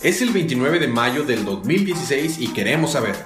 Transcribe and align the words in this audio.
Es 0.00 0.22
el 0.22 0.30
29 0.30 0.78
de 0.78 0.86
mayo 0.86 1.24
del 1.24 1.44
2016 1.44 2.38
y 2.38 2.52
queremos 2.52 2.92
saber, 2.92 3.16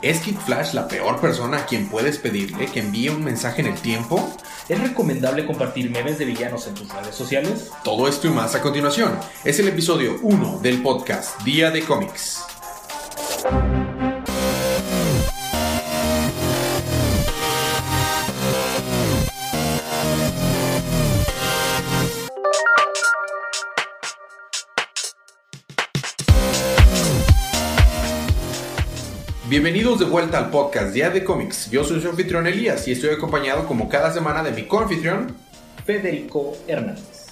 ¿es 0.00 0.20
Kid 0.20 0.36
Flash 0.38 0.72
la 0.72 0.88
peor 0.88 1.20
persona 1.20 1.58
a 1.58 1.66
quien 1.66 1.86
puedes 1.90 2.16
pedirle 2.16 2.64
que 2.64 2.80
envíe 2.80 3.10
un 3.10 3.22
mensaje 3.22 3.60
en 3.60 3.66
el 3.66 3.74
tiempo? 3.74 4.34
¿Es 4.66 4.80
recomendable 4.80 5.44
compartir 5.44 5.90
memes 5.90 6.18
de 6.18 6.24
villanos 6.24 6.66
en 6.66 6.74
tus 6.76 6.88
redes 6.88 7.14
sociales? 7.14 7.70
Todo 7.84 8.08
esto 8.08 8.26
y 8.26 8.30
más 8.30 8.54
a 8.54 8.62
continuación. 8.62 9.18
Es 9.44 9.58
el 9.58 9.68
episodio 9.68 10.18
1 10.22 10.60
del 10.62 10.80
podcast 10.80 11.42
Día 11.42 11.70
de 11.70 11.82
Cómics. 11.82 12.42
Bienvenidos 29.54 30.00
de 30.00 30.06
vuelta 30.06 30.38
al 30.38 30.50
podcast 30.50 30.92
Día 30.92 31.10
de 31.10 31.22
Cómics. 31.22 31.70
Yo 31.70 31.84
soy 31.84 32.00
su 32.00 32.08
anfitrión 32.08 32.48
Elías 32.48 32.88
y 32.88 32.90
estoy 32.90 33.10
acompañado 33.10 33.68
como 33.68 33.88
cada 33.88 34.12
semana 34.12 34.42
de 34.42 34.50
mi 34.50 34.64
coanfitrión 34.66 35.36
Federico 35.86 36.56
Hernández. 36.66 37.28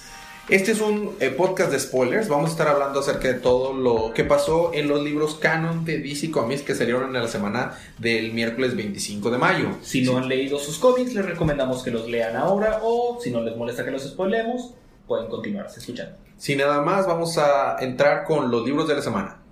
Este 0.47 0.71
es 0.71 0.79
un 0.79 1.17
eh, 1.19 1.31
podcast 1.31 1.69
de 1.69 1.81
spoilers. 1.81 2.29
Vamos 2.29 2.51
a 2.51 2.53
estar 2.53 2.69
hablando 2.69 3.01
acerca 3.01 3.27
de 3.27 3.33
todo 3.33 3.73
lo 3.73 4.13
que 4.13 4.23
pasó 4.23 4.73
en 4.73 4.87
los 4.87 5.03
libros 5.03 5.35
canon 5.35 5.83
de 5.83 5.99
DC 5.99 6.31
Comics 6.31 6.61
que 6.61 6.75
salieron 6.75 7.13
en 7.13 7.21
la 7.21 7.27
semana 7.27 7.77
del 7.97 8.31
miércoles 8.31 8.73
25 8.77 9.29
de 9.29 9.37
mayo. 9.37 9.67
Si 9.81 10.01
no 10.03 10.17
han 10.17 10.29
leído 10.29 10.59
sus 10.59 10.79
cómics, 10.79 11.13
les 11.13 11.25
recomendamos 11.25 11.83
que 11.83 11.91
los 11.91 12.07
lean 12.07 12.37
ahora 12.37 12.79
o 12.83 13.19
si 13.21 13.31
no 13.31 13.41
les 13.41 13.57
molesta 13.57 13.83
que 13.83 13.91
los 13.91 14.01
spoilemos, 14.01 14.75
pueden 15.09 15.27
continuarse 15.27 15.81
escuchando. 15.81 16.15
Sin 16.37 16.59
nada 16.59 16.81
más, 16.83 17.05
vamos 17.05 17.37
a 17.37 17.75
entrar 17.81 18.23
con 18.23 18.49
los 18.49 18.65
libros 18.65 18.87
de 18.87 18.95
la 18.95 19.01
semana. 19.01 19.42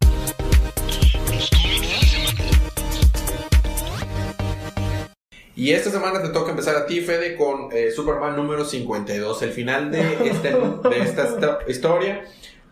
Y 5.62 5.74
esta 5.74 5.92
semana 5.92 6.24
te 6.24 6.30
toca 6.30 6.50
empezar 6.50 6.76
a 6.76 6.88
ti, 6.88 7.02
Fede, 7.02 7.36
con 7.36 7.70
eh, 7.72 7.92
Superman 7.92 8.36
número 8.36 8.66
52, 8.66 9.44
el 9.44 9.52
final 9.52 9.92
de, 9.92 10.02
este, 10.28 10.54
de 10.54 11.00
esta 11.04 11.26
esta 11.26 11.60
historia, 11.68 12.24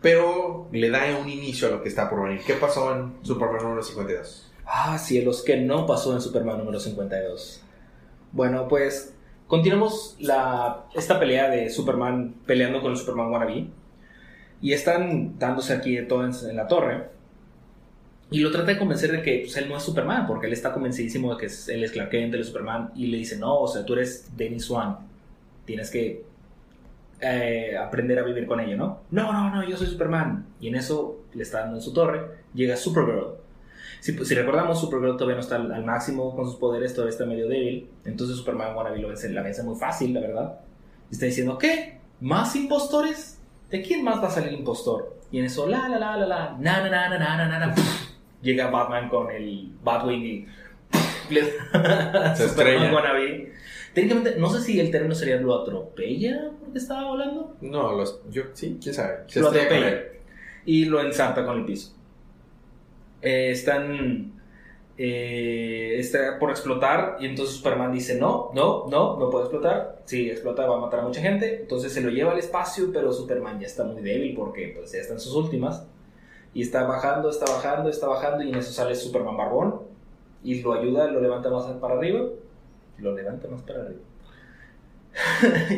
pero 0.02 0.68
le 0.72 0.90
da 0.90 1.02
un 1.22 1.30
inicio 1.30 1.67
a 1.67 1.72
lo 1.72 1.84
que 1.84 1.90
está 1.90 2.10
por 2.10 2.23
venir. 2.23 2.42
¿Qué 2.44 2.56
pasó 2.56 2.95
en 2.95 3.14
Superman 3.22 3.62
número 3.62 3.84
52? 3.84 4.52
Ah, 4.66 4.98
cielos, 4.98 5.44
que 5.44 5.58
no 5.58 5.86
pasó 5.86 6.16
en 6.16 6.22
Superman 6.22 6.58
número 6.58 6.80
52. 6.80 7.62
Bueno, 8.32 8.67
pues 8.67 9.14
continuamos 9.45 10.16
la, 10.17 10.88
esta 10.95 11.20
pelea 11.20 11.48
de 11.48 11.70
Superman 11.70 12.38
peleando 12.48 12.82
con 12.82 12.94
el 12.94 12.98
Superman 12.98 13.32
wannabe. 13.32 13.67
Y 14.64 14.73
están 14.73 15.38
dándose 15.38 15.73
aquí 15.73 15.95
de 15.95 16.02
todo 16.08 16.26
en, 16.26 16.32
en 16.34 16.56
la 16.56 16.67
torre. 16.67 17.19
Y 18.32 18.40
lo 18.40 18.52
trata 18.52 18.74
de 18.74 18.78
convencer 18.78 19.12
de 19.12 19.22
que 19.22 19.40
pues, 19.44 19.58
él 19.58 19.68
no 19.68 19.76
es 19.76 19.84
Superman, 19.84 20.28
porque 20.28 20.48
él 20.48 20.54
está 20.54 20.72
convencidísimo 20.72 21.34
de 21.34 21.40
que 21.40 21.46
es, 21.48 21.68
él 21.70 21.84
es 21.84 21.92
Clark 21.92 22.10
Kent, 22.10 22.36
Superman, 22.44 22.92
y 22.96 23.08
le 23.08 23.18
dice, 23.18 23.38
no, 23.38 23.60
o 23.62 23.68
sea, 23.68 23.84
tú 23.86 23.94
eres 23.94 24.30
Dennis 24.38 24.66
Swan, 24.66 24.98
tienes 25.66 25.90
que 25.90 26.26
eh, 27.22 27.76
aprender 27.78 28.20
a 28.20 28.24
vivir 28.24 28.46
con 28.46 28.60
ello, 28.60 28.78
¿no? 28.78 29.02
No, 29.10 29.34
no, 29.34 29.50
no, 29.50 29.68
yo 29.68 29.76
soy 29.78 29.88
Superman. 29.88 30.46
Y 30.60 30.68
en 30.68 30.76
eso 30.76 31.24
le 31.34 31.44
está 31.44 31.62
dando 31.62 31.78
en 31.78 31.82
su 31.82 31.92
torre, 31.92 32.22
llega 32.54 32.76
Supergirl. 32.76 33.36
Si, 34.00 34.14
pues, 34.14 34.34
recordamos, 34.34 34.80
Supergirl 34.80 35.18
todavía 35.18 35.36
no 35.36 35.42
está 35.42 35.56
al, 35.56 35.84
máximo 35.84 36.36
con 36.36 36.46
sus 36.46 36.56
poderes, 36.56 36.94
todavía 36.94 37.12
está 37.12 37.26
medio 37.26 37.48
débil, 37.48 37.90
entonces 38.06 38.38
Superman 38.38 38.76
Wannabe 38.76 39.00
lo 39.00 39.10
vence, 39.10 39.30
la 39.30 39.42
vence 39.42 39.64
muy 39.64 39.76
fácil, 39.76 40.14
la 40.14 40.22
verdad. 40.22 40.60
Y 41.10 41.16
está 41.16 41.26
diciendo, 41.26 41.58
¿qué? 41.58 42.00
¿Más 42.22 42.56
impostores? 42.56 43.40
¿De 43.72 43.82
quién 43.82 44.04
más 44.04 44.22
va 44.22 44.28
a 44.28 44.32
salir 44.32 44.50
el 44.50 44.60
impostor? 44.60 45.18
Y 45.32 45.40
en 45.40 45.46
eso, 45.46 45.68
la, 45.68 45.90
la, 45.90 46.00
la, 46.00 46.16
la, 46.16 46.26
la, 46.26 46.58
na, 46.60 46.82
na, 46.82 46.90
na, 46.90 47.10
na, 47.10 47.38
na, 47.38 47.48
na, 47.48 47.68
na 47.68 47.76
llega 48.42 48.70
Batman 48.70 49.09
con 49.09 49.30
el 49.32 49.72
Batwing 49.84 50.23
y 50.26 50.48
Se 51.30 52.45
estrella. 52.45 52.92
wannabe. 52.94 53.54
Técnicamente, 53.94 54.36
no 54.38 54.50
sé 54.50 54.61
si 54.61 54.80
el 54.80 54.92
término 54.92 55.14
sería 55.16 55.38
lo 55.38 55.61
atropella 55.61 56.52
porque 56.60 56.80
estaba 56.80 57.05
volando. 57.08 57.55
No, 57.61 57.94
los, 57.94 58.22
yo 58.30 58.44
sí, 58.54 58.77
quién 58.82 58.94
sabe. 58.95 59.23
Se 59.27 59.39
Lo 59.39 59.50
atropella. 59.50 60.04
Y 60.66 60.86
lo 60.86 61.02
ensarta 61.02 61.45
con 61.45 61.60
el 61.60 61.66
piso. 61.66 61.95
Eh, 63.22 63.52
están. 63.52 64.33
eh, 64.98 65.95
está 66.00 66.38
por 66.39 66.50
explotar. 66.52 67.17
Y 67.20 67.26
entonces 67.26 67.56
Superman 67.56 67.92
dice: 67.92 68.17
No, 68.20 68.52
no, 68.54 68.86
no, 68.89 69.17
no 69.20 69.30
puede 69.30 69.45
explotar. 69.45 70.02
Si 70.06 70.30
explota, 70.30 70.66
va 70.67 70.77
a 70.77 70.82
matar 70.82 71.02
a 71.02 71.04
mucha 71.04 71.21
gente. 71.21 71.61
Entonces 71.61 71.92
se 71.94 72.02
lo 72.02 72.10
lleva 72.10 72.32
al 72.32 72.39
espacio. 72.39 72.92
Pero 72.94 73.11
Superman 73.11 73.60
ya 73.60 73.67
está 73.67 73.83
muy 73.83 74.02
débil 74.02 74.33
porque 74.36 74.73
pues, 74.77 74.92
ya 74.92 75.00
está 75.00 75.14
en 75.14 75.20
sus 75.20 75.33
últimas. 75.36 75.88
Y 76.54 76.61
está 76.61 76.83
bajando, 76.83 77.30
está 77.30 77.45
bajando, 77.52 77.89
está 77.89 78.08
bajando. 78.08 78.43
Y 78.43 78.49
en 78.49 78.55
eso 78.55 78.71
sale 78.71 78.95
Superman 78.95 79.37
Barbón. 79.37 79.82
Y 80.43 80.61
lo 80.61 80.73
ayuda, 80.73 81.08
lo 81.08 81.21
levanta 81.21 81.49
más 81.49 81.65
para 81.65 81.95
arriba. 81.95 82.27
Lo 82.98 83.15
levanta 83.15 83.48
más 83.48 83.61
para 83.61 83.82
arriba. 83.83 84.02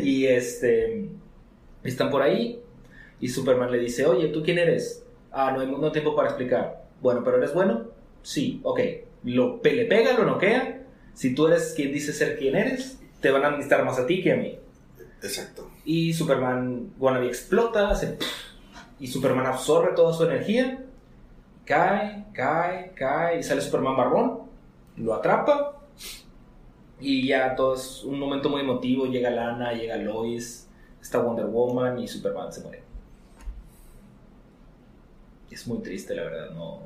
y 0.03 0.25
este. 0.25 1.09
Están 1.83 2.09
por 2.09 2.21
ahí. 2.21 2.61
Y 3.19 3.27
Superman 3.29 3.71
le 3.71 3.79
dice, 3.79 4.05
oye, 4.05 4.29
¿tú 4.29 4.41
quién 4.43 4.57
eres? 4.57 5.05
Ah, 5.31 5.51
no 5.51 5.61
hay, 5.61 5.67
hay 5.67 5.91
tiempo 5.91 6.15
para 6.15 6.29
explicar. 6.29 6.85
Bueno, 7.01 7.23
¿pero 7.23 7.37
eres 7.37 7.53
bueno? 7.53 7.87
Sí, 8.23 8.59
ok. 8.63 8.79
Lo, 9.23 9.59
le 9.63 9.85
pega, 9.85 10.13
lo 10.13 10.25
noquea. 10.25 10.83
Si 11.13 11.35
tú 11.35 11.47
eres 11.47 11.73
quien 11.75 11.91
dice 11.91 12.13
ser 12.13 12.37
quien 12.37 12.55
eres, 12.55 12.99
te 13.19 13.31
van 13.31 13.43
a 13.43 13.47
administrar 13.47 13.85
más 13.85 13.99
a 13.99 14.05
ti 14.05 14.21
que 14.21 14.31
a 14.31 14.37
mí. 14.37 14.57
Exacto. 15.21 15.69
Y 15.85 16.13
Superman 16.13 16.93
wannabe 16.97 17.27
explota, 17.27 17.89
hace 17.89 18.17
y 19.01 19.07
Superman 19.07 19.47
absorbe 19.47 19.94
toda 19.95 20.13
su 20.13 20.23
energía. 20.23 20.85
Cae, 21.66 22.28
cae, 22.34 22.94
cae, 22.94 23.39
y 23.39 23.44
sale 23.44 23.59
Superman 23.59 23.97
barbón, 23.97 24.41
lo 24.95 25.16
atrapa. 25.16 25.81
Y 27.00 27.28
ya 27.28 27.56
todo 27.56 27.73
es 27.73 28.03
un 28.03 28.19
momento 28.19 28.47
muy 28.47 28.61
emotivo. 28.61 29.07
Llega 29.07 29.31
Lana, 29.31 29.73
llega 29.73 29.97
Lois, 29.97 30.69
está 31.01 31.17
Wonder 31.17 31.47
Woman 31.47 31.97
y 31.97 32.07
Superman 32.07 32.53
se 32.53 32.61
muere. 32.61 32.84
Es 35.50 35.67
muy 35.67 35.79
triste, 35.79 36.13
la 36.13 36.23
verdad. 36.23 36.51
No, 36.51 36.81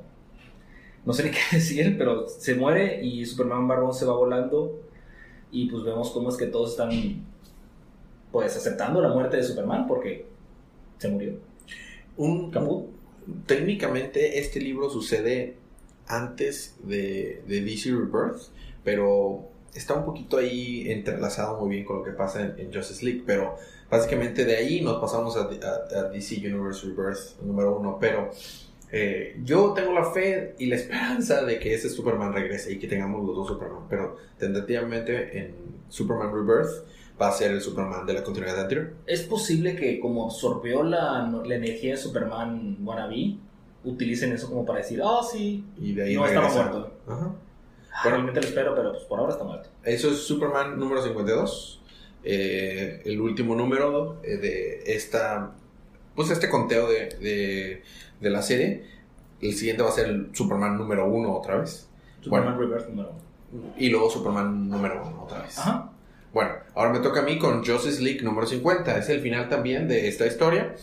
no 1.05 1.11
sé 1.11 1.25
ni 1.25 1.31
qué 1.31 1.57
decir, 1.57 1.97
pero 1.97 2.29
se 2.29 2.55
muere 2.55 3.03
y 3.03 3.25
Superman 3.25 3.67
Barbón 3.67 3.93
se 3.93 4.05
va 4.05 4.13
volando. 4.13 4.79
Y 5.51 5.69
pues 5.69 5.83
vemos 5.83 6.11
cómo 6.11 6.29
es 6.29 6.37
que 6.37 6.47
todos 6.47 6.71
están 6.71 7.25
pues 8.31 8.55
aceptando 8.55 9.01
la 9.01 9.09
muerte 9.09 9.35
de 9.35 9.43
Superman 9.43 9.85
porque 9.85 10.25
se 10.97 11.09
murió. 11.09 11.44
Un, 12.17 12.51
Caput. 12.51 12.87
técnicamente 13.45 14.39
este 14.39 14.59
libro 14.59 14.89
sucede 14.89 15.55
antes 16.07 16.75
de, 16.83 17.41
de 17.47 17.61
DC 17.61 17.89
Rebirth, 17.91 18.49
pero 18.83 19.49
está 19.73 19.95
un 19.95 20.05
poquito 20.05 20.37
ahí 20.37 20.89
entrelazado 20.91 21.59
muy 21.59 21.69
bien 21.75 21.85
con 21.85 21.97
lo 21.97 22.03
que 22.03 22.11
pasa 22.11 22.41
en, 22.45 22.59
en 22.59 22.73
Justice 22.73 23.03
League, 23.03 23.23
pero 23.25 23.55
básicamente 23.89 24.45
de 24.45 24.55
ahí 24.55 24.81
nos 24.81 25.01
pasamos 25.01 25.35
a, 25.37 25.41
a- 25.49 25.99
a 25.99 26.03
DC 26.09 26.35
Universe 26.37 26.85
Rebirth 26.87 27.39
número 27.41 27.77
uno, 27.77 27.97
pero 27.99 28.29
eh, 28.91 29.35
yo 29.43 29.73
tengo 29.73 29.91
la 29.91 30.11
fe 30.11 30.53
y 30.59 30.67
la 30.67 30.75
esperanza 30.75 31.43
de 31.43 31.59
que 31.59 31.73
ese 31.73 31.89
Superman 31.89 32.33
regrese 32.33 32.71
y 32.73 32.79
que 32.79 32.87
tengamos 32.87 33.25
los 33.25 33.35
dos 33.35 33.47
Superman, 33.47 33.87
pero 33.89 34.15
tentativamente 34.37 35.39
en 35.39 35.55
Superman 35.89 36.31
Rebirth 36.31 36.85
va 37.21 37.29
a 37.29 37.31
ser 37.31 37.51
el 37.51 37.61
Superman 37.61 38.05
de 38.05 38.13
la 38.13 38.23
continuidad 38.23 38.59
anterior. 38.59 38.93
Es 39.05 39.21
posible 39.23 39.75
que 39.75 39.99
como 39.99 40.25
absorbió 40.25 40.83
la, 40.83 41.21
la 41.45 41.55
energía 41.55 41.91
de 41.91 41.97
Superman 41.97 42.77
wannabe, 42.83 43.37
utilicen 43.83 44.31
eso 44.33 44.49
como 44.49 44.65
para 44.65 44.79
decir, 44.79 45.01
ah, 45.03 45.21
sí, 45.29 45.63
Y 45.79 45.93
de 45.93 46.03
ahí 46.03 46.15
no 46.15 46.25
estaba 46.25 46.49
muerto. 46.49 46.91
Ajá. 47.07 47.15
Bueno, 47.15 47.35
Bueno. 48.03 48.03
Realmente 48.03 48.41
lo 48.41 48.47
espero, 48.47 48.75
pero 48.75 48.91
pues 48.91 49.03
por 49.05 49.19
ahora 49.19 49.31
está 49.33 49.45
muerto. 49.45 49.69
Eso 49.83 50.09
es 50.09 50.17
Superman 50.17 50.77
número 50.77 51.01
52. 51.01 51.81
eh, 52.23 53.01
el 53.05 53.21
último 53.21 53.55
número 53.55 54.19
eh, 54.23 54.37
de 54.37 54.83
esta. 54.87 55.51
Pues 56.15 56.29
este 56.31 56.49
conteo 56.49 56.89
de, 56.89 57.09
de, 57.21 57.83
de 58.19 58.29
la 58.29 58.41
serie. 58.41 58.83
El 59.41 59.53
siguiente 59.53 59.83
va 59.83 59.89
a 59.89 59.91
ser 59.93 60.07
el 60.07 60.29
Superman 60.33 60.77
número 60.77 61.05
1 61.07 61.33
otra 61.33 61.57
vez. 61.57 61.87
Superman 62.21 62.57
Reverse 62.57 62.89
número 62.89 63.11
uno. 63.53 63.73
Y 63.77 63.89
luego 63.89 64.09
Superman 64.09 64.67
número 64.69 65.01
1 65.05 65.23
otra 65.23 65.43
vez. 65.43 65.57
Ajá. 65.59 65.91
Bueno, 66.35 66.51
ahora 66.75 66.91
me 66.91 66.99
toca 66.99 67.21
a 67.21 67.23
mí 67.23 67.39
con 67.39 67.65
Justice 67.65 68.01
League 68.01 68.21
número 68.21 68.45
50. 68.45 68.97
Es 68.97 69.07
el 69.07 69.21
final 69.21 69.47
también 69.47 69.87
de 69.87 70.09
esta 70.09 70.27
historia. 70.27 70.75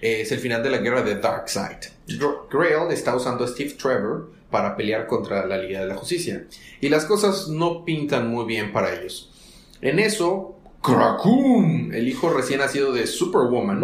Eh, 0.00 0.22
Es 0.22 0.32
el 0.32 0.38
final 0.38 0.62
de 0.62 0.70
la 0.70 0.78
guerra 0.78 1.02
de 1.02 1.16
Darkseid. 1.16 1.76
Gr- 2.08 2.48
Grail 2.50 2.90
está 2.90 3.14
usando 3.14 3.44
a 3.44 3.48
Steve 3.48 3.72
Trevor 3.80 4.32
para 4.50 4.74
pelear 4.76 5.06
contra 5.06 5.44
la 5.44 5.58
Liga 5.58 5.80
de 5.80 5.88
la 5.88 5.94
Justicia. 5.94 6.46
Y 6.80 6.88
las 6.88 7.04
cosas 7.04 7.48
no 7.48 7.84
pintan 7.84 8.28
muy 8.28 8.46
bien 8.46 8.72
para 8.72 8.94
ellos. 8.98 9.30
En 9.82 9.98
eso, 9.98 10.58
Krakoon, 10.82 11.92
el 11.92 12.08
hijo 12.08 12.30
recién 12.30 12.60
nacido 12.60 12.92
de 12.94 13.06
Superwoman, 13.06 13.78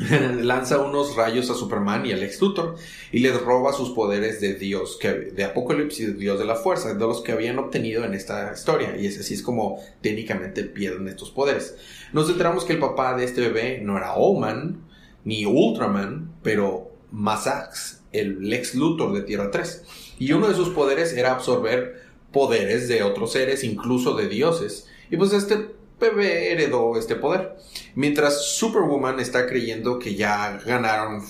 lanza 0.42 0.80
unos 0.80 1.16
rayos 1.16 1.50
a 1.50 1.54
Superman 1.54 2.06
y 2.06 2.12
al 2.12 2.20
Lex 2.20 2.40
Luthor 2.40 2.76
y 3.12 3.20
les 3.20 3.40
roba 3.40 3.72
sus 3.72 3.90
poderes 3.90 4.40
de 4.40 4.54
Dios, 4.54 4.96
que, 5.00 5.08
de 5.10 5.44
Apocalipsis 5.44 6.08
de 6.08 6.14
Dios 6.14 6.38
de 6.38 6.44
la 6.44 6.56
Fuerza, 6.56 6.94
de 6.94 7.00
los 7.00 7.20
que 7.22 7.32
habían 7.32 7.58
obtenido 7.58 8.04
en 8.04 8.14
esta 8.14 8.52
historia. 8.52 8.96
Y 8.96 9.06
es 9.06 9.18
así 9.18 9.34
es 9.34 9.42
como 9.42 9.78
técnicamente 10.00 10.64
pierden 10.64 11.08
estos 11.08 11.30
poderes. 11.30 11.76
Nos 12.12 12.30
enteramos 12.30 12.64
que 12.64 12.72
el 12.72 12.78
papá 12.78 13.16
de 13.16 13.24
este 13.24 13.40
bebé 13.40 13.80
no 13.82 13.96
era 13.96 14.12
Allman 14.12 14.84
ni 15.24 15.44
Ultraman, 15.44 16.32
pero 16.42 16.92
Masax, 17.12 18.02
el 18.12 18.48
Lex 18.48 18.74
Luthor 18.74 19.12
de 19.12 19.22
Tierra 19.22 19.50
3. 19.50 19.84
Y 20.18 20.32
uno 20.32 20.48
de 20.48 20.54
sus 20.54 20.70
poderes 20.70 21.12
era 21.12 21.32
absorber 21.32 22.10
poderes 22.32 22.88
de 22.88 23.02
otros 23.02 23.32
seres, 23.32 23.64
incluso 23.64 24.16
de 24.16 24.28
dioses. 24.28 24.88
Y 25.10 25.16
pues 25.16 25.32
este 25.32 25.79
bebé 26.00 26.52
heredó 26.52 26.96
este 26.96 27.14
poder. 27.14 27.56
Mientras 27.94 28.44
Superwoman 28.44 29.20
está 29.20 29.46
creyendo 29.46 29.98
que 29.98 30.14
ya 30.14 30.60
ganaron. 30.64 31.24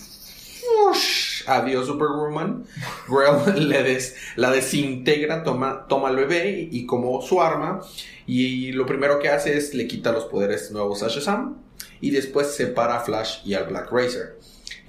Adiós 1.47 1.87
Superwoman. 1.87 2.65
Grell 3.09 3.69
le 3.69 3.83
des, 3.83 4.17
la 4.37 4.51
desintegra, 4.51 5.43
toma, 5.43 5.87
toma 5.89 6.09
al 6.09 6.17
bebé 6.17 6.69
y 6.71 6.87
como 6.87 7.21
su 7.23 7.43
arma. 7.43 7.83
Y 8.27 8.73
lo 8.73 8.87
primero 8.87 9.19
que 9.19 9.29
hace 9.29 9.57
es 9.57 9.75
le 9.75 9.87
quita 9.87 10.13
los 10.13 10.25
poderes 10.25 10.71
nuevos 10.71 11.03
a 11.03 11.09
Shazam. 11.09 11.59
Y 12.01 12.11
después 12.11 12.55
separa 12.55 12.97
a 12.97 13.01
Flash 13.01 13.41
y 13.45 13.55
al 13.55 13.65
Black 13.65 13.91
Racer 13.91 14.40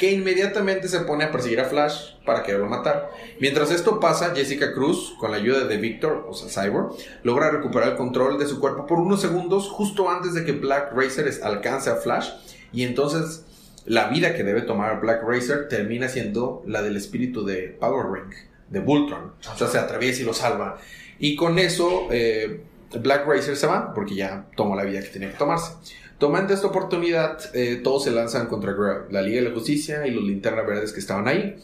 que 0.01 0.12
inmediatamente 0.12 0.88
se 0.88 1.01
pone 1.01 1.25
a 1.25 1.31
perseguir 1.31 1.59
a 1.59 1.65
Flash 1.65 2.15
para 2.25 2.42
quererlo 2.42 2.65
matar. 2.65 3.12
Mientras 3.39 3.69
esto 3.69 4.00
pasa, 4.00 4.33
Jessica 4.33 4.74
Cruz, 4.74 5.13
con 5.19 5.30
la 5.30 5.38
ayuda 5.38 5.65
de 5.65 5.77
Victor, 5.77 6.25
o 6.27 6.33
sea, 6.33 6.50
Cyborg, 6.50 6.95
logra 7.21 7.51
recuperar 7.51 7.89
el 7.89 7.98
control 7.98 8.39
de 8.39 8.48
su 8.48 8.59
cuerpo 8.59 8.88
por 8.88 8.98
unos 8.98 9.21
segundos 9.21 9.69
justo 9.69 10.09
antes 10.09 10.33
de 10.33 10.44
que 10.44 10.53
Black 10.53 10.92
Racer 10.95 11.31
alcance 11.44 11.92
a 11.92 11.98
Flash 11.98 12.31
y 12.74 12.81
entonces 12.81 13.45
la 13.86 14.07
vida 14.07 14.33
que 14.33 14.44
debe 14.44 14.63
tomar 14.63 15.01
Black 15.01 15.21
Racer 15.24 15.68
termina 15.68 16.09
siendo 16.09 16.63
la 16.65 16.81
del 16.81 16.98
espíritu 16.98 17.45
de 17.45 17.77
Power 17.80 18.07
Ring, 18.12 18.33
de 18.71 18.80
Voltron. 18.80 19.33
O 19.53 19.56
sea, 19.56 19.68
se 19.68 19.77
atraviesa 19.77 20.24
y 20.24 20.25
lo 20.25 20.33
salva. 20.33 20.80
Y 21.19 21.36
con 21.36 21.59
eso 21.59 22.07
eh, 22.09 22.63
Black 23.00 23.27
Racer 23.27 23.56
se 23.56 23.68
va 23.68 23.94
porque 23.94 24.15
ya 24.15 24.48
tomó 24.56 24.75
la 24.75 24.83
vida 24.83 25.00
que 25.01 25.09
tenía 25.09 25.30
que 25.30 25.38
tomarse. 25.38 25.74
Tomando 26.21 26.53
esta 26.53 26.68
oportunidad, 26.68 27.39
eh, 27.56 27.81
todos 27.83 28.03
se 28.03 28.12
lanzan 28.12 28.45
contra 28.45 28.75
la 29.09 29.23
Liga 29.23 29.41
de 29.41 29.50
la 29.50 29.56
Justicia 29.56 30.06
y 30.06 30.12
los 30.12 30.23
linternas 30.23 30.68
verdes 30.68 30.94
que 30.94 31.00
estaban 31.00 31.27
ahí. 31.27 31.56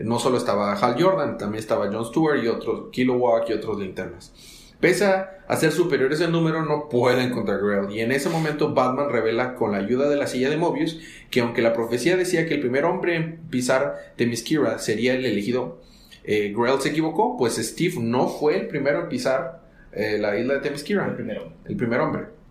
No 0.00 0.18
solo 0.18 0.36
estaba 0.36 0.74
Hal 0.74 1.02
Jordan, 1.02 1.38
también 1.38 1.60
estaba 1.60 1.90
John 1.90 2.04
Stewart 2.04 2.44
y 2.44 2.48
otros, 2.48 2.90
Kilowog 2.92 3.48
y 3.48 3.54
otros 3.54 3.80
linternas. 3.80 4.34
Pese 4.80 5.06
a 5.06 5.56
ser 5.56 5.72
superiores 5.72 6.20
en 6.20 6.30
número, 6.30 6.62
no 6.62 6.90
pueden 6.90 7.30
contra 7.30 7.56
Grail. 7.56 7.90
Y 7.90 8.00
en 8.00 8.12
ese 8.12 8.28
momento 8.28 8.74
Batman 8.74 9.08
revela 9.08 9.54
con 9.54 9.72
la 9.72 9.78
ayuda 9.78 10.10
de 10.10 10.16
la 10.16 10.26
silla 10.26 10.50
de 10.50 10.58
Mobius 10.58 11.00
que 11.30 11.40
aunque 11.40 11.62
la 11.62 11.72
profecía 11.72 12.14
decía 12.18 12.46
que 12.46 12.52
el 12.52 12.60
primer 12.60 12.84
hombre 12.84 13.16
en 13.16 13.38
pisar 13.48 14.12
Themyscira 14.16 14.78
sería 14.78 15.14
el 15.14 15.24
elegido, 15.24 15.80
eh, 16.24 16.52
Grail 16.54 16.82
se 16.82 16.90
equivocó, 16.90 17.38
pues 17.38 17.56
Steve 17.56 17.94
no 17.98 18.28
fue 18.28 18.58
el 18.58 18.68
primero 18.68 19.00
en 19.00 19.08
pisar 19.08 19.62
eh, 19.90 20.18
la 20.18 20.38
isla 20.38 20.52
de 20.52 20.60
Themyscira. 20.60 21.06
El 21.06 21.14
primero. 21.14 21.50
El 21.64 21.76
primer 21.76 22.00
hombre. 22.00 22.41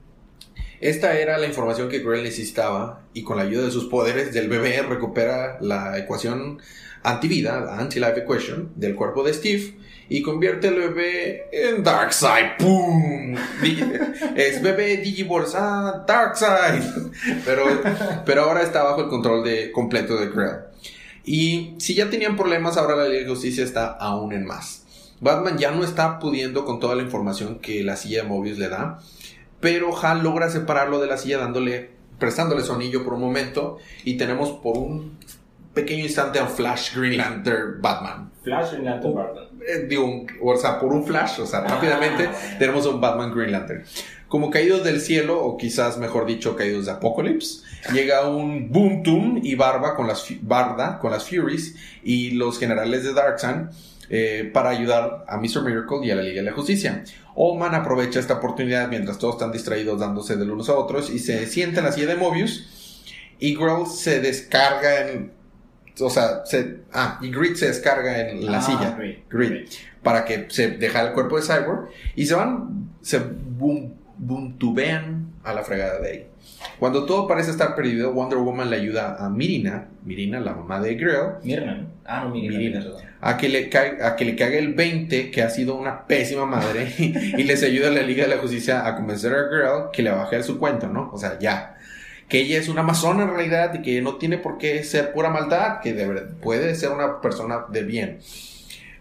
Esta 0.81 1.19
era 1.19 1.37
la 1.37 1.45
información 1.45 1.89
que 1.89 1.99
Grell 1.99 2.23
necesitaba 2.23 3.03
y 3.13 3.21
con 3.21 3.37
la 3.37 3.43
ayuda 3.43 3.65
de 3.65 3.71
sus 3.71 3.85
poderes 3.85 4.33
del 4.33 4.49
bebé 4.49 4.81
recupera 4.81 5.59
la 5.61 5.99
ecuación 5.99 6.59
antivida, 7.03 7.59
la 7.59 7.77
anti-life 7.77 8.21
equation, 8.21 8.71
del 8.75 8.95
cuerpo 8.95 9.23
de 9.23 9.31
Steve 9.33 9.75
y 10.09 10.23
convierte 10.23 10.69
al 10.69 10.75
bebé 10.75 11.49
en 11.51 11.83
Darkseid. 11.83 12.57
¡Pum! 12.57 13.35
es 14.35 14.61
bebé 14.63 14.97
Digivolts, 14.97 15.53
ah, 15.55 16.03
Darkseid. 16.07 16.83
Pero, 17.45 17.63
pero 18.25 18.43
ahora 18.43 18.63
está 18.63 18.83
bajo 18.83 19.01
el 19.01 19.07
control 19.07 19.43
de, 19.43 19.71
completo 19.71 20.17
de 20.17 20.29
Grell. 20.29 20.61
Y 21.23 21.75
si 21.77 21.93
ya 21.93 22.09
tenían 22.09 22.35
problemas, 22.35 22.77
ahora 22.77 22.95
la 22.95 23.07
Liga 23.07 23.21
de 23.21 23.29
Justicia 23.29 23.63
está 23.63 23.85
aún 23.87 24.33
en 24.33 24.45
más. 24.45 24.83
Batman 25.19 25.59
ya 25.59 25.69
no 25.69 25.83
está 25.83 26.17
pudiendo 26.17 26.65
con 26.65 26.79
toda 26.79 26.95
la 26.95 27.03
información 27.03 27.59
que 27.59 27.83
la 27.83 27.95
silla 27.95 28.23
de 28.23 28.27
Mobius 28.27 28.57
le 28.57 28.69
da 28.69 28.99
pero 29.61 29.95
Hal 29.95 30.23
logra 30.23 30.49
separarlo 30.49 30.99
de 30.99 31.07
la 31.07 31.17
silla 31.17 31.37
dándole, 31.37 31.91
prestándole 32.19 32.63
su 32.63 32.73
anillo 32.73 33.05
por 33.05 33.13
un 33.13 33.21
momento 33.21 33.77
y 34.03 34.17
tenemos 34.17 34.51
por 34.51 34.77
un 34.77 35.17
pequeño 35.73 36.03
instante 36.03 36.39
a 36.39 36.47
Flash 36.47 36.97
Green 36.97 37.17
Lantern 37.17 37.81
Batman. 37.81 38.31
Flash 38.43 38.71
Green 38.71 38.85
Lantern 38.85 39.13
Batman. 39.13 39.45
Eh, 39.65 39.85
digo, 39.87 40.25
o 40.41 40.57
sea, 40.57 40.79
por 40.79 40.91
un 40.91 41.05
flash, 41.05 41.39
o 41.39 41.45
sea, 41.45 41.59
ah. 41.59 41.67
rápidamente 41.67 42.29
tenemos 42.59 42.85
un 42.87 42.99
Batman 42.99 43.33
Green 43.33 43.51
Lantern. 43.51 43.83
Como 44.27 44.49
caídos 44.49 44.83
del 44.83 44.99
cielo, 44.99 45.43
o 45.43 45.57
quizás 45.57 45.97
mejor 45.97 46.25
dicho, 46.25 46.55
caídos 46.55 46.85
de 46.85 46.93
Apocalypse, 46.93 47.63
llega 47.93 48.27
un 48.27 48.71
Boom 48.71 49.03
Toom 49.03 49.39
y 49.43 49.55
Barba 49.55 49.95
con 49.95 50.07
las, 50.07 50.25
Barda 50.41 50.99
con 50.99 51.11
las 51.11 51.27
Furies 51.29 51.75
y 52.03 52.31
los 52.31 52.57
generales 52.57 53.03
de 53.03 53.13
Darkseid 53.13 53.67
eh, 54.13 54.51
para 54.53 54.71
ayudar 54.71 55.23
a 55.25 55.37
Mr. 55.37 55.63
Miracle 55.63 55.99
y 56.03 56.11
a 56.11 56.15
la 56.15 56.21
Liga 56.21 56.41
de 56.41 56.49
la 56.49 56.51
Justicia. 56.51 57.05
Oman 57.33 57.73
aprovecha 57.73 58.19
esta 58.19 58.33
oportunidad 58.33 58.89
mientras 58.89 59.17
todos 59.17 59.35
están 59.35 59.53
distraídos 59.53 60.01
dándose 60.01 60.35
de 60.35 60.43
unos 60.43 60.67
a 60.67 60.75
otros 60.75 61.09
y 61.09 61.17
se 61.17 61.47
sienta 61.47 61.79
en 61.79 61.85
la 61.85 61.93
silla 61.93 62.07
de 62.07 62.15
Mobius 62.17 63.05
y 63.39 63.57
se 63.89 64.19
descarga 64.19 65.09
en... 65.09 65.31
O 66.01 66.09
sea, 66.09 66.45
se, 66.45 66.79
ah, 66.91 67.19
y 67.21 67.31
Grid 67.31 67.55
se 67.55 67.67
descarga 67.67 68.29
en 68.29 68.51
la 68.51 68.57
ah, 68.57 68.61
silla. 68.61 68.97
Grid, 69.29 69.69
Para 70.03 70.25
que 70.25 70.47
se 70.49 70.71
deja 70.71 71.01
el 71.03 71.13
cuerpo 71.13 71.37
de 71.37 71.43
Cyborg 71.43 71.87
y 72.13 72.25
se 72.25 72.35
van, 72.35 72.89
se 73.01 73.19
boom, 73.19 73.93
buntubean 74.17 75.35
a 75.41 75.53
la 75.53 75.63
fregada 75.63 75.99
de 76.01 76.09
ahí. 76.09 76.30
Cuando 76.79 77.05
todo 77.05 77.27
parece 77.27 77.51
estar 77.51 77.75
perdido, 77.75 78.11
Wonder 78.13 78.39
Woman 78.39 78.69
le 78.69 78.77
ayuda 78.77 79.17
a 79.23 79.29
Mirina, 79.29 79.87
Mirina, 80.03 80.39
la 80.39 80.53
mamá 80.53 80.79
de 80.79 80.95
Grill. 80.95 81.17
Mirna, 81.43 81.87
Ah, 82.05 82.23
no, 82.23 82.31
Mirina. 82.31 82.83
a, 83.21 83.37
que 83.37 83.49
le 83.49 83.69
a 84.03 84.15
que 84.15 84.25
le 84.25 84.35
caiga 84.35 84.57
el 84.57 84.73
20, 84.73 85.29
que 85.31 85.41
ha 85.43 85.49
sido 85.49 85.75
una 85.75 86.05
pésima 86.07 86.45
madre, 86.45 86.91
y 86.97 87.43
les 87.43 87.61
ayuda 87.63 87.89
a 87.89 87.91
la 87.91 88.01
Liga 88.01 88.23
de 88.27 88.35
la 88.35 88.41
Justicia 88.41 88.87
a 88.87 88.95
convencer 88.95 89.33
a 89.33 89.43
Grill 89.43 89.91
que 89.93 90.01
le 90.01 90.11
baje 90.11 90.41
su 90.43 90.57
cuento, 90.57 90.87
¿no? 90.87 91.11
O 91.13 91.17
sea, 91.17 91.37
ya. 91.39 91.77
Que 92.27 92.39
ella 92.39 92.57
es 92.59 92.69
una 92.69 92.81
amazona 92.81 93.23
en 93.23 93.29
realidad 93.29 93.73
y 93.75 93.81
que 93.81 94.01
no 94.01 94.15
tiene 94.15 94.37
por 94.37 94.57
qué 94.57 94.83
ser 94.83 95.11
pura 95.13 95.29
maldad, 95.29 95.81
que 95.81 95.93
puede 96.41 96.73
ser 96.75 96.91
una 96.91 97.19
persona 97.21 97.65
de 97.69 97.83
bien. 97.83 98.19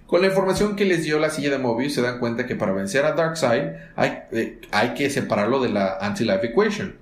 Con 0.06 0.22
la 0.22 0.26
información 0.26 0.74
que 0.74 0.84
les 0.84 1.04
dio 1.04 1.20
la 1.20 1.30
silla 1.30 1.50
de 1.50 1.58
Mobius 1.58 1.94
se 1.94 2.02
dan 2.02 2.18
cuenta 2.18 2.44
que 2.44 2.56
para 2.56 2.72
vencer 2.72 3.04
a 3.04 3.12
Darkseid 3.12 3.62
hay, 3.94 4.18
eh, 4.32 4.58
hay 4.72 4.94
que 4.94 5.08
separarlo 5.08 5.62
de 5.62 5.68
la 5.68 5.98
Anti-Life 6.00 6.48
Equation. 6.48 6.96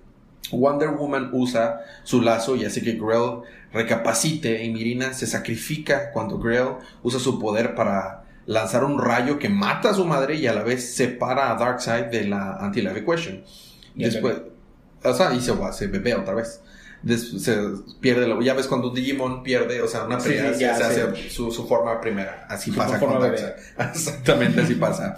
Wonder 0.53 0.91
Woman 0.91 1.31
usa 1.33 1.85
su 2.05 2.23
lazo 2.23 2.56
y 2.56 2.65
hace 2.65 2.83
que 2.83 2.93
Grell 2.93 3.43
recapacite 3.73 4.65
y 4.65 4.71
Mirina 4.71 5.12
se 5.12 5.27
sacrifica 5.27 6.11
cuando 6.12 6.39
Grell 6.39 6.77
usa 7.03 7.21
su 7.21 7.39
poder 7.39 7.75
para 7.75 8.25
lanzar 8.47 8.85
un 8.85 8.99
rayo 8.99 9.39
que 9.39 9.49
mata 9.49 9.91
a 9.91 9.95
su 9.95 10.05
madre 10.05 10.37
y 10.37 10.47
a 10.47 10.55
la 10.55 10.62
vez 10.62 10.95
separa 10.95 11.50
a 11.50 11.55
Darkseid 11.56 12.06
de 12.06 12.25
la 12.25 12.56
Anti-Life 12.56 13.00
Equation. 13.00 13.45
Y 13.95 14.05
después, 14.05 14.37
o 15.05 15.12
sea, 15.12 15.35
y 15.35 15.41
se, 15.41 15.53
se 15.73 15.87
bebé 15.87 16.15
otra 16.15 16.35
vez 16.35 16.62
se 17.06 17.56
pierde 18.00 18.27
lo, 18.27 18.41
ya 18.43 18.55
ves 18.55 18.67
cuando 18.67 18.91
Digimon 18.91 19.43
pierde 19.43 19.81
o 19.83 19.89
sea 19.89 20.05
una 20.05 20.19
pelea 20.19 20.53
se, 20.53 20.67
hace 20.67 21.31
su, 21.31 21.50
forma 21.50 22.00
primera. 22.00 22.47
Así 22.49 22.73
pasa 22.73 22.99
con 22.99 23.11
exactamente 23.78 24.62
así 24.62 24.75
pasa. 24.75 25.17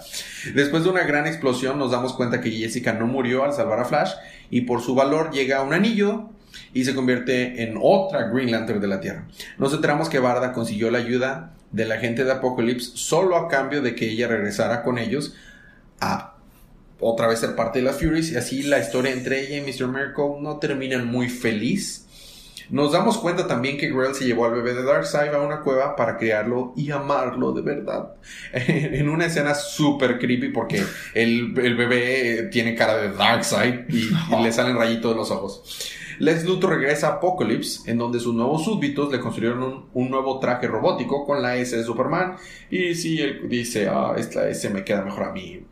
Después 0.53 0.83
de 0.83 0.89
una 0.89 1.03
gran 1.03 1.27
explosión 1.27 1.79
nos 1.79 1.91
damos 1.91 2.13
cuenta 2.13 2.41
que 2.41 2.51
Jessica 2.51 2.93
no 2.93 3.07
murió 3.07 3.43
al 3.43 3.53
salvar 3.53 3.79
a 3.79 3.85
Flash 3.85 4.11
y 4.49 4.61
por 4.61 4.81
su 4.81 4.95
valor 4.95 5.31
llega 5.31 5.63
un 5.63 5.73
anillo 5.73 6.29
y 6.73 6.85
se 6.85 6.93
convierte 6.93 7.63
en 7.63 7.77
otra 7.81 8.29
Green 8.29 8.51
Lantern 8.51 8.79
de 8.79 8.87
la 8.87 8.99
Tierra. 8.99 9.27
Nos 9.57 9.73
enteramos 9.73 10.09
que 10.09 10.19
Barda 10.19 10.53
consiguió 10.53 10.91
la 10.91 10.99
ayuda 10.99 11.53
de 11.71 11.85
la 11.85 11.97
gente 11.97 12.23
de 12.23 12.31
Apocalypse 12.31 12.91
solo 12.95 13.37
a 13.37 13.47
cambio 13.47 13.81
de 13.81 13.95
que 13.95 14.09
ella 14.09 14.27
regresara 14.27 14.83
con 14.83 14.97
ellos 14.97 15.35
a 15.99 16.30
otra 17.01 17.27
vez 17.27 17.39
ser 17.39 17.55
parte 17.55 17.79
de 17.79 17.85
las 17.85 17.99
Furies 17.99 18.31
y 18.31 18.37
así 18.37 18.63
la 18.63 18.79
historia 18.79 19.11
entre 19.11 19.41
ella 19.41 19.57
y 19.57 19.61
Mr. 19.61 19.87
Miracle 19.87 20.41
no 20.41 20.57
termina 20.59 20.97
muy 21.03 21.29
feliz. 21.29 22.07
Nos 22.69 22.93
damos 22.93 23.17
cuenta 23.17 23.47
también 23.47 23.77
que 23.77 23.91
Grell 23.91 24.15
se 24.15 24.23
llevó 24.23 24.45
al 24.45 24.53
bebé 24.53 24.73
de 24.73 24.83
Darkseid 24.83 25.33
a 25.33 25.41
una 25.41 25.59
cueva 25.59 25.97
para 25.97 26.17
criarlo 26.17 26.73
y 26.77 26.89
amarlo 26.91 27.51
de 27.51 27.61
verdad. 27.61 28.13
en 28.53 29.09
una 29.09 29.25
escena 29.25 29.53
súper 29.55 30.19
creepy 30.19 30.49
porque 30.49 30.81
el, 31.13 31.51
bebé 31.51 32.47
tiene 32.49 32.73
cara 32.75 32.95
de 32.95 33.11
Darkseid 33.11 33.89
y, 33.89 34.09
y 34.35 34.43
le 34.43 34.53
salen 34.53 34.77
rayitos 34.77 35.11
de 35.11 35.17
los 35.17 35.31
ojos. 35.31 35.91
Lex 36.21 36.45
Luthor 36.45 36.77
regresa 36.77 37.07
a 37.07 37.11
Apocalypse, 37.13 37.89
en 37.89 37.97
donde 37.97 38.19
sus 38.19 38.35
nuevos 38.35 38.63
súbditos 38.63 39.11
le 39.11 39.19
construyeron 39.19 39.87
un, 39.91 40.11
nuevo 40.11 40.37
traje 40.37 40.67
robótico 40.67 41.25
con 41.25 41.41
la 41.41 41.57
S 41.57 41.75
de 41.75 41.83
Superman. 41.83 42.35
Y 42.69 42.93
si 42.93 43.19
él 43.19 43.49
dice, 43.49 43.87
ah, 43.89 44.13
esta 44.15 44.47
S 44.47 44.69
me 44.69 44.83
queda 44.83 45.01
mejor 45.01 45.23
a 45.23 45.31
mí, 45.31 45.65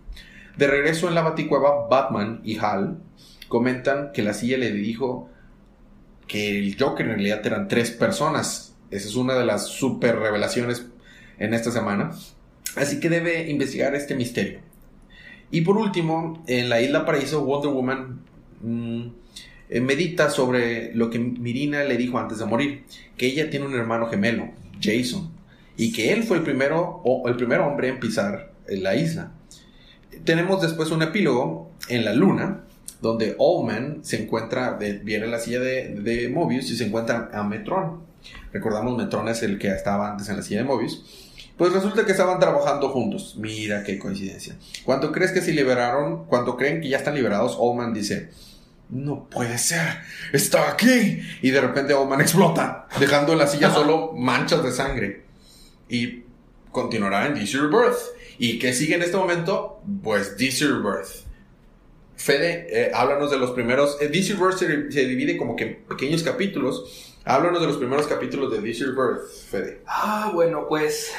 de 0.59 0.67
regreso 0.67 1.07
en 1.07 1.15
la 1.15 1.21
baticueva, 1.21 1.87
Batman 1.87 2.41
y 2.43 2.57
Hal 2.57 2.97
comentan 3.47 4.11
que 4.11 4.23
la 4.23 4.33
silla 4.33 4.57
le 4.57 4.73
dijo 4.73 5.29
que 6.27 6.59
el 6.59 6.75
Joker 6.77 7.05
en 7.05 7.13
realidad 7.13 7.47
eran 7.47 7.69
tres 7.69 7.91
personas. 7.91 8.75
Esa 8.91 9.07
es 9.07 9.15
una 9.15 9.35
de 9.35 9.45
las 9.45 9.67
super 9.67 10.19
revelaciones 10.19 10.85
en 11.37 11.53
esta 11.53 11.71
semana. 11.71 12.11
Así 12.75 12.99
que 12.99 13.09
debe 13.09 13.49
investigar 13.49 13.95
este 13.95 14.15
misterio. 14.15 14.59
Y 15.49 15.61
por 15.61 15.77
último, 15.77 16.43
en 16.45 16.67
la 16.67 16.81
isla 16.81 17.05
Paraíso, 17.05 17.45
Wonder 17.45 17.71
Woman 17.71 18.19
mm, 18.61 19.07
eh, 19.69 19.79
medita 19.79 20.29
sobre 20.29 20.93
lo 20.93 21.09
que 21.09 21.19
Mirina 21.19 21.85
le 21.85 21.95
dijo 21.95 22.19
antes 22.19 22.39
de 22.39 22.45
morir, 22.45 22.83
que 23.15 23.27
ella 23.27 23.49
tiene 23.49 23.65
un 23.65 23.75
hermano 23.75 24.07
gemelo, 24.07 24.49
Jason, 24.81 25.31
y 25.77 25.93
que 25.93 26.11
él 26.11 26.23
fue 26.23 26.35
el 26.35 26.43
primero, 26.43 27.01
o 27.05 27.29
el 27.29 27.37
primer 27.37 27.61
hombre 27.61 27.87
en 27.87 28.01
pisar 28.01 28.51
en 28.67 28.83
la 28.83 28.97
isla 28.97 29.31
tenemos 30.23 30.61
después 30.61 30.91
un 30.91 31.01
epílogo 31.01 31.71
en 31.87 32.05
la 32.05 32.13
luna, 32.13 32.61
donde 33.01 33.35
Allman 33.39 33.99
se 34.03 34.21
encuentra, 34.23 34.77
viene 34.77 35.25
en 35.25 35.31
la 35.31 35.39
silla 35.39 35.59
de, 35.59 36.29
Mobius 36.33 36.69
y 36.71 36.77
se 36.77 36.85
encuentra 36.85 37.29
a 37.33 37.43
Metron. 37.43 38.01
Recordamos 38.51 38.97
Metrón 38.97 39.29
es 39.29 39.43
el 39.43 39.57
que 39.57 39.69
estaba 39.69 40.11
antes 40.11 40.27
en 40.29 40.37
la 40.37 40.43
silla 40.43 40.59
de 40.59 40.65
Mobius. 40.65 41.03
Pues 41.57 41.73
resulta 41.73 42.05
que 42.05 42.11
estaban 42.11 42.39
trabajando 42.39 42.89
juntos. 42.89 43.35
Mira 43.37 43.83
qué 43.83 43.99
coincidencia. 43.99 44.55
Cuando 44.85 45.11
crees 45.11 45.31
que 45.31 45.41
se 45.41 45.53
liberaron, 45.53 46.25
cuando 46.25 46.55
creen 46.55 46.81
que 46.81 46.89
ya 46.89 46.97
están 46.97 47.15
liberados, 47.15 47.57
Oldman 47.59 47.93
dice, 47.93 48.29
no 48.89 49.25
puede 49.29 49.57
ser, 49.57 49.99
está 50.31 50.69
aquí. 50.71 51.21
Y 51.41 51.51
de 51.51 51.61
repente 51.61 51.93
Oldman 51.93 52.21
explota, 52.21 52.87
dejando 52.99 53.33
en 53.33 53.39
la 53.39 53.47
silla 53.47 53.71
solo 53.73 54.13
manchas 54.13 54.63
de 54.63 54.71
sangre. 54.71 55.25
Y 55.89 56.23
continuará 56.71 57.27
en 57.27 57.35
DC 57.35 57.57
Rebirth. 57.57 57.97
¿Y 58.41 58.57
qué 58.57 58.71
sigue 58.71 58.95
en 58.95 59.01
este 59.01 59.17
momento? 59.17 59.81
Pues 60.01 60.37
DC 60.37 60.65
Rebirth. 60.65 61.27
Fede, 62.15 62.67
eh, 62.69 62.91
háblanos 62.93 63.29
de 63.31 63.37
los 63.37 63.51
primeros. 63.51 63.97
Eh, 64.01 64.07
DC 64.07 64.35
Rebirth 64.35 64.91
se, 64.91 65.05
divide 65.05 65.35
como 65.35 65.57
que 65.57 65.63
en 65.65 65.83
pequeños 65.83 66.23
capítulos. 66.23 67.17
Háblanos 67.25 67.59
de 67.59 67.67
los 67.67 67.75
primeros 67.75 68.07
capítulos 68.07 68.49
de 68.49 68.61
DC 68.61 68.85
Rebirth, 68.85 69.27
Fede. 69.49 69.81
Ah, 69.85 70.31
bueno, 70.33 70.67
pues. 70.69 71.13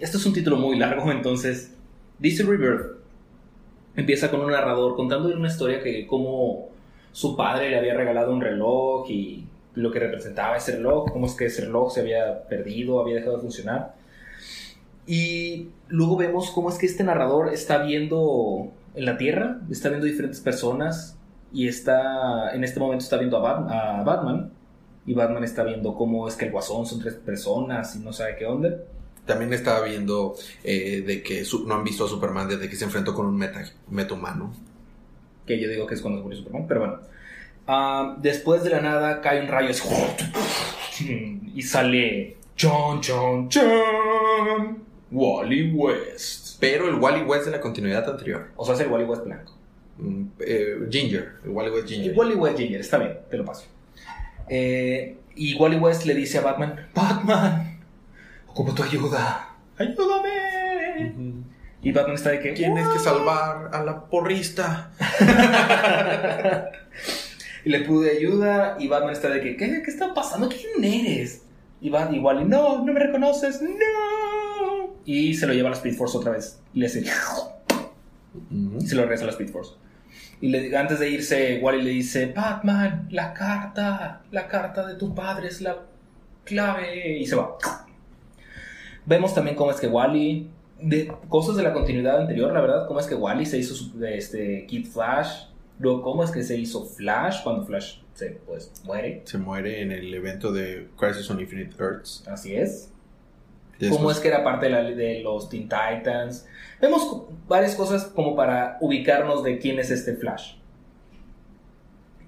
Esto 0.00 0.18
es 0.18 0.26
un 0.26 0.32
título 0.32 0.56
muy 0.56 0.76
largo, 0.76 1.08
entonces. 1.12 1.70
DC 2.18 2.42
Rebirth 2.42 2.96
empieza 3.94 4.28
con 4.28 4.40
un 4.40 4.50
narrador 4.50 4.96
contándole 4.96 5.36
una 5.36 5.48
historia 5.48 5.80
que, 5.80 6.04
como 6.08 6.70
su 7.12 7.36
padre 7.36 7.70
le 7.70 7.78
había 7.78 7.94
regalado 7.94 8.32
un 8.32 8.40
reloj 8.40 9.08
y 9.08 9.46
lo 9.74 9.92
que 9.92 10.00
representaba 10.00 10.56
ese 10.56 10.72
reloj, 10.72 11.12
cómo 11.12 11.26
es 11.26 11.34
que 11.34 11.46
ese 11.46 11.66
reloj 11.66 11.94
se 11.94 12.00
había 12.00 12.48
perdido, 12.48 13.00
había 13.00 13.14
dejado 13.14 13.36
de 13.36 13.42
funcionar. 13.42 13.94
Y 15.06 15.68
luego 15.88 16.16
vemos 16.16 16.50
cómo 16.50 16.68
es 16.68 16.78
que 16.78 16.86
este 16.86 17.04
narrador 17.04 17.52
está 17.52 17.78
viendo 17.78 18.72
en 18.94 19.04
la 19.04 19.16
Tierra, 19.18 19.60
está 19.70 19.88
viendo 19.88 20.06
diferentes 20.06 20.40
personas 20.40 21.16
y 21.52 21.68
está, 21.68 22.52
en 22.54 22.64
este 22.64 22.80
momento 22.80 23.04
está 23.04 23.16
viendo 23.18 23.36
a, 23.36 23.40
Bat- 23.40 23.70
a 23.70 24.02
Batman 24.02 24.50
y 25.06 25.14
Batman 25.14 25.44
está 25.44 25.62
viendo 25.62 25.94
cómo 25.94 26.26
es 26.26 26.34
que 26.34 26.46
el 26.46 26.50
Guasón 26.50 26.86
son 26.86 27.00
tres 27.00 27.14
personas 27.14 27.94
y 27.94 28.00
no 28.00 28.12
sabe 28.12 28.36
qué 28.36 28.46
onda. 28.46 28.70
También 29.26 29.52
estaba 29.52 29.82
viendo 29.84 30.34
eh, 30.64 31.02
de 31.06 31.22
que 31.22 31.44
su- 31.44 31.66
no 31.66 31.74
han 31.76 31.84
visto 31.84 32.04
a 32.04 32.08
Superman 32.08 32.48
desde 32.48 32.68
que 32.68 32.74
se 32.76 32.84
enfrentó 32.84 33.14
con 33.14 33.26
un 33.26 33.36
meta, 33.36 33.62
metahumano. 33.88 34.52
que 35.46 35.60
yo 35.60 35.68
digo 35.68 35.86
que 35.86 35.94
es 35.94 36.00
cuando 36.02 36.20
murió 36.22 36.38
Superman, 36.38 36.66
pero 36.66 36.80
bueno. 36.80 36.98
Ah, 37.68 38.16
después 38.20 38.62
de 38.64 38.70
la 38.70 38.80
nada 38.80 39.20
cae 39.20 39.40
un 39.42 39.48
rayo 39.48 39.70
así, 39.70 39.88
y 41.54 41.62
sale 41.62 42.36
John, 42.58 43.00
John, 43.06 43.48
John, 43.52 43.64
Wally 45.10 45.72
West. 45.72 46.56
Pero 46.60 46.88
el 46.88 46.96
Wally 46.96 47.22
West 47.22 47.46
de 47.46 47.52
la 47.52 47.60
continuidad 47.60 48.08
anterior. 48.08 48.48
O 48.56 48.64
sea, 48.64 48.74
es 48.74 48.80
el 48.80 48.88
Wally 48.88 49.04
West 49.04 49.24
blanco. 49.24 49.54
Mm, 49.98 50.24
eh, 50.40 50.76
Ginger. 50.90 51.36
El 51.44 51.50
Wally 51.50 51.70
West 51.70 51.88
Ginger. 51.88 52.14
Wally 52.16 52.34
West 52.34 52.58
Ginger, 52.58 52.80
está 52.80 52.98
bien, 52.98 53.18
te 53.30 53.36
lo 53.36 53.44
paso. 53.44 53.66
Eh, 54.48 55.16
y 55.34 55.54
Wally 55.54 55.76
West 55.76 56.06
le 56.06 56.14
dice 56.14 56.38
a 56.38 56.40
Batman, 56.42 56.88
Batman, 56.94 57.80
ocupo 58.48 58.72
tu 58.72 58.82
ayuda, 58.82 59.54
ayúdame. 59.76 61.14
Y 61.82 61.92
Batman 61.92 62.14
está 62.14 62.30
de 62.30 62.40
que... 62.40 62.52
Tienes 62.52 62.88
que 62.88 62.98
salvar 62.98 63.70
a 63.72 63.84
la 63.84 64.06
porrista. 64.06 64.90
y 67.64 67.68
le 67.68 67.80
pude 67.82 68.10
ayuda 68.16 68.76
y 68.80 68.88
Batman 68.88 69.12
está 69.12 69.28
de 69.28 69.40
que, 69.40 69.56
¿qué, 69.56 69.82
qué 69.84 69.90
está 69.90 70.12
pasando? 70.12 70.48
¿Quién 70.48 70.82
eres? 70.82 71.42
Y 71.80 71.90
Bat 71.90 72.12
igual, 72.12 72.42
y 72.42 72.44
no, 72.44 72.84
no 72.84 72.92
me 72.92 72.98
reconoces, 72.98 73.60
no. 73.62 74.35
Y 75.06 75.32
se 75.34 75.46
lo 75.46 75.54
lleva 75.54 75.68
a 75.68 75.70
la 75.70 75.76
Speed 75.76 75.94
Force 75.94 76.18
otra 76.18 76.32
vez. 76.32 76.60
Y 76.74 76.80
le 76.80 76.86
hace, 76.86 77.02
y 78.50 78.86
se 78.86 78.94
lo 78.94 79.02
regresa 79.02 79.22
a 79.22 79.26
la 79.26 79.32
Speed 79.32 79.48
Force. 79.50 79.72
Y 80.40 80.48
le- 80.48 80.76
antes 80.76 80.98
de 80.98 81.08
irse, 81.10 81.60
Wally 81.62 81.82
le 81.82 81.90
dice, 81.90 82.32
Batman, 82.36 83.08
la 83.10 83.32
carta, 83.32 84.22
la 84.30 84.48
carta 84.48 84.86
de 84.86 84.96
tu 84.96 85.14
padre 85.14 85.48
es 85.48 85.62
la 85.62 85.78
clave. 86.44 87.18
Y 87.18 87.26
se 87.26 87.36
va. 87.36 87.56
Vemos 89.06 89.34
también 89.34 89.56
cómo 89.56 89.70
es 89.70 89.78
que 89.80 89.86
Wally, 89.86 90.50
de 90.82 91.10
cosas 91.28 91.56
de 91.56 91.62
la 91.62 91.72
continuidad 91.72 92.20
anterior, 92.20 92.52
la 92.52 92.60
verdad, 92.60 92.86
cómo 92.86 93.00
es 93.00 93.06
que 93.06 93.14
Wally 93.14 93.46
se 93.46 93.58
hizo 93.58 93.74
su- 93.74 94.04
este 94.04 94.66
Kid 94.66 94.86
Flash. 94.88 95.44
Luego, 95.78 96.02
cómo 96.02 96.24
es 96.24 96.30
que 96.30 96.42
se 96.42 96.56
hizo 96.58 96.84
Flash 96.86 97.42
cuando 97.42 97.64
Flash 97.64 97.98
se 98.14 98.30
pues, 98.46 98.72
muere. 98.84 99.22
Se 99.24 99.38
muere 99.38 99.82
en 99.82 99.92
el 99.92 100.12
evento 100.12 100.50
de 100.52 100.88
Crisis 100.98 101.30
on 101.30 101.38
Infinite 101.40 101.76
Earths. 101.78 102.24
Así 102.26 102.54
es. 102.56 102.90
Cómo 103.90 104.10
es 104.10 104.18
que 104.20 104.28
era 104.28 104.42
parte 104.44 104.66
de, 104.66 104.72
la- 104.72 104.82
de 104.82 105.20
los 105.20 105.48
Teen 105.48 105.68
Titans. 105.68 106.46
Vemos 106.80 107.22
varias 107.48 107.74
cosas 107.74 108.04
como 108.06 108.34
para 108.36 108.78
ubicarnos 108.80 109.42
de 109.44 109.58
quién 109.58 109.78
es 109.78 109.90
este 109.90 110.14
Flash. 110.14 110.54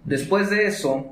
Después 0.05 0.51
de 0.51 0.67
eso, 0.67 1.07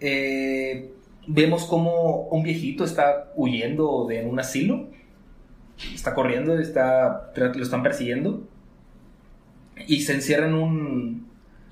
eh, 0.00 0.92
vemos 1.26 1.64
como 1.64 2.22
un 2.28 2.42
viejito 2.42 2.84
está 2.84 3.30
huyendo 3.36 4.06
de 4.08 4.24
un 4.24 4.38
asilo. 4.40 4.88
Está 5.94 6.14
corriendo, 6.14 6.58
está, 6.58 7.32
lo 7.36 7.62
están 7.62 7.82
persiguiendo. 7.82 8.42
Y 9.86 10.02
se 10.02 10.14
encierra 10.14 10.46
en 10.46 10.54
un... 10.54 11.30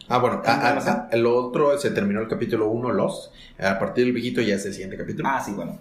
Ah, 0.08 0.18
bueno, 0.18 0.40
¿Cómo 0.42 0.50
a- 0.50 0.60
se 0.60 0.60
a- 0.66 0.68
llama 0.70 0.80
esa? 0.80 0.92
a- 0.92 1.08
el 1.12 1.26
otro 1.26 1.76
se 1.78 1.90
terminó 1.90 2.20
el 2.20 2.28
capítulo 2.28 2.68
1, 2.68 2.92
Lost. 2.92 3.34
A 3.58 3.78
partir 3.78 4.04
del 4.04 4.14
viejito 4.14 4.40
ya 4.40 4.54
es 4.54 4.64
el 4.64 4.72
siguiente 4.72 4.96
capítulo. 4.96 5.28
Ah, 5.30 5.40
sí, 5.44 5.52
bueno. 5.52 5.78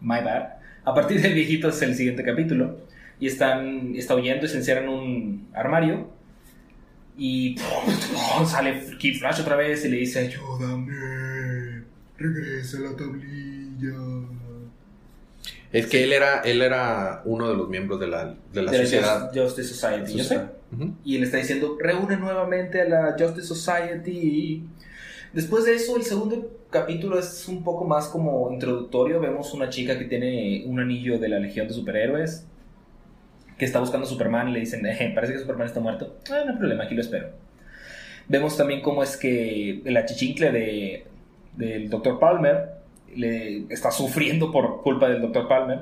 My 0.00 0.20
bad. 0.22 0.54
A 0.84 0.94
partir 0.94 1.20
del 1.20 1.34
viejito 1.34 1.68
es 1.68 1.80
el 1.82 1.94
siguiente 1.94 2.22
capítulo. 2.24 2.78
Y 3.20 3.26
están, 3.28 3.94
está 3.96 4.14
huyendo 4.16 4.44
y 4.46 4.48
se 4.48 4.56
encierra 4.58 4.82
en 4.82 4.88
un 4.88 5.48
armario. 5.54 6.10
Y 7.16 7.56
sale 8.46 8.82
Kid 8.98 9.18
Flash 9.20 9.40
otra 9.40 9.56
vez 9.56 9.84
y 9.84 9.88
le 9.88 9.98
dice, 9.98 10.18
ayúdame, 10.18 11.82
regresa 12.18 12.80
la 12.80 12.96
tablilla. 12.96 13.94
Es 15.72 15.86
que 15.86 16.04
él 16.04 16.12
era, 16.12 16.40
él 16.40 16.60
era 16.62 17.22
uno 17.24 17.48
de 17.48 17.56
los 17.56 17.68
miembros 17.68 17.98
de 18.00 18.06
la, 18.08 18.34
de 18.52 18.62
la 18.62 18.70
De 18.72 18.78
sociedad. 18.78 19.30
Just- 19.32 19.36
Justice 19.56 19.68
Society, 19.74 20.14
yo 20.18 20.24
sé. 20.24 20.40
Y 21.04 21.16
él 21.16 21.22
está 21.24 21.36
diciendo, 21.36 21.76
reúne 21.80 22.16
nuevamente 22.16 22.80
a 22.82 22.88
la 22.88 23.16
Justice 23.18 23.46
Society. 23.46 24.64
Después 25.34 25.64
de 25.64 25.74
eso, 25.74 25.96
el 25.96 26.04
segundo 26.04 26.48
capítulo 26.70 27.18
es 27.18 27.48
un 27.48 27.64
poco 27.64 27.84
más 27.84 28.06
como 28.06 28.52
introductorio. 28.52 29.18
Vemos 29.18 29.52
una 29.52 29.68
chica 29.68 29.98
que 29.98 30.04
tiene 30.04 30.62
un 30.64 30.78
anillo 30.78 31.18
de 31.18 31.28
la 31.28 31.40
Legión 31.40 31.66
de 31.66 31.74
Superhéroes, 31.74 32.46
que 33.58 33.64
está 33.64 33.80
buscando 33.80 34.06
a 34.06 34.08
Superman 34.08 34.48
y 34.48 34.52
le 34.52 34.60
dicen, 34.60 34.86
"Eh, 34.86 35.10
parece 35.12 35.32
que 35.32 35.40
Superman 35.40 35.66
está 35.66 35.80
muerto. 35.80 36.18
Ah, 36.30 36.42
no 36.46 36.52
hay 36.52 36.58
problema, 36.58 36.84
aquí 36.84 36.94
lo 36.94 37.00
espero. 37.00 37.30
Vemos 38.28 38.56
también 38.56 38.80
cómo 38.80 39.02
es 39.02 39.16
que 39.16 39.82
el 39.84 39.96
achichincle 39.96 40.52
de, 40.52 41.06
del 41.56 41.90
Dr. 41.90 42.20
Palmer 42.20 42.70
le 43.16 43.64
está 43.70 43.90
sufriendo 43.90 44.52
por 44.52 44.82
culpa 44.82 45.08
del 45.08 45.20
Dr. 45.20 45.48
Palmer. 45.48 45.80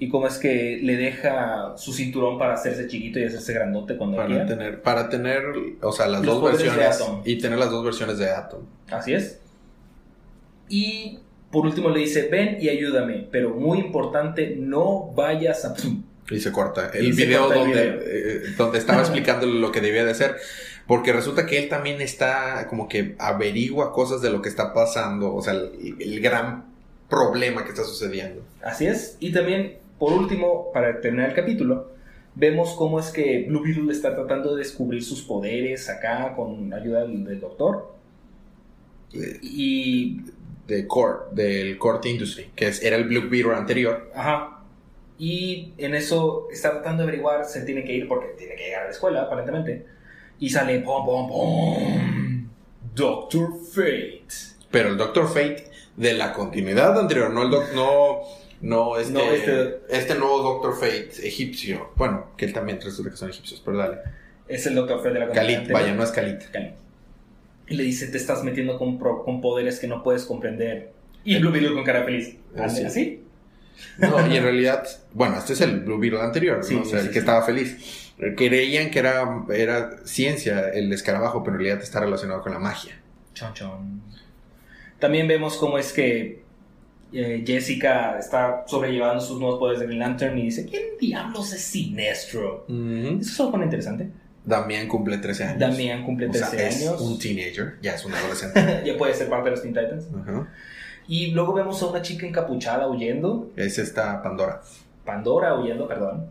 Y 0.00 0.08
cómo 0.08 0.26
es 0.26 0.38
que 0.38 0.80
le 0.82 0.96
deja 0.96 1.74
su 1.76 1.92
cinturón 1.92 2.38
para 2.38 2.54
hacerse 2.54 2.88
chiquito 2.88 3.18
y 3.20 3.24
hacerse 3.24 3.52
grandote 3.52 3.96
cuando 3.96 4.16
Para 4.16 4.28
quiera. 4.28 4.46
tener, 4.46 4.82
para 4.82 5.08
tener, 5.10 5.42
o 5.82 5.92
sea, 5.92 6.08
las 6.08 6.24
Los 6.24 6.40
dos 6.40 6.52
versiones 6.52 7.00
Atom. 7.00 7.22
y 7.24 7.38
tener 7.38 7.58
las 7.58 7.70
dos 7.70 7.84
versiones 7.84 8.18
de 8.18 8.30
Atom. 8.30 8.62
Así 8.90 9.12
es. 9.12 9.38
Y 10.68 11.18
por 11.50 11.66
último 11.66 11.90
le 11.90 12.00
dice, 12.00 12.28
ven 12.28 12.56
y 12.60 12.68
ayúdame, 12.68 13.28
pero 13.30 13.50
muy 13.50 13.78
importante, 13.78 14.56
no 14.58 15.12
vayas 15.14 15.64
a... 15.64 15.74
Y 16.30 16.38
se 16.38 16.52
corta. 16.52 16.90
El 16.94 17.12
se 17.12 17.24
video 17.26 17.42
corta 17.48 17.54
el 17.60 17.66
donde, 17.66 17.82
video. 17.90 18.00
eh, 18.06 18.42
donde 18.56 18.78
estaba 18.78 19.00
explicándole 19.02 19.58
lo 19.60 19.72
que 19.72 19.80
debía 19.80 20.04
de 20.04 20.12
hacer. 20.12 20.36
Porque 20.86 21.12
resulta 21.12 21.44
que 21.44 21.58
él 21.58 21.68
también 21.68 22.00
está 22.00 22.66
como 22.68 22.88
que 22.88 23.16
averigua 23.18 23.92
cosas 23.92 24.22
de 24.22 24.30
lo 24.30 24.40
que 24.40 24.48
está 24.48 24.72
pasando. 24.72 25.34
O 25.34 25.42
sea, 25.42 25.52
el, 25.54 25.96
el 25.98 26.20
gran 26.20 26.64
problema 27.08 27.64
que 27.64 27.70
está 27.70 27.82
sucediendo. 27.84 28.42
Así 28.62 28.86
es. 28.86 29.16
Y 29.18 29.32
también, 29.32 29.78
por 30.00 30.12
último, 30.12 30.72
para 30.72 31.00
terminar 31.00 31.28
el 31.28 31.36
capítulo, 31.36 31.92
vemos 32.34 32.74
cómo 32.74 32.98
es 32.98 33.10
que 33.10 33.44
Blue 33.46 33.62
Beetle 33.62 33.92
está 33.92 34.14
tratando 34.16 34.54
de 34.56 34.60
descubrir 34.60 35.04
sus 35.04 35.22
poderes 35.22 35.88
acá 35.88 36.34
con 36.34 36.72
ayuda 36.74 37.02
del, 37.02 37.22
del 37.24 37.38
doctor. 37.38 37.94
Y... 39.12 40.22
De 40.66 40.86
Core, 40.86 41.18
del 41.32 41.78
Core 41.78 42.08
Industry, 42.08 42.50
que 42.54 42.68
es, 42.68 42.82
era 42.82 42.96
el 42.96 43.04
Blue 43.04 43.28
Beetle 43.28 43.54
anterior. 43.54 44.10
Ajá. 44.14 44.62
Y 45.18 45.74
en 45.76 45.94
eso 45.94 46.48
está 46.50 46.70
tratando 46.70 47.02
de 47.02 47.08
averiguar, 47.08 47.44
se 47.44 47.62
tiene 47.62 47.84
que 47.84 47.92
ir 47.92 48.08
porque 48.08 48.28
tiene 48.38 48.54
que 48.54 48.64
llegar 48.64 48.82
a 48.82 48.84
la 48.86 48.90
escuela, 48.92 49.22
aparentemente. 49.22 49.84
Y 50.38 50.48
sale, 50.48 50.78
pom, 50.78 51.04
pom, 51.04 51.28
pom, 51.28 52.48
Doctor 52.94 53.50
Fate. 53.70 54.28
Pero 54.70 54.90
el 54.90 54.96
Doctor 54.96 55.28
Fate 55.28 55.68
de 55.96 56.14
la 56.14 56.32
continuidad 56.32 56.98
anterior, 56.98 57.30
no 57.30 57.42
el 57.42 57.50
doc, 57.50 57.64
no, 57.74 58.20
no 58.60 58.96
este, 58.98 59.12
No, 59.12 59.20
este- 59.20 59.80
este 59.88 60.14
nuevo 60.16 60.42
Doctor 60.42 60.74
Fate 60.74 61.10
egipcio. 61.26 61.90
Bueno, 61.96 62.26
que 62.36 62.44
él 62.46 62.52
también 62.52 62.80
resulta 62.80 63.10
que 63.10 63.16
son 63.16 63.30
egipcios, 63.30 63.62
pero 63.64 63.78
dale. 63.78 63.98
Es 64.48 64.66
el 64.66 64.74
Doctor 64.74 64.98
Fate 64.98 65.14
de 65.14 65.18
la 65.20 65.26
anterior. 65.26 65.72
vaya, 65.72 65.94
no 65.94 66.02
es. 66.02 66.10
Khalid. 66.10 66.36
Y 67.68 67.76
le 67.76 67.84
dice, 67.84 68.08
te 68.08 68.16
estás 68.18 68.42
metiendo 68.42 68.76
con, 68.78 68.98
pro- 68.98 69.22
con 69.24 69.40
poderes 69.40 69.78
que 69.78 69.86
no 69.86 70.02
puedes 70.02 70.24
comprender. 70.24 70.90
Y 71.24 71.38
Blue 71.38 71.52
Beetle 71.52 71.72
con 71.74 71.84
cara 71.84 72.02
feliz. 72.04 72.36
Así. 72.58 72.82
¿Así? 72.84 73.22
No, 73.98 74.26
y 74.26 74.36
en 74.36 74.42
realidad, 74.42 74.86
bueno, 75.12 75.38
este 75.38 75.52
es 75.54 75.60
el 75.60 75.80
Blue 75.80 75.98
Beetle 75.98 76.20
anterior, 76.20 76.62
Sí, 76.64 76.74
¿no? 76.74 76.82
o 76.82 76.84
sea, 76.84 76.98
sí, 76.98 77.04
el 77.04 77.06
sí. 77.08 77.12
que 77.12 77.18
estaba 77.20 77.42
feliz. 77.44 78.12
Creían 78.36 78.90
que 78.90 78.98
era, 78.98 79.44
era 79.54 79.98
ciencia 80.04 80.68
el 80.70 80.92
escarabajo, 80.92 81.42
pero 81.42 81.56
en 81.56 81.62
realidad 81.62 81.82
está 81.82 82.00
relacionado 82.00 82.42
con 82.42 82.52
la 82.52 82.58
magia. 82.58 83.00
Chon, 83.32 83.54
chon. 83.54 84.02
También 84.98 85.26
vemos 85.28 85.56
cómo 85.56 85.78
es 85.78 85.92
que 85.94 86.42
eh, 87.12 87.44
Jessica 87.46 88.18
está 88.18 88.64
sobrellevando 88.66 89.20
sus 89.20 89.38
nuevos 89.38 89.58
poderes 89.58 89.80
de 89.80 89.86
Green 89.86 90.00
Lantern 90.00 90.38
y 90.38 90.42
dice, 90.44 90.66
¿quién 90.66 90.82
diablos 91.00 91.52
es 91.52 91.62
Sinestro? 91.62 92.66
Eso 92.68 93.20
es 93.20 93.40
algo 93.40 93.62
interesante. 93.62 94.10
Damián 94.44 94.88
cumple 94.88 95.18
13 95.18 95.44
años. 95.44 95.58
Damián 95.58 96.04
cumple 96.04 96.28
13 96.28 96.44
o 96.44 96.50
sea, 96.50 96.66
años. 96.66 96.94
Es 96.94 97.00
un 97.00 97.18
teenager, 97.18 97.78
ya 97.82 97.94
es 97.94 98.04
un 98.04 98.14
adolescente. 98.14 98.82
ya 98.86 98.96
puede 98.96 99.14
ser 99.14 99.28
parte 99.28 99.46
de 99.46 99.50
los 99.50 99.62
Teen 99.62 99.74
Titans. 99.74 100.06
Y 101.08 101.32
luego 101.32 101.52
vemos 101.52 101.82
a 101.82 101.86
una 101.86 102.02
chica 102.02 102.26
encapuchada 102.26 102.88
huyendo. 102.88 103.50
Es 103.56 103.78
esta 103.78 104.22
Pandora. 104.22 104.62
Pandora 105.04 105.58
huyendo, 105.58 105.86
perdón. 105.88 106.26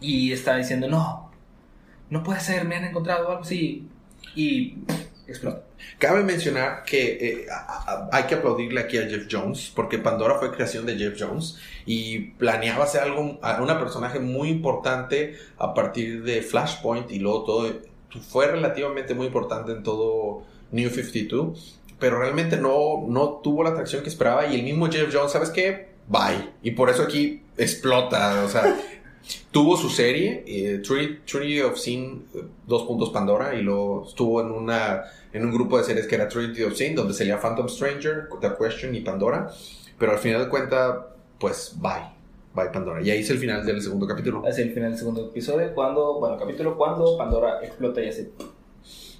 Y 0.00 0.32
está 0.32 0.56
diciendo, 0.56 0.88
no, 0.88 1.30
no 2.10 2.22
puede 2.22 2.40
ser, 2.40 2.64
me 2.64 2.76
han 2.76 2.84
encontrado 2.84 3.28
algo 3.28 3.42
así. 3.42 3.88
Y 4.34 4.78
explota. 5.26 5.67
Cabe 5.98 6.22
mencionar 6.22 6.84
que 6.84 7.12
eh, 7.20 7.46
hay 8.12 8.24
que 8.24 8.36
aplaudirle 8.36 8.80
aquí 8.80 8.98
a 8.98 9.06
Jeff 9.06 9.26
Jones, 9.30 9.72
porque 9.74 9.98
Pandora 9.98 10.36
fue 10.38 10.52
creación 10.52 10.86
de 10.86 10.96
Jeff 10.96 11.16
Jones 11.18 11.58
y 11.86 12.30
planeaba 12.32 12.84
hacer 12.84 13.02
algo, 13.02 13.38
a 13.42 13.60
una 13.62 13.78
personaje 13.78 14.20
muy 14.20 14.48
importante 14.48 15.36
a 15.58 15.74
partir 15.74 16.22
de 16.22 16.42
Flashpoint 16.42 17.10
y 17.10 17.18
luego 17.18 17.44
todo. 17.44 17.72
Fue 18.28 18.46
relativamente 18.46 19.14
muy 19.14 19.26
importante 19.26 19.72
en 19.72 19.82
todo 19.82 20.44
New 20.70 20.90
52, 20.90 21.80
pero 21.98 22.18
realmente 22.18 22.56
no, 22.56 23.04
no 23.06 23.40
tuvo 23.42 23.64
la 23.64 23.70
atracción 23.70 24.02
que 24.02 24.08
esperaba 24.08 24.46
y 24.46 24.54
el 24.54 24.62
mismo 24.62 24.90
Jeff 24.90 25.12
Jones, 25.12 25.32
¿sabes 25.32 25.50
qué? 25.50 25.88
Bye. 26.08 26.50
Y 26.62 26.70
por 26.70 26.88
eso 26.90 27.02
aquí 27.02 27.42
explota, 27.56 28.42
o 28.44 28.48
sea. 28.48 28.76
Tuvo 29.50 29.76
su 29.76 29.90
serie, 29.90 30.44
eh, 30.46 30.82
Trinity 30.82 31.60
of 31.60 31.78
Sin, 31.78 32.24
eh, 32.34 32.42
dos 32.66 32.84
puntos 32.84 33.10
Pandora, 33.10 33.54
y 33.54 33.62
luego 33.62 34.06
estuvo 34.06 34.40
en 34.40 34.50
una 34.50 35.04
en 35.32 35.44
un 35.44 35.52
grupo 35.52 35.78
de 35.78 35.84
series 35.84 36.06
que 36.06 36.14
era 36.14 36.28
Trinity 36.28 36.62
of 36.62 36.74
Sin, 36.74 36.94
donde 36.94 37.14
salía 37.14 37.38
Phantom 37.38 37.68
Stranger, 37.68 38.28
The 38.40 38.50
Question 38.58 38.94
y 38.94 39.00
Pandora. 39.00 39.50
Pero 39.98 40.12
al 40.12 40.18
final 40.18 40.44
de 40.44 40.48
cuentas, 40.48 40.96
pues 41.38 41.74
bye. 41.80 42.16
Bye 42.54 42.70
Pandora. 42.72 43.02
Y 43.02 43.10
ahí 43.10 43.20
es 43.20 43.30
el 43.30 43.38
final 43.38 43.64
del 43.64 43.82
segundo 43.82 44.06
capítulo. 44.06 44.46
Es 44.46 44.58
el 44.58 44.72
final 44.72 44.90
del 44.90 44.98
segundo 44.98 45.26
episodio, 45.26 45.74
cuando, 45.74 46.18
bueno, 46.18 46.36
capítulo 46.38 46.76
cuando 46.76 47.16
Pandora 47.16 47.60
explota 47.62 48.02
y 48.02 48.08
así. 48.08 48.28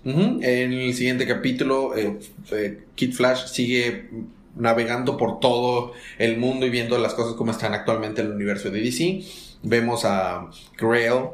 En 0.04 0.72
el 0.72 0.94
siguiente 0.94 1.26
capítulo, 1.26 1.96
eh, 1.96 2.18
eh, 2.52 2.84
Kid 2.94 3.12
Flash 3.12 3.46
sigue 3.48 4.08
navegando 4.56 5.16
por 5.16 5.38
todo 5.38 5.92
el 6.18 6.38
mundo 6.38 6.66
y 6.66 6.70
viendo 6.70 6.98
las 6.98 7.14
cosas 7.14 7.34
como 7.34 7.50
están 7.50 7.74
actualmente 7.74 8.22
en 8.22 8.28
el 8.28 8.34
universo 8.34 8.70
de 8.70 8.80
DC. 8.80 9.22
Vemos 9.62 10.04
a 10.04 10.46
Grail 10.78 11.30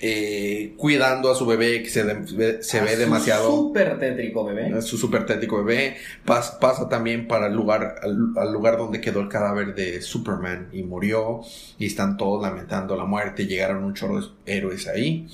eh, 0.00 0.74
cuidando 0.76 1.28
a 1.28 1.34
su 1.34 1.44
bebé 1.44 1.82
que 1.82 1.90
se, 1.90 2.62
se 2.62 2.80
ve 2.80 2.96
demasiado. 2.96 3.50
Súper 3.50 3.98
tétrico 3.98 4.44
bebé. 4.44 4.80
Su 4.80 4.96
súper 4.96 5.26
tétrico 5.26 5.64
bebé. 5.64 5.96
pasa 6.24 6.88
también 6.88 7.26
para 7.26 7.48
el 7.48 7.54
lugar, 7.54 7.96
al, 8.02 8.52
lugar 8.52 8.76
donde 8.78 9.00
quedó 9.00 9.20
el 9.20 9.28
cadáver 9.28 9.74
de 9.74 10.00
Superman 10.00 10.68
y 10.72 10.84
murió. 10.84 11.40
Y 11.78 11.86
están 11.86 12.16
todos 12.16 12.40
lamentando 12.42 12.96
la 12.96 13.06
muerte. 13.06 13.46
Llegaron 13.46 13.82
un 13.82 13.94
chorro 13.94 14.20
de 14.20 14.28
héroes 14.46 14.86
ahí. 14.86 15.26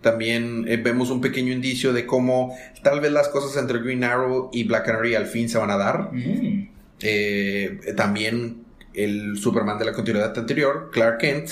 También 0.00 0.64
eh, 0.68 0.78
vemos 0.78 1.10
un 1.10 1.20
pequeño 1.20 1.52
indicio 1.52 1.92
de 1.92 2.06
cómo 2.06 2.56
tal 2.82 3.00
vez 3.00 3.12
las 3.12 3.28
cosas 3.28 3.60
entre 3.60 3.80
Green 3.80 4.04
Arrow 4.04 4.48
y 4.52 4.64
Black 4.64 4.86
Canary 4.86 5.16
al 5.16 5.26
fin 5.26 5.48
se 5.48 5.58
van 5.58 5.70
a 5.70 5.76
dar. 5.76 6.12
Mm. 6.12 6.68
Eh, 7.00 7.80
también 7.96 8.64
el 8.94 9.36
Superman 9.36 9.78
de 9.78 9.84
la 9.84 9.92
continuidad 9.92 10.36
anterior, 10.38 10.90
Clark 10.92 11.18
Kent, 11.18 11.50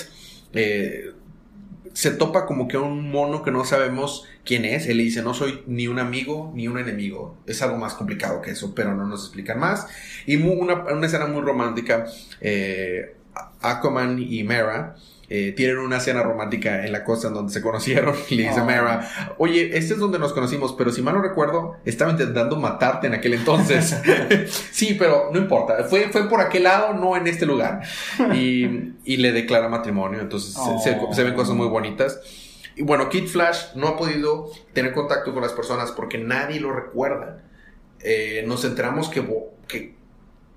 eh, 0.52 1.12
se 1.92 2.10
topa 2.10 2.44
como 2.44 2.68
que 2.68 2.76
un 2.76 3.10
mono 3.10 3.42
que 3.42 3.50
no 3.50 3.64
sabemos 3.64 4.24
quién 4.44 4.64
es. 4.64 4.86
Él 4.86 4.98
le 4.98 5.04
dice, 5.04 5.22
no 5.22 5.32
soy 5.32 5.62
ni 5.66 5.88
un 5.88 5.98
amigo 5.98 6.52
ni 6.54 6.68
un 6.68 6.78
enemigo. 6.78 7.38
Es 7.46 7.62
algo 7.62 7.78
más 7.78 7.94
complicado 7.94 8.42
que 8.42 8.50
eso, 8.50 8.74
pero 8.74 8.94
no 8.94 9.06
nos 9.06 9.24
explican 9.24 9.58
más. 9.58 9.86
Y 10.26 10.36
una, 10.36 10.74
una 10.84 11.06
escena 11.06 11.26
muy 11.26 11.40
romántica, 11.40 12.06
eh, 12.40 13.14
y 14.18 14.44
Mera 14.44 14.96
eh, 15.28 15.52
tienen 15.56 15.78
una 15.78 15.98
cena 15.98 16.22
romántica 16.22 16.86
en 16.86 16.92
la 16.92 17.02
costa 17.02 17.28
en 17.28 17.34
donde 17.34 17.52
se 17.52 17.60
conocieron. 17.60 18.14
Y 18.28 18.36
le 18.36 18.48
dice 18.48 18.62
Mera, 18.62 19.34
oye, 19.38 19.76
este 19.76 19.94
es 19.94 20.00
donde 20.00 20.18
nos 20.18 20.32
conocimos, 20.32 20.74
pero 20.76 20.92
si 20.92 21.02
mal 21.02 21.14
no 21.14 21.22
recuerdo, 21.22 21.76
estaba 21.84 22.10
intentando 22.12 22.56
matarte 22.56 23.08
en 23.08 23.14
aquel 23.14 23.34
entonces. 23.34 23.96
sí, 24.70 24.96
pero 24.98 25.30
no 25.32 25.38
importa. 25.38 25.84
Fue, 25.84 26.08
fue 26.10 26.28
por 26.28 26.40
aquel 26.40 26.64
lado, 26.64 26.94
no 26.94 27.16
en 27.16 27.26
este 27.26 27.46
lugar. 27.46 27.82
Y, 28.34 28.94
y 29.04 29.16
le 29.16 29.32
declara 29.32 29.68
matrimonio. 29.68 30.20
Entonces 30.20 30.56
se, 30.82 31.24
ven 31.24 31.34
cosas 31.34 31.54
muy 31.54 31.68
bonitas. 31.68 32.20
Y 32.76 32.82
bueno, 32.82 33.08
Kid 33.08 33.26
Flash 33.26 33.74
no 33.74 33.88
ha 33.88 33.96
podido 33.96 34.50
tener 34.74 34.92
contacto 34.92 35.32
con 35.32 35.42
las 35.42 35.52
personas 35.52 35.92
porque 35.92 36.18
nadie 36.18 36.60
lo 36.60 36.72
recuerda. 36.72 37.42
Eh, 38.00 38.44
nos 38.46 38.64
enteramos 38.64 39.08
que, 39.08 39.26
que 39.66 39.95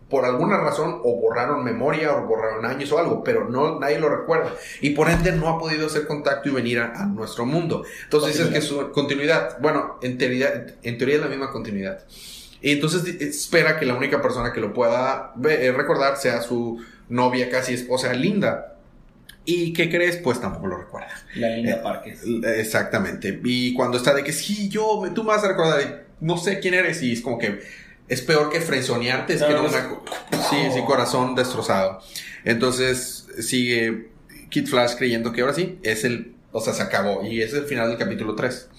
por 0.09 0.25
alguna 0.25 0.57
razón 0.57 1.01
o 1.03 1.15
borraron 1.21 1.63
memoria 1.63 2.15
o 2.15 2.25
borraron 2.25 2.65
años 2.65 2.91
o 2.91 2.97
algo, 2.97 3.23
pero 3.23 3.47
no 3.47 3.79
nadie 3.79 3.99
lo 3.99 4.09
recuerda 4.09 4.53
y 4.81 4.91
por 4.91 5.09
ende 5.09 5.31
no 5.31 5.49
ha 5.49 5.59
podido 5.59 5.85
hacer 5.87 6.07
contacto 6.07 6.49
y 6.49 6.51
venir 6.51 6.79
a, 6.79 7.05
nuestro 7.05 7.45
mundo. 7.45 7.83
Entonces 8.03 8.37
dices 8.37 8.53
que 8.53 8.61
su 8.61 8.91
continuidad, 8.91 9.57
bueno, 9.59 9.99
en 10.01 10.17
teoría, 10.17 10.65
en 10.81 10.97
teoría 10.97 11.17
es 11.17 11.21
la 11.21 11.27
misma 11.27 11.51
continuidad. 11.51 12.03
Y 12.61 12.71
entonces 12.71 13.21
espera 13.21 13.79
que 13.79 13.85
la 13.85 13.95
única 13.95 14.21
persona 14.21 14.51
que 14.51 14.59
lo 14.59 14.73
pueda 14.73 15.33
eh, 15.47 15.71
recordar 15.75 16.17
sea 16.17 16.41
su 16.41 16.83
novia, 17.07 17.49
casi 17.49 17.73
esposa, 17.73 18.13
Linda. 18.13 18.75
¿Y 19.45 19.73
qué 19.73 19.89
crees? 19.89 20.17
Pues 20.17 20.41
tampoco 20.41 20.67
lo 20.67 20.77
recuerda. 20.77 21.09
La 21.35 21.49
Linda 21.49 21.77
eh, 21.77 21.79
Parques. 21.81 22.21
Exactamente. 22.57 23.39
Y 23.43 23.73
cuando 23.73 23.97
está 23.97 24.13
de 24.13 24.23
que 24.23 24.33
sí, 24.33 24.69
yo, 24.69 25.03
tú 25.13 25.23
me 25.23 25.29
vas 25.29 25.43
a 25.43 25.49
recordar, 25.49 26.05
no 26.19 26.37
sé 26.37 26.59
quién 26.59 26.73
eres, 26.73 27.01
y 27.01 27.13
es 27.13 27.21
como 27.21 27.37
que 27.37 27.59
es 28.09 28.21
peor 28.21 28.49
que 28.49 28.59
frenzonearte, 28.59 29.35
es 29.35 29.43
que 29.43 29.53
no 29.53 29.61
una... 29.61 29.99
Sí, 30.49 30.57
sí, 30.73 30.81
corazón 30.85 31.35
destrozado. 31.35 32.01
Entonces 32.43 33.27
sigue 33.39 34.09
Kid 34.49 34.67
Flash 34.67 34.95
creyendo 34.97 35.31
que 35.31 35.41
ahora 35.41 35.53
sí 35.53 35.79
es 35.83 36.03
el... 36.03 36.33
O 36.51 36.59
sea, 36.59 36.73
se 36.73 36.81
acabó 36.81 37.23
y 37.23 37.41
es 37.41 37.53
el 37.53 37.65
final 37.65 37.87
del 37.89 37.99
capítulo 37.99 38.33
3. 38.33 38.69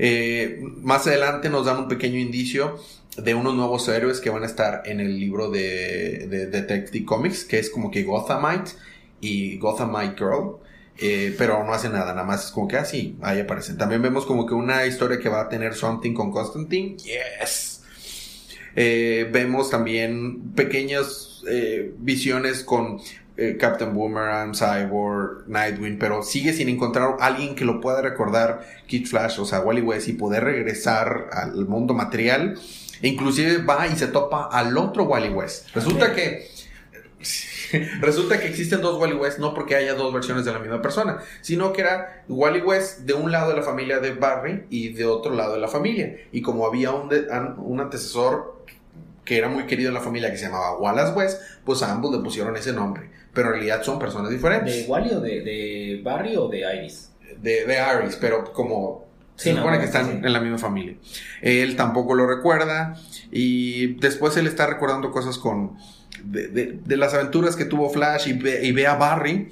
Eh, 0.00 0.60
más 0.60 1.06
adelante 1.06 1.48
nos 1.48 1.66
dan 1.66 1.78
un 1.78 1.88
pequeño 1.88 2.18
indicio 2.18 2.80
de 3.16 3.34
unos 3.34 3.54
nuevos 3.54 3.88
héroes 3.88 4.20
que 4.20 4.30
van 4.30 4.42
a 4.42 4.46
estar 4.46 4.82
en 4.86 5.00
el 5.00 5.18
libro 5.18 5.50
de, 5.50 6.26
Detective 6.50 7.04
Comics, 7.04 7.44
que 7.44 7.60
es 7.60 7.70
como 7.70 7.90
que 7.90 8.02
Gothamite 8.02 8.72
y 9.20 9.58
Gothamite 9.58 10.16
Girl. 10.16 10.56
Eh, 11.00 11.32
pero 11.38 11.62
no 11.62 11.72
hace 11.72 11.88
nada, 11.88 12.12
nada 12.12 12.24
más 12.24 12.46
es 12.46 12.50
como 12.50 12.66
que 12.66 12.76
así, 12.76 13.16
ah, 13.22 13.30
ahí 13.30 13.38
aparecen. 13.40 13.78
También 13.78 14.02
vemos 14.02 14.26
como 14.26 14.46
que 14.46 14.54
una 14.54 14.84
historia 14.84 15.20
que 15.20 15.28
va 15.28 15.42
a 15.42 15.48
tener 15.48 15.74
something 15.74 16.12
con 16.12 16.32
Constantine. 16.32 16.96
Yes. 16.96 17.77
Eh, 18.80 19.28
vemos 19.32 19.70
también 19.70 20.52
pequeñas 20.52 21.42
eh, 21.48 21.92
visiones 21.98 22.62
con 22.62 23.00
eh, 23.36 23.56
Captain 23.58 23.92
Boomerang, 23.92 24.54
Cyborg, 24.54 25.48
Nightwing, 25.48 25.98
pero 25.98 26.22
sigue 26.22 26.52
sin 26.52 26.68
encontrar 26.68 27.16
a 27.18 27.26
alguien 27.26 27.56
que 27.56 27.64
lo 27.64 27.80
pueda 27.80 28.02
recordar 28.02 28.64
Kid 28.86 29.06
Flash, 29.06 29.40
o 29.40 29.44
sea, 29.44 29.62
Wally 29.62 29.80
West, 29.80 30.06
y 30.06 30.12
poder 30.12 30.44
regresar 30.44 31.28
al 31.32 31.66
mundo 31.66 31.92
material. 31.92 32.56
E 33.02 33.08
inclusive 33.08 33.64
va 33.64 33.88
y 33.88 33.96
se 33.96 34.06
topa 34.06 34.48
al 34.48 34.78
otro 34.78 35.06
Wally 35.06 35.30
West. 35.30 35.74
Resulta 35.74 36.14
que 36.14 36.46
resulta 38.00 38.38
que 38.40 38.48
existen 38.48 38.80
dos 38.80 38.98
Wally 39.00 39.14
West 39.14 39.38
no 39.38 39.54
porque 39.54 39.76
haya 39.76 39.94
dos 39.94 40.12
versiones 40.12 40.44
de 40.44 40.52
la 40.52 40.58
misma 40.58 40.82
persona, 40.82 41.18
sino 41.40 41.72
que 41.72 41.82
era 41.82 42.24
Wally 42.28 42.60
West 42.60 43.00
de 43.00 43.14
un 43.14 43.32
lado 43.32 43.50
de 43.50 43.56
la 43.56 43.62
familia 43.62 44.00
de 44.00 44.12
Barry 44.12 44.64
y 44.70 44.90
de 44.90 45.06
otro 45.06 45.34
lado 45.34 45.54
de 45.54 45.60
la 45.60 45.68
familia. 45.68 46.16
Y 46.32 46.42
como 46.42 46.66
había 46.66 46.92
un, 46.92 47.10
un 47.58 47.80
antecesor 47.80 48.58
que 49.24 49.36
era 49.36 49.48
muy 49.48 49.64
querido 49.64 49.88
en 49.88 49.94
la 49.94 50.00
familia, 50.00 50.30
que 50.30 50.38
se 50.38 50.46
llamaba 50.46 50.78
Wallace 50.78 51.12
West, 51.12 51.42
pues 51.64 51.82
a 51.82 51.92
ambos 51.92 52.16
le 52.16 52.22
pusieron 52.22 52.56
ese 52.56 52.72
nombre. 52.72 53.10
Pero 53.34 53.48
en 53.48 53.54
realidad 53.54 53.82
son 53.82 53.98
personas 53.98 54.30
diferentes. 54.30 54.74
¿De 54.74 54.90
Wally 54.90 55.14
o 55.14 55.20
de, 55.20 56.00
Barry 56.02 56.36
o 56.36 56.48
de 56.48 56.60
Iris? 56.60 57.12
De, 57.38 57.66
de 57.66 57.78
Iris, 58.02 58.16
pero 58.16 58.52
como 58.52 59.06
se 59.38 59.54
supone 59.54 59.78
que 59.78 59.84
están 59.84 60.24
en 60.24 60.32
la 60.32 60.40
misma 60.40 60.58
familia. 60.58 60.96
Él 61.42 61.76
tampoco 61.76 62.14
lo 62.14 62.26
recuerda 62.26 62.96
y 63.30 63.94
después 64.00 64.36
él 64.36 64.46
está 64.46 64.66
recordando 64.66 65.12
cosas 65.12 65.38
con... 65.38 65.76
De, 66.24 66.96
las 66.96 67.14
aventuras 67.14 67.56
que 67.56 67.64
tuvo 67.64 67.90
Flash 67.90 68.28
y 68.28 68.32
ve, 68.72 68.86
a 68.86 68.94
Barry 68.94 69.50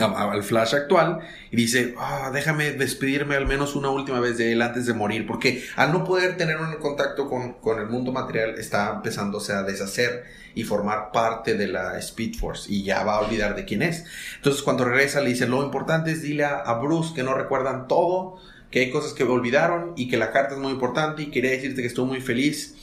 al 0.00 0.42
Flash 0.42 0.74
actual 0.74 1.20
y 1.50 1.56
dice, 1.56 1.94
ah, 1.98 2.30
déjame 2.32 2.72
despedirme 2.72 3.36
al 3.36 3.46
menos 3.46 3.76
una 3.76 3.90
última 3.90 4.20
vez 4.20 4.36
de 4.38 4.52
él 4.52 4.62
antes 4.62 4.86
de 4.86 4.92
morir, 4.92 5.26
porque 5.26 5.62
al 5.76 5.92
no 5.92 6.04
poder 6.04 6.36
tener 6.36 6.56
un 6.56 6.74
contacto 6.76 7.28
con, 7.28 7.54
con 7.54 7.78
el 7.78 7.86
mundo 7.86 8.12
material 8.12 8.58
está 8.58 8.92
empezándose 8.96 9.52
a 9.52 9.62
deshacer 9.62 10.24
y 10.54 10.64
formar 10.64 11.12
parte 11.12 11.54
de 11.54 11.68
la 11.68 11.98
Speed 11.98 12.36
Force 12.36 12.72
y 12.72 12.82
ya 12.82 13.04
va 13.04 13.16
a 13.16 13.20
olvidar 13.20 13.54
de 13.54 13.64
quién 13.64 13.82
es. 13.82 14.04
Entonces 14.36 14.62
cuando 14.62 14.84
regresa 14.84 15.20
le 15.20 15.30
dice, 15.30 15.46
lo 15.46 15.62
importante 15.62 16.12
es 16.12 16.22
dile 16.22 16.44
a, 16.44 16.58
a 16.58 16.74
Bruce 16.80 17.14
que 17.14 17.22
no 17.22 17.34
recuerdan 17.34 17.86
todo, 17.86 18.38
que 18.70 18.80
hay 18.80 18.90
cosas 18.90 19.12
que 19.12 19.22
olvidaron 19.22 19.92
y 19.96 20.08
que 20.08 20.16
la 20.16 20.32
carta 20.32 20.54
es 20.54 20.60
muy 20.60 20.72
importante 20.72 21.22
y 21.22 21.26
quería 21.26 21.52
decirte 21.52 21.80
que 21.80 21.86
estoy 21.86 22.06
muy 22.06 22.20
feliz 22.20 22.74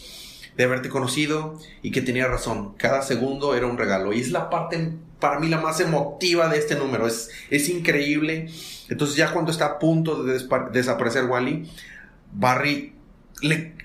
de 0.58 0.64
haberte 0.64 0.90
conocido 0.90 1.58
y 1.82 1.92
que 1.92 2.02
tenía 2.02 2.28
razón. 2.28 2.76
Cada 2.78 3.02
segundo 3.02 3.56
era 3.56 3.68
un 3.68 3.78
regalo. 3.78 4.14
Y 4.14 4.20
es 4.20 4.32
la 4.32 4.50
parte 4.50 4.94
para 5.20 5.40
mí 5.40 5.48
la 5.48 5.62
más 5.62 5.80
emotiva 5.80 6.50
de 6.50 6.58
este 6.58 6.76
número. 6.76 7.08
Es, 7.08 7.30
es 7.50 7.70
increíble. 7.70 8.50
Entonces 8.90 9.16
ya 9.16 9.32
cuando 9.32 9.52
está 9.52 9.66
a 9.66 9.80
punto 9.80 10.24
de 10.24 10.42
desaparecer 10.72 11.26
Wally, 11.26 11.70
Barry 12.34 12.96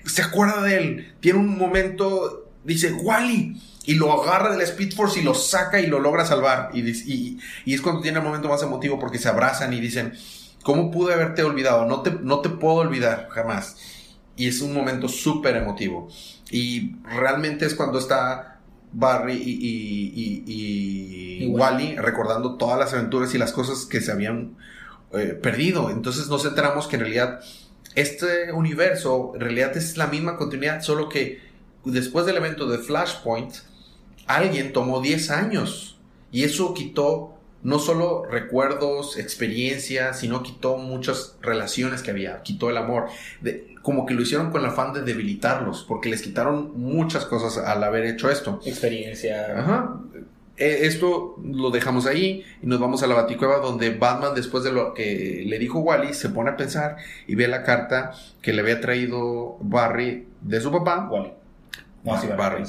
se 0.05 0.21
acuerda 0.21 0.61
de 0.61 0.77
él. 0.77 1.15
Tiene 1.19 1.39
un 1.39 1.57
momento, 1.57 2.49
dice, 2.63 2.93
Wally. 2.93 3.61
y 3.85 3.95
lo 3.95 4.21
agarra 4.21 4.51
del 4.51 4.61
Speed 4.61 4.93
Force 4.93 5.19
y 5.19 5.23
lo 5.23 5.33
saca 5.33 5.79
y 5.79 5.87
lo 5.87 5.99
logra 5.99 6.25
salvar. 6.25 6.71
Y, 6.73 6.81
y, 6.89 7.39
y, 7.65 7.73
es 7.73 7.81
cuando 7.81 8.01
tiene 8.01 8.19
el 8.19 8.23
momento 8.23 8.49
más 8.49 8.61
emotivo 8.63 8.99
porque 8.99 9.19
se 9.19 9.29
abrazan 9.29 9.73
y 9.73 9.79
dicen, 9.79 10.13
¿cómo 10.63 10.91
pude 10.91 11.13
haberte 11.13 11.43
olvidado? 11.43 11.85
No 11.85 12.01
te, 12.01 12.11
no 12.11 12.41
te 12.41 12.49
puedo 12.49 12.77
olvidar 12.77 13.29
jamás. 13.31 13.77
Y 14.37 14.47
es 14.47 14.61
un 14.61 14.73
momento 14.73 15.09
súper 15.09 15.57
emotivo. 15.57 16.07
Y 16.49 16.95
realmente 17.03 17.65
es 17.65 17.75
cuando 17.75 17.99
está 17.99 18.59
Barry 18.93 19.35
y, 19.35 21.43
y, 21.43 21.47
Wally 21.47 21.97
recordando 21.97 22.55
todas 22.55 22.79
las 22.79 22.93
aventuras 22.93 23.35
y 23.35 23.37
las 23.37 23.51
cosas 23.51 23.85
que 23.85 23.99
se 23.99 24.11
habían 24.11 24.55
eh, 25.13 25.37
perdido. 25.41 25.89
Entonces 25.89 26.29
nos 26.29 26.45
enteramos 26.45 26.87
que 26.87 26.95
en 26.95 27.01
realidad 27.01 27.41
este 27.95 28.51
universo 28.51 29.31
en 29.35 29.41
realidad 29.41 29.75
es 29.75 29.97
la 29.97 30.07
misma 30.07 30.37
continuidad, 30.37 30.81
solo 30.81 31.09
que 31.09 31.41
después 31.83 32.25
del 32.25 32.37
evento 32.37 32.67
de 32.67 32.77
Flashpoint, 32.77 33.55
alguien 34.25 34.73
tomó 34.73 35.01
10 35.01 35.31
años 35.31 35.99
y 36.31 36.43
eso 36.43 36.73
quitó 36.73 37.36
no 37.63 37.79
solo 37.79 38.25
recuerdos, 38.25 39.17
experiencias, 39.17 40.19
sino 40.19 40.43
quitó 40.43 40.77
muchas 40.77 41.37
relaciones 41.41 42.01
que 42.01 42.11
había, 42.11 42.41
quitó 42.41 42.69
el 42.69 42.77
amor. 42.77 43.07
como 43.81 44.05
que 44.05 44.13
lo 44.13 44.21
hicieron 44.21 44.51
con 44.51 44.61
el 44.61 44.67
afán 44.67 44.93
de 44.93 45.01
debilitarlos, 45.01 45.85
porque 45.87 46.09
les 46.09 46.21
quitaron 46.21 46.73
muchas 46.79 47.25
cosas 47.25 47.57
al 47.57 47.83
haber 47.83 48.05
hecho 48.05 48.29
esto. 48.29 48.59
Experiencia. 48.65 49.59
Ajá. 49.59 49.99
E, 50.57 50.87
esto 50.87 51.35
lo 51.43 51.69
dejamos 51.69 52.07
ahí 52.07 52.43
y 52.61 52.65
nos 52.65 52.79
vamos 52.79 53.03
a 53.03 53.07
la 53.07 53.13
baticueva 53.13 53.59
donde 53.59 53.91
Batman 53.91 54.33
después 54.33 54.63
de 54.63 54.71
lo 54.71 54.93
que 54.93 55.43
le 55.45 55.59
dijo 55.59 55.79
Wally 55.79 56.13
se 56.13 56.29
pone 56.29 56.49
a 56.49 56.57
pensar 56.57 56.97
y 57.27 57.35
ve 57.35 57.47
la 57.47 57.63
carta 57.63 58.11
que 58.41 58.53
le 58.53 58.61
había 58.61 58.81
traído 58.81 59.57
Barry 59.61 60.27
de 60.41 60.59
su 60.59 60.71
papá. 60.71 61.07
Wally. 61.09 61.33
Barry. 62.37 62.63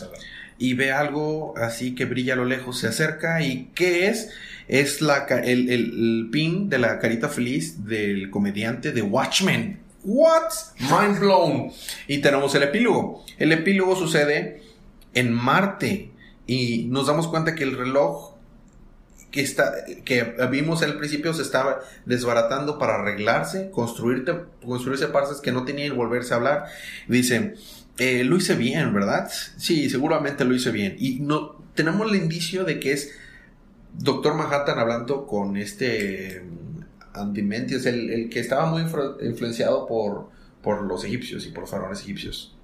Y 0.59 0.75
ve 0.75 0.93
algo 0.93 1.55
así 1.57 1.95
que 1.95 2.05
brilla 2.05 2.35
a 2.35 2.37
lo 2.37 2.45
lejos, 2.45 2.79
se 2.79 2.89
acerca 2.89 3.41
y 3.43 3.71
¿qué 3.75 4.09
es? 4.09 4.31
Es 4.69 5.01
la, 5.01 5.27
el, 5.45 5.71
el 5.71 6.29
pin 6.31 6.69
de 6.69 6.79
la 6.79 6.99
carita 6.99 7.29
feliz 7.29 7.85
del 7.85 8.31
comediante 8.31 8.93
de 8.93 9.03
Watchmen. 9.03 9.81
What? 10.05 10.51
Mind 10.79 11.19
blown. 11.19 11.73
Y 12.07 12.19
tenemos 12.19 12.55
el 12.55 12.63
epílogo. 12.63 13.25
El 13.39 13.53
epílogo 13.53 13.97
sucede 13.97 14.63
en 15.15 15.33
Marte 15.33 16.11
y 16.47 16.85
nos 16.85 17.07
damos 17.07 17.29
cuenta 17.29 17.55
que 17.55 17.65
el 17.65 17.77
reloj 17.77 18.35
que, 19.31 19.43
está, 19.43 19.73
que 20.05 20.35
vimos 20.51 20.83
al 20.83 20.97
principio 20.97 21.35
se 21.35 21.43
estaba 21.43 21.81
desbaratando 22.07 22.79
para 22.79 22.95
arreglarse, 22.95 23.71
construirte, 23.71 24.33
construirse 24.65 25.09
partes 25.09 25.39
que 25.39 25.53
no 25.53 25.65
tenían 25.65 25.93
y 25.93 25.97
volverse 25.97 26.33
a 26.33 26.39
hablar. 26.39 26.65
Dicen, 27.09 27.57
eh, 27.99 28.25
lo 28.25 28.37
hice 28.37 28.55
bien, 28.55 28.95
¿verdad? 28.95 29.31
Sí, 29.57 29.91
seguramente 29.91 30.45
lo 30.45 30.55
hice 30.55 30.71
bien. 30.71 30.97
Y 30.99 31.21
no, 31.21 31.57
tenemos 31.75 32.11
el 32.11 32.17
indicio 32.17 32.65
de 32.65 32.81
que 32.81 32.93
es 32.93 33.13
Doctor 33.95 34.35
Manhattan 34.35 34.79
hablando 34.79 35.27
con 35.27 35.57
este 35.57 36.43
mm, 36.43 37.19
Andy 37.19 37.43
Mentius, 37.43 37.87
el, 37.87 38.11
el 38.11 38.29
que 38.29 38.41
estaba 38.41 38.67
muy 38.67 38.83
influenciado 38.83 39.87
por, 39.87 40.29
por 40.63 40.83
los 40.83 41.05
egipcios 41.05 41.47
y 41.47 41.51
por 41.51 41.63
los 41.63 41.71
faraones 41.71 42.01
egipcios 42.01 42.57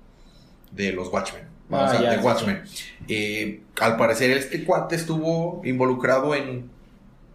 de 0.72 0.92
los 0.92 1.12
Watchmen. 1.12 1.54
Ah, 1.70 1.98
de 1.98 2.18
Watchmen. 2.18 2.62
Eh, 3.08 3.62
al 3.80 3.96
parecer 3.96 4.30
este 4.32 4.64
cuate 4.64 4.96
estuvo 4.96 5.62
involucrado 5.64 6.34
en 6.34 6.70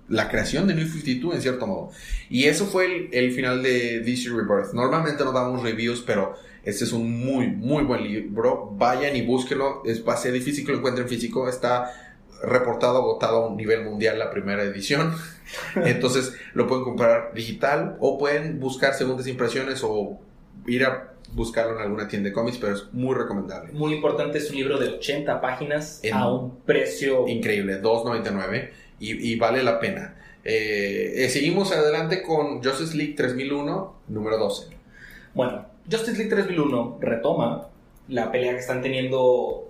la 0.07 0.29
creación 0.29 0.67
de 0.67 0.75
New 0.75 0.87
52 0.87 1.35
en 1.35 1.41
cierto 1.41 1.67
modo. 1.67 1.91
Y 2.29 2.45
eso 2.45 2.65
fue 2.65 3.09
el, 3.11 3.31
final 3.31 3.61
de 3.63 3.99
DC 3.99 4.29
Rebirth. 4.29 4.73
Normalmente 4.73 5.23
no 5.23 5.31
damos 5.31 5.61
reviews, 5.63 6.03
pero 6.05 6.35
este 6.63 6.83
es 6.83 6.91
un 6.93 7.19
muy, 7.19 7.47
muy 7.47 7.83
buen 7.83 8.03
libro. 8.03 8.73
Vayan 8.77 9.15
y 9.15 9.21
búsquenlo. 9.23 9.83
Es, 9.85 10.07
va 10.07 10.13
a 10.13 10.17
ser 10.17 10.33
difícil 10.33 10.65
que 10.65 10.71
lo 10.71 10.79
encuentren 10.79 11.07
físico. 11.07 11.47
Está 11.47 12.08
reportado, 12.43 12.97
agotado 12.97 13.43
a 13.43 13.47
un 13.47 13.57
nivel 13.57 13.83
mundial 13.83 14.19
la 14.19 14.31
primera 14.31 14.63
edición. 14.63 15.15
Entonces 15.75 16.33
lo 16.53 16.67
pueden 16.67 16.83
comprar 16.83 17.33
digital 17.33 17.97
o 17.99 18.17
pueden 18.17 18.59
buscar 18.59 18.93
segundas 18.93 19.27
impresiones 19.27 19.81
o 19.83 20.19
ir 20.67 20.85
a 20.85 21.13
buscarlo 21.33 21.75
en 21.75 21.81
alguna 21.81 22.07
tienda 22.07 22.29
de 22.29 22.33
cómics, 22.33 22.57
pero 22.57 22.73
es 22.73 22.85
muy 22.91 23.15
recomendable. 23.15 23.71
Muy 23.73 23.93
importante, 23.93 24.39
es 24.39 24.49
un 24.49 24.55
libro 24.55 24.79
de 24.79 24.89
80 24.89 25.41
páginas 25.41 26.01
a 26.11 26.31
un 26.31 26.57
precio 26.61 27.27
increíble, 27.27 27.81
2.99 27.81 28.69
y, 28.99 29.31
y 29.31 29.35
vale 29.35 29.63
la 29.63 29.79
pena. 29.79 30.15
Eh, 30.43 31.25
eh, 31.25 31.29
seguimos 31.29 31.71
adelante 31.71 32.23
con 32.23 32.63
Justice 32.63 32.95
League 32.95 33.13
3001, 33.15 33.95
número 34.07 34.37
12. 34.37 34.67
Bueno, 35.33 35.65
Justice 35.89 36.17
League 36.17 36.29
3001 36.29 36.97
retoma 37.01 37.67
la 38.07 38.31
pelea 38.31 38.53
que 38.53 38.59
están 38.59 38.81
teniendo 38.81 39.69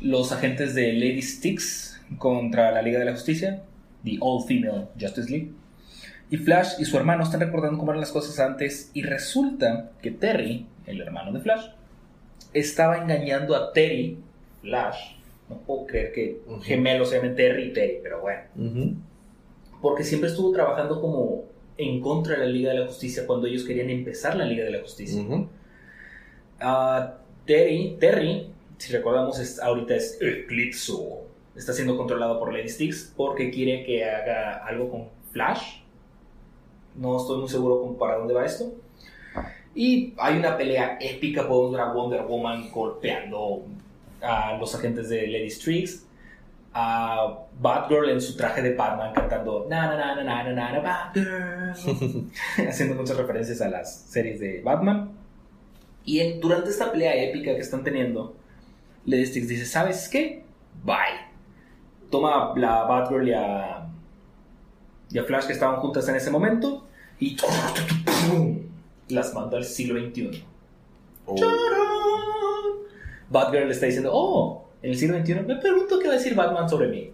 los 0.00 0.32
agentes 0.32 0.74
de 0.74 0.92
Lady 0.92 1.22
Styx 1.22 1.89
contra 2.18 2.70
la 2.72 2.82
Liga 2.82 2.98
de 2.98 3.04
la 3.04 3.12
Justicia, 3.12 3.62
The 4.04 4.18
All 4.20 4.44
Female 4.46 4.88
Justice 4.98 5.30
League. 5.30 5.52
Y 6.30 6.36
Flash 6.36 6.74
y 6.78 6.84
su 6.84 6.96
hermano 6.96 7.24
están 7.24 7.40
recordando 7.40 7.78
cómo 7.78 7.90
eran 7.90 8.00
las 8.00 8.12
cosas 8.12 8.38
antes 8.38 8.90
y 8.94 9.02
resulta 9.02 9.90
que 10.00 10.12
Terry, 10.12 10.66
el 10.86 11.00
hermano 11.00 11.32
de 11.32 11.40
Flash, 11.40 11.66
estaba 12.52 12.98
engañando 12.98 13.56
a 13.56 13.72
Terry, 13.72 14.18
Flash, 14.62 15.16
no 15.48 15.56
puedo 15.58 15.86
creer 15.86 16.12
que 16.12 16.40
un 16.46 16.62
gemelo 16.62 17.04
se 17.04 17.16
llame 17.16 17.30
Terry 17.30 17.64
y 17.64 17.72
Terry, 17.72 17.98
pero 18.02 18.20
bueno, 18.20 18.42
porque 19.82 20.04
siempre 20.04 20.30
estuvo 20.30 20.52
trabajando 20.52 21.00
como 21.00 21.44
en 21.76 22.00
contra 22.00 22.34
de 22.34 22.46
la 22.46 22.46
Liga 22.46 22.72
de 22.72 22.80
la 22.80 22.86
Justicia 22.86 23.26
cuando 23.26 23.46
ellos 23.46 23.64
querían 23.64 23.90
empezar 23.90 24.36
la 24.36 24.44
Liga 24.44 24.64
de 24.64 24.70
la 24.70 24.80
Justicia. 24.80 25.24
Ah, 26.60 27.14
Terry, 27.46 27.96
Terry, 27.98 28.46
si 28.78 28.92
recordamos, 28.92 29.38
es, 29.40 29.58
ahorita 29.58 29.96
es 29.96 30.18
Eclipso. 30.20 31.26
Está 31.60 31.74
siendo 31.74 31.96
controlado 31.96 32.38
por 32.38 32.52
Lady 32.52 32.70
Styx 32.70 33.12
porque 33.14 33.50
quiere 33.50 33.84
que 33.84 34.04
haga 34.04 34.64
algo 34.66 34.90
con 34.90 35.08
Flash 35.30 35.80
no 36.94 37.16
estoy 37.16 37.38
muy 37.38 37.48
seguro 37.48 37.96
para 37.98 38.18
dónde 38.18 38.34
va 38.34 38.44
esto. 38.44 38.72
Y 39.74 40.14
hay 40.18 40.38
una 40.38 40.56
pelea 40.56 40.98
épica, 41.00 41.46
podemos 41.46 41.72
ver 41.72 41.80
a 41.80 41.92
Wonder 41.92 42.22
Woman 42.22 42.70
golpeando 42.70 43.64
a 44.20 44.56
los 44.58 44.74
agentes 44.74 45.08
de 45.08 45.26
Lady 45.28 45.50
Strix, 45.50 46.04
a 46.72 47.38
Batgirl 47.60 48.10
en 48.10 48.20
su 48.20 48.36
traje 48.36 48.62
de 48.62 48.74
Batman 48.74 49.12
cantando 49.12 49.66
na 49.68 49.88
na 49.88 49.96
na 49.96 50.22
na 50.22 50.24
na 50.24 50.52
na 50.52 50.72
na 50.72 50.80
Batgirl, 50.80 52.26
haciendo 52.68 52.96
muchas 52.96 53.16
referencias 53.16 53.60
a 53.60 53.68
las 53.68 54.02
series 54.02 54.40
de 54.40 54.60
Batman. 54.60 55.10
Y 56.04 56.38
durante 56.40 56.70
esta 56.70 56.90
pelea 56.90 57.14
épica 57.14 57.54
que 57.54 57.60
están 57.60 57.84
teniendo, 57.84 58.34
Lady 59.06 59.26
Strix 59.26 59.48
dice, 59.48 59.66
¿sabes 59.66 60.08
qué? 60.08 60.42
Bye. 60.84 61.29
Toma 62.10 62.52
la 62.56 62.84
Batgirl 62.84 63.28
y 63.28 63.32
a 63.32 63.90
y 65.10 65.18
a 65.18 65.24
Flash 65.24 65.46
que 65.46 65.52
estaban 65.52 65.76
juntas 65.80 66.08
en 66.08 66.16
ese 66.16 66.30
momento 66.30 66.86
y 67.18 67.36
las 69.08 69.34
mandó 69.34 69.56
al 69.56 69.64
siglo 69.64 70.00
XXI. 70.00 70.44
Batgirl 73.28 73.66
le 73.66 73.72
está 73.72 73.86
diciendo, 73.86 74.10
oh, 74.12 74.68
en 74.82 74.90
el 74.90 74.98
siglo 74.98 75.18
XXI 75.18 75.34
me 75.40 75.56
pregunto 75.56 75.98
qué 75.98 76.08
va 76.08 76.14
a 76.14 76.16
decir 76.16 76.34
Batman 76.34 76.68
sobre 76.68 76.88
mí. 76.88 77.10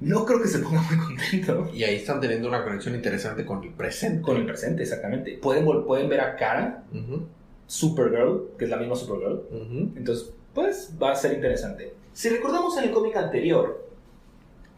No 0.00 0.24
creo 0.24 0.42
que 0.42 0.48
se 0.48 0.58
ponga 0.58 0.82
muy 0.82 0.98
contento. 0.98 1.70
Y 1.72 1.84
ahí 1.84 1.96
están 1.96 2.20
teniendo 2.20 2.48
una 2.48 2.64
conexión 2.64 2.94
interesante 2.94 3.44
con 3.44 3.62
el 3.62 3.70
presente. 3.70 4.22
Con 4.22 4.36
el 4.36 4.46
presente, 4.46 4.82
exactamente. 4.82 5.38
Pueden, 5.40 5.64
pueden 5.84 6.08
ver 6.08 6.20
a 6.20 6.36
Kara, 6.36 6.84
Supergirl, 7.66 8.50
que 8.58 8.64
es 8.64 8.70
la 8.70 8.76
misma 8.76 8.96
Supergirl. 8.96 9.42
Entonces, 9.96 10.32
pues 10.52 10.92
va 11.00 11.12
a 11.12 11.16
ser 11.16 11.32
interesante. 11.32 11.94
Si 12.12 12.28
recordamos 12.28 12.76
en 12.78 12.84
el 12.84 12.90
cómic 12.90 13.16
anterior, 13.16 13.83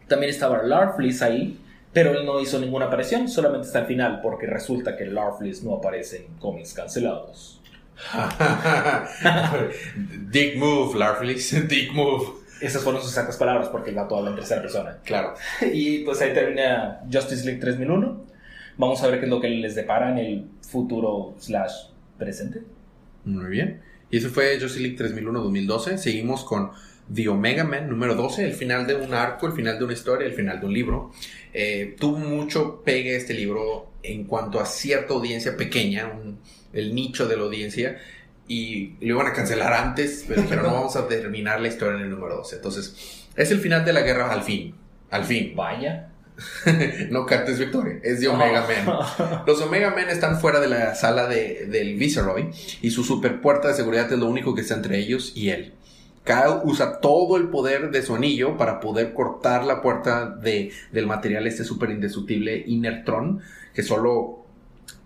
también 0.07 0.29
estaba 0.29 0.63
Larfleeze 0.63 1.23
ahí, 1.23 1.59
pero 1.93 2.11
él 2.11 2.25
no 2.25 2.39
hizo 2.39 2.59
ninguna 2.59 2.85
aparición, 2.85 3.27
solamente 3.27 3.67
hasta 3.67 3.79
el 3.79 3.85
final, 3.85 4.21
porque 4.21 4.45
resulta 4.45 4.95
que 4.95 5.05
Larfleeze 5.05 5.65
no 5.65 5.75
aparece 5.75 6.25
en 6.25 6.37
cómics 6.39 6.73
cancelados. 6.73 7.61
Dick 10.29 10.57
move, 10.57 10.97
Larfleeze, 10.97 11.61
dick 11.67 11.91
move. 11.93 12.25
Esas 12.61 12.83
fueron 12.83 13.01
sus 13.01 13.11
exactas 13.11 13.37
palabras 13.37 13.69
porque 13.69 13.91
el 13.91 13.95
gato 13.95 14.17
habla 14.17 14.31
en 14.31 14.35
tercera 14.35 14.61
persona. 14.61 14.97
Claro. 15.03 15.33
y 15.73 15.99
pues 15.99 16.21
ahí 16.21 16.33
termina 16.33 17.01
Justice 17.11 17.45
League 17.45 17.59
3001. 17.59 18.25
Vamos 18.77 19.01
a 19.01 19.07
ver 19.07 19.19
qué 19.19 19.25
es 19.25 19.31
lo 19.31 19.41
que 19.41 19.49
les 19.49 19.75
depara 19.75 20.11
en 20.11 20.17
el 20.17 20.45
futuro 20.61 21.35
slash 21.39 21.73
presente. 22.17 22.61
Muy 23.25 23.49
bien. 23.49 23.81
Y 24.09 24.17
eso 24.17 24.29
fue 24.29 24.59
Justice 24.59 24.79
League 24.79 24.97
3001-2012. 24.97 25.97
Seguimos 25.97 26.43
con 26.43 26.71
The 27.13 27.29
Omega 27.29 27.63
Man 27.63 27.89
número 27.89 28.15
12, 28.15 28.45
el 28.45 28.53
final 28.53 28.85
de 28.85 28.95
un 28.95 29.13
arco, 29.13 29.47
el 29.47 29.53
final 29.53 29.77
de 29.77 29.85
una 29.85 29.93
historia, 29.93 30.27
el 30.27 30.33
final 30.33 30.59
de 30.59 30.65
un 30.65 30.73
libro. 30.73 31.11
Eh, 31.53 31.95
tuvo 31.99 32.17
mucho 32.17 32.81
pegue 32.83 33.15
este 33.15 33.33
libro 33.33 33.91
en 34.03 34.25
cuanto 34.25 34.59
a 34.59 34.65
cierta 34.65 35.13
audiencia 35.13 35.55
pequeña, 35.55 36.11
el 36.73 36.93
nicho 36.93 37.27
de 37.27 37.37
la 37.37 37.43
audiencia, 37.43 37.97
y 38.47 38.93
lo 39.01 39.15
iban 39.15 39.27
a 39.27 39.33
cancelar 39.33 39.73
antes, 39.73 40.25
pero 40.27 40.41
dijeron, 40.41 40.65
no 40.65 40.73
vamos 40.75 40.95
a 40.95 41.07
terminar 41.07 41.59
la 41.61 41.67
historia 41.67 41.97
en 41.97 42.03
el 42.03 42.09
número 42.09 42.37
12. 42.37 42.57
Entonces, 42.57 43.25
es 43.35 43.51
el 43.51 43.59
final 43.59 43.85
de 43.85 43.93
la 43.93 44.01
guerra 44.01 44.31
al 44.31 44.43
fin, 44.43 44.75
al 45.09 45.23
fin. 45.23 45.53
Vaya. 45.55 46.09
no 47.09 47.25
cantes 47.25 47.57
victoria, 47.57 47.99
es 48.03 48.21
de 48.21 48.27
Omega 48.27 48.67
Man. 48.67 49.43
Los 49.47 49.59
Omega 49.61 49.91
Men 49.91 50.09
están 50.09 50.39
fuera 50.39 50.59
de 50.59 50.67
la 50.67 50.93
sala 50.93 51.27
de, 51.27 51.65
del 51.65 51.95
Viceroy 51.95 52.51
y 52.81 52.91
su 52.91 53.03
super 53.03 53.41
puerta 53.41 53.69
de 53.69 53.73
seguridad 53.73 54.11
es 54.11 54.19
lo 54.19 54.27
único 54.27 54.53
que 54.53 54.61
está 54.61 54.75
entre 54.75 54.99
ellos 54.99 55.31
y 55.35 55.49
él. 55.49 55.73
Kyle 56.27 56.59
usa 56.65 56.99
todo 56.99 57.37
el 57.37 57.47
poder 57.47 57.89
de 57.89 58.01
su 58.01 58.15
anillo 58.15 58.57
para 58.57 58.81
poder 58.81 59.13
cortar 59.13 59.63
la 59.63 59.81
puerta 59.81 60.29
de, 60.29 60.71
del 60.91 61.07
material 61.07 61.47
este 61.47 61.63
súper 61.63 61.89
indestructible 61.89 62.63
Inertron, 62.67 63.41
que 63.73 63.81
solo 63.81 64.45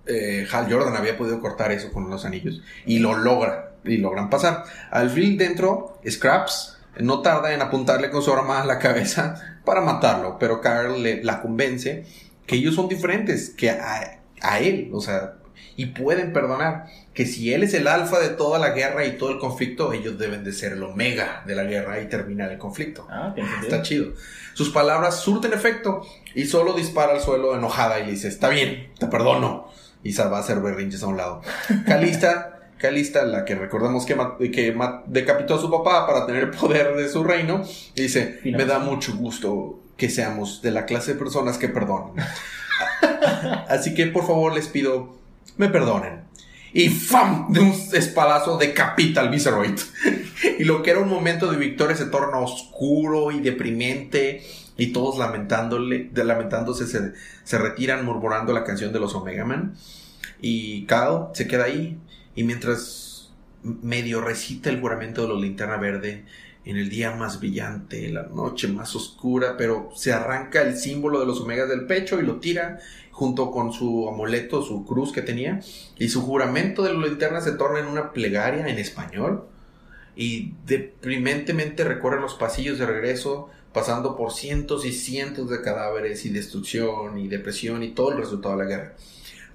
eh, 0.07 0.47
Hal 0.51 0.71
Jordan 0.71 0.95
había 0.97 1.17
podido 1.17 1.39
cortar 1.39 1.71
eso 1.71 1.91
con 1.91 2.10
los 2.10 2.25
anillos. 2.25 2.62
Y 2.88 2.99
lo 2.99 3.15
logra, 3.15 3.73
y 3.86 3.97
logran 3.97 4.29
pasar. 4.31 4.63
Al 4.89 5.12
fin 5.12 5.38
dentro, 5.38 5.99
Scraps 6.10 6.79
no 6.97 7.21
tarda 7.21 7.53
en 7.53 7.62
apuntarle 7.62 8.10
con 8.10 8.23
su 8.23 8.34
arma 8.34 8.62
a 8.62 8.65
la 8.65 8.79
cabeza 8.79 9.60
para 9.63 9.81
matarlo, 9.81 10.38
pero 10.39 10.60
Carl 10.60 11.01
le, 11.01 11.23
la 11.23 11.41
convence 11.41 12.05
que 12.47 12.55
ellos 12.55 12.75
son 12.75 12.89
diferentes 12.89 13.51
que 13.51 13.69
a, 13.69 14.19
a 14.41 14.60
él, 14.60 14.89
o 14.91 14.99
sea, 14.99 15.36
y 15.76 15.88
pueden 15.88 16.34
perdonar 16.34 16.86
que 17.13 17.26
si 17.26 17.54
él 17.54 17.63
es 17.63 17.74
el 17.74 17.88
alfa 17.88 18.19
de 18.19 18.30
toda 18.30 18.60
la 18.60 18.69
guerra 18.69 19.06
y 19.06 19.17
todo 19.17 19.32
el 19.32 19.39
conflicto, 19.39 19.93
ellos 19.93 20.17
deben 20.17 20.43
de 20.43 20.54
ser 20.54 20.74
el 20.74 20.84
omega 20.84 21.43
de 21.45 21.56
la 21.56 21.63
guerra 21.63 22.02
y 22.02 22.08
terminar 22.08 22.52
el 22.52 22.58
conflicto. 22.58 23.08
Ah, 23.10 23.34
Está 23.62 23.82
chido. 23.82 24.13
Sus 24.54 24.69
palabras 24.69 25.21
surten 25.21 25.54
efecto 25.54 26.06
y 26.36 26.45
solo 26.45 26.74
dispara 26.74 27.13
al 27.13 27.21
suelo 27.21 27.56
enojada 27.56 28.00
y 28.00 28.06
le 28.06 28.12
dice, 28.12 28.28
está 28.28 28.50
bien, 28.50 28.91
te 28.97 29.08
perdono. 29.08 29.69
Y 30.04 30.15
va 30.15 30.38
a 30.38 30.39
hacer 30.39 30.60
berrinches 30.62 31.04
a 31.04 31.08
un 31.08 31.17
lado. 31.17 31.41
Calista, 31.86 32.60
Calista, 32.78 33.24
la 33.24 33.45
que 33.45 33.56
recordamos 33.56 34.06
que, 34.06 34.15
que 34.52 34.76
decapitó 35.06 35.56
a 35.56 35.60
su 35.60 35.69
papá 35.69 36.08
para 36.08 36.26
tener 36.26 36.45
el 36.45 36.50
poder 36.50 36.95
de 36.95 37.08
su 37.08 37.24
reino, 37.24 37.63
dice, 37.95 38.39
me 38.43 38.65
da 38.65 38.80
mucho 38.80 39.15
gusto 39.15 39.80
que 39.97 40.10
seamos 40.10 40.63
de 40.63 40.71
la 40.71 40.86
clase 40.86 41.13
de 41.13 41.19
personas 41.19 41.60
que 41.60 41.69
perdonan. 41.69 42.13
Así 43.69 43.93
que 43.93 44.08
por 44.08 44.26
favor 44.26 44.54
les 44.54 44.67
pido, 44.67 45.15
me 45.58 45.69
perdonen 45.69 46.32
y 46.73 46.89
¡fam! 46.89 47.51
De 47.51 47.60
un 47.60 47.73
espadazo 47.93 48.58
decapita 48.58 49.21
al 49.21 49.30
Viceroid. 49.30 49.77
y 50.60 50.63
lo 50.63 50.82
que 50.82 50.91
era 50.91 51.01
un 51.01 51.10
momento 51.10 51.51
de 51.51 51.58
victoria 51.58 51.95
se 51.95 52.06
torna 52.06 52.39
oscuro 52.39 53.32
y 53.32 53.41
deprimente. 53.41 54.43
Y 54.77 54.88
todos 54.88 55.17
lamentándole, 55.17 56.10
lamentándose 56.13 56.88
se, 56.88 57.13
se 57.43 57.58
retiran 57.58 58.06
murmurando 58.06 58.54
la 58.54 58.63
canción 58.63 58.93
de 58.93 58.99
los 58.99 59.13
Omega 59.15 59.43
Man. 59.43 59.75
Y 60.41 60.86
Kyle 60.86 61.27
se 61.34 61.47
queda 61.47 61.65
ahí. 61.65 61.99
Y 62.36 62.43
mientras 62.43 63.32
medio 63.63 64.21
recita 64.21 64.69
el 64.69 64.80
juramento 64.80 65.23
de 65.23 65.34
la 65.34 65.39
linterna 65.39 65.75
verde, 65.75 66.23
en 66.63 66.77
el 66.77 66.89
día 66.89 67.12
más 67.12 67.39
brillante, 67.39 68.10
la 68.10 68.23
noche 68.23 68.67
más 68.67 68.95
oscura, 68.95 69.56
pero 69.58 69.89
se 69.95 70.13
arranca 70.13 70.62
el 70.62 70.77
símbolo 70.77 71.19
de 71.19 71.25
los 71.25 71.41
omegas 71.41 71.67
del 71.67 71.86
pecho 71.86 72.19
y 72.19 72.25
lo 72.25 72.39
tira 72.39 72.80
junto 73.21 73.51
con 73.51 73.71
su 73.71 74.10
amuleto, 74.10 74.63
su 74.63 74.84
cruz 74.84 75.12
que 75.12 75.21
tenía, 75.21 75.60
y 75.95 76.10
su 76.10 76.23
juramento 76.23 76.81
de 76.81 76.91
la 76.91 77.05
linterna 77.05 77.39
se 77.39 77.51
torna 77.51 77.77
en 77.77 77.86
una 77.86 78.13
plegaria 78.13 78.67
en 78.67 78.79
español 78.79 79.43
y 80.15 80.53
deprimentemente 80.65 81.84
recorre 81.84 82.19
los 82.19 82.34
pasillos 82.34 82.79
de 82.79 82.88
regreso, 82.88 83.47
pasando 83.73 84.17
por 84.17 84.31
cientos 84.31 84.88
y 84.88 84.91
cientos 84.91 85.51
de 85.51 85.62
cadáveres 85.62 86.25
y 86.25 86.29
destrucción 86.29 87.19
y 87.19 87.27
depresión 87.27 87.84
y 87.84 87.89
todo 87.89 88.10
el 88.10 88.17
resultado 88.17 88.57
de 88.57 88.63
la 88.63 88.69
guerra. 88.71 88.95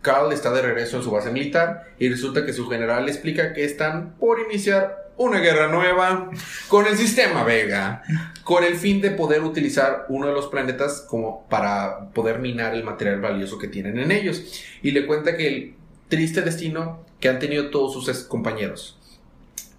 Carl 0.06 0.32
está 0.32 0.52
de 0.52 0.62
regreso 0.62 0.98
en 0.98 1.02
su 1.02 1.10
base 1.10 1.32
militar 1.32 1.82
y 1.98 2.08
resulta 2.08 2.46
que 2.46 2.52
su 2.52 2.68
general 2.68 3.06
le 3.06 3.10
explica 3.10 3.52
que 3.52 3.64
están 3.64 4.14
por 4.20 4.38
iniciar 4.38 5.10
una 5.16 5.40
guerra 5.40 5.66
nueva 5.66 6.30
con 6.68 6.86
el 6.86 6.96
sistema 6.96 7.42
Vega, 7.42 8.04
con 8.44 8.62
el 8.62 8.76
fin 8.76 9.00
de 9.00 9.10
poder 9.10 9.42
utilizar 9.42 10.06
uno 10.08 10.28
de 10.28 10.32
los 10.32 10.46
planetas 10.46 11.04
como 11.08 11.48
para 11.48 12.10
poder 12.10 12.38
minar 12.38 12.72
el 12.76 12.84
material 12.84 13.20
valioso 13.20 13.58
que 13.58 13.66
tienen 13.66 13.98
en 13.98 14.12
ellos. 14.12 14.44
Y 14.80 14.92
le 14.92 15.06
cuenta 15.06 15.36
que 15.36 15.48
el 15.48 15.74
triste 16.08 16.40
destino 16.40 17.04
que 17.18 17.28
han 17.28 17.40
tenido 17.40 17.70
todos 17.70 17.92
sus 17.92 18.08
compañeros. 18.26 19.00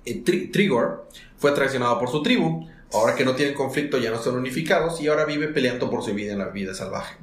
Eh, 0.03 0.23
Trigor 0.51 1.07
fue 1.37 1.53
traicionado 1.53 1.97
por 1.99 2.09
su 2.09 2.21
tribu, 2.21 2.67
Ahora 2.93 3.15
que 3.15 3.25
no 3.25 3.35
tienen 3.35 3.53
conflicto 3.53 3.97
ya 3.97 4.11
no 4.11 4.17
son 4.17 4.37
unificados 4.37 5.01
y 5.01 5.07
ahora 5.07 5.25
vive 5.25 5.49
peleando 5.49 5.89
por 5.89 6.03
su 6.03 6.13
vida 6.13 6.31
en 6.31 6.39
la 6.39 6.49
vida 6.49 6.73
salvaje. 6.73 7.17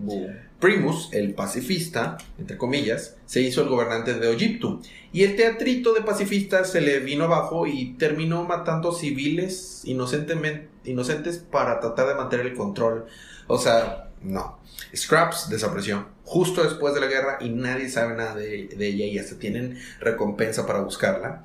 Primus, 0.61 1.09
el 1.13 1.35
pacifista, 1.35 2.19
entre 2.39 2.59
comillas, 2.59 3.17
se 3.25 3.41
hizo 3.41 3.63
el 3.63 3.69
gobernante 3.69 4.15
de 4.15 4.33
Egipto 4.33 4.81
y 5.13 5.23
el 5.23 5.37
teatrito 5.37 5.95
de 5.95 6.03
pacifistas 6.03 6.71
se 6.71 6.83
le 6.83 7.01
vino 7.01 7.25
abajo 7.25 7.67
y 7.67 7.95
terminó 7.95 8.45
matando 8.45 8.93
civiles 8.93 9.83
inocentes 9.85 11.39
para 11.39 11.81
tratar 11.81 12.09
de 12.09 12.15
mantener 12.15 12.47
el 12.47 12.55
control. 12.55 13.07
O 13.47 13.59
sea, 13.59 14.11
no. 14.23 14.59
Scraps 14.95 15.49
desapareció 15.49 16.14
justo 16.25 16.65
después 16.65 16.95
de 16.95 17.01
la 17.01 17.07
guerra 17.07 17.39
y 17.41 17.51
nadie 17.51 17.89
sabe 17.89 18.15
nada 18.15 18.35
de, 18.35 18.69
ella 18.79 19.05
y 19.05 19.19
hasta 19.19 19.39
tienen 19.39 19.79
recompensa 20.01 20.67
para 20.67 20.81
buscarla. 20.81 21.45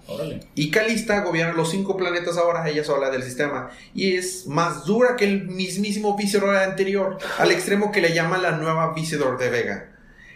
Y 0.56 0.72
Calista 0.72 1.22
gobierna 1.22 1.54
los 1.54 1.70
cinco 1.70 1.98
planetas 1.98 2.38
ahora, 2.38 2.68
ella 2.68 2.84
sola 2.84 3.10
del 3.10 3.24
sistema, 3.24 3.70
y 3.94 4.16
es 4.16 4.48
más 4.48 4.86
dura 4.86 5.16
que 5.16 5.26
el 5.26 5.48
mismísimo 5.48 6.16
Viceroy 6.16 6.58
anterior, 6.58 7.18
al 7.38 7.52
extremo 7.52 7.92
que 7.92 8.02
le 8.02 8.14
llama 8.14 8.38
la 8.38 8.52
nueva 8.52 8.94
Viceroy 8.94 9.38
de 9.38 9.50
Vega. 9.50 9.96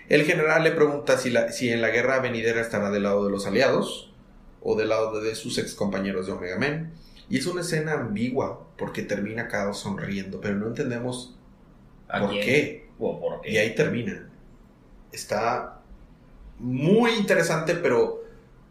El 0.10 0.25
general 0.25 0.63
le 0.63 0.71
pregunta 0.71 1.17
si, 1.17 1.29
la, 1.29 1.51
si 1.51 1.69
en 1.69 1.82
la 1.82 1.89
guerra 1.89 2.19
venidera 2.19 2.62
estará 2.62 2.91
del 2.91 3.03
lado 3.03 3.25
de 3.25 3.32
los 3.32 3.47
aliados 3.47 4.13
o 4.62 4.75
del 4.75 4.89
lado 4.89 5.21
de 5.21 5.34
sus 5.36 5.58
ex 5.58 5.73
compañeros 5.73 6.27
de 6.27 6.34
Omega 6.34 6.60
Men. 6.60 6.91
Y 7.29 7.38
es 7.38 7.47
una 7.47 7.62
escena 7.62 7.93
ambigua 7.93 8.67
porque 8.77 9.01
termina 9.01 9.47
cada 9.47 9.73
sonriendo, 9.73 10.41
pero 10.41 10.56
no 10.56 10.67
entendemos 10.67 11.36
por 12.08 12.32
qué. 12.32 12.89
por 12.99 13.41
qué. 13.41 13.51
Y 13.51 13.58
ahí 13.58 13.73
termina 13.75 14.29
está 15.13 15.80
muy 16.60 17.12
interesante, 17.12 17.76
pero 17.76 18.23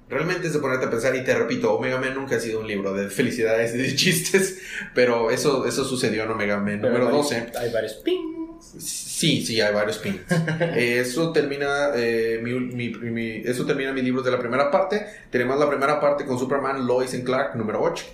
realmente 0.09 0.47
es 0.47 0.53
de 0.53 0.59
ponerte 0.59 0.87
a 0.87 0.91
pensar 0.91 1.15
y 1.17 1.25
te 1.25 1.35
repito, 1.35 1.75
Omega 1.75 1.99
Man 1.99 2.15
nunca 2.15 2.37
ha 2.37 2.41
sido 2.41 2.61
un 2.61 2.67
libro 2.67 2.93
de 2.93 3.09
felicidades 3.09 3.75
y 3.75 3.79
de 3.79 3.95
chistes, 3.95 4.61
pero 4.95 5.31
eso, 5.31 5.67
eso 5.67 5.85
sucedió 5.85 6.25
en 6.25 6.31
Omega 6.31 6.59
Man 6.59 6.81
número 6.81 7.09
12. 7.11 7.53
Hay 7.59 7.73
varios 7.73 7.95
pings. 7.95 8.33
Sí, 8.79 9.45
sí, 9.45 9.61
hay 9.61 9.73
varios 9.73 9.99
pings. 9.99 10.21
eso 10.77 11.33
termina 11.33 11.91
eh, 11.95 12.41
mi, 12.43 13.43
eso 13.45 13.65
termina 13.65 13.93
mis 13.93 14.05
libros 14.05 14.25
de 14.25 14.31
la 14.31 14.39
primera 14.39 14.71
parte. 14.71 15.07
Tenemos 15.31 15.59
la 15.59 15.69
primera 15.69 16.01
parte 16.01 16.25
con 16.25 16.39
Superman, 16.39 16.87
Lois 16.87 17.15
y 17.15 17.23
Clark, 17.23 17.57
número 17.57 17.83
8. 17.83 18.05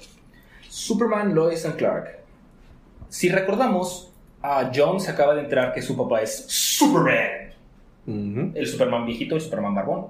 Superman, 0.69 1.35
Lois 1.35 1.65
y 1.65 1.77
Clark. 1.77 2.19
Si 3.09 3.29
recordamos, 3.29 4.13
a 4.43 4.71
John 4.75 5.01
se 5.01 5.11
acaba 5.11 5.35
de 5.35 5.41
enterar 5.41 5.73
que 5.73 5.83
su 5.83 5.97
papá 5.97 6.23
es 6.23 6.45
Superman 6.47 7.49
el 8.07 8.67
Superman 8.67 9.05
viejito 9.07 9.37
y 9.37 9.41
Superman 9.41 9.75
barbón. 9.75 10.07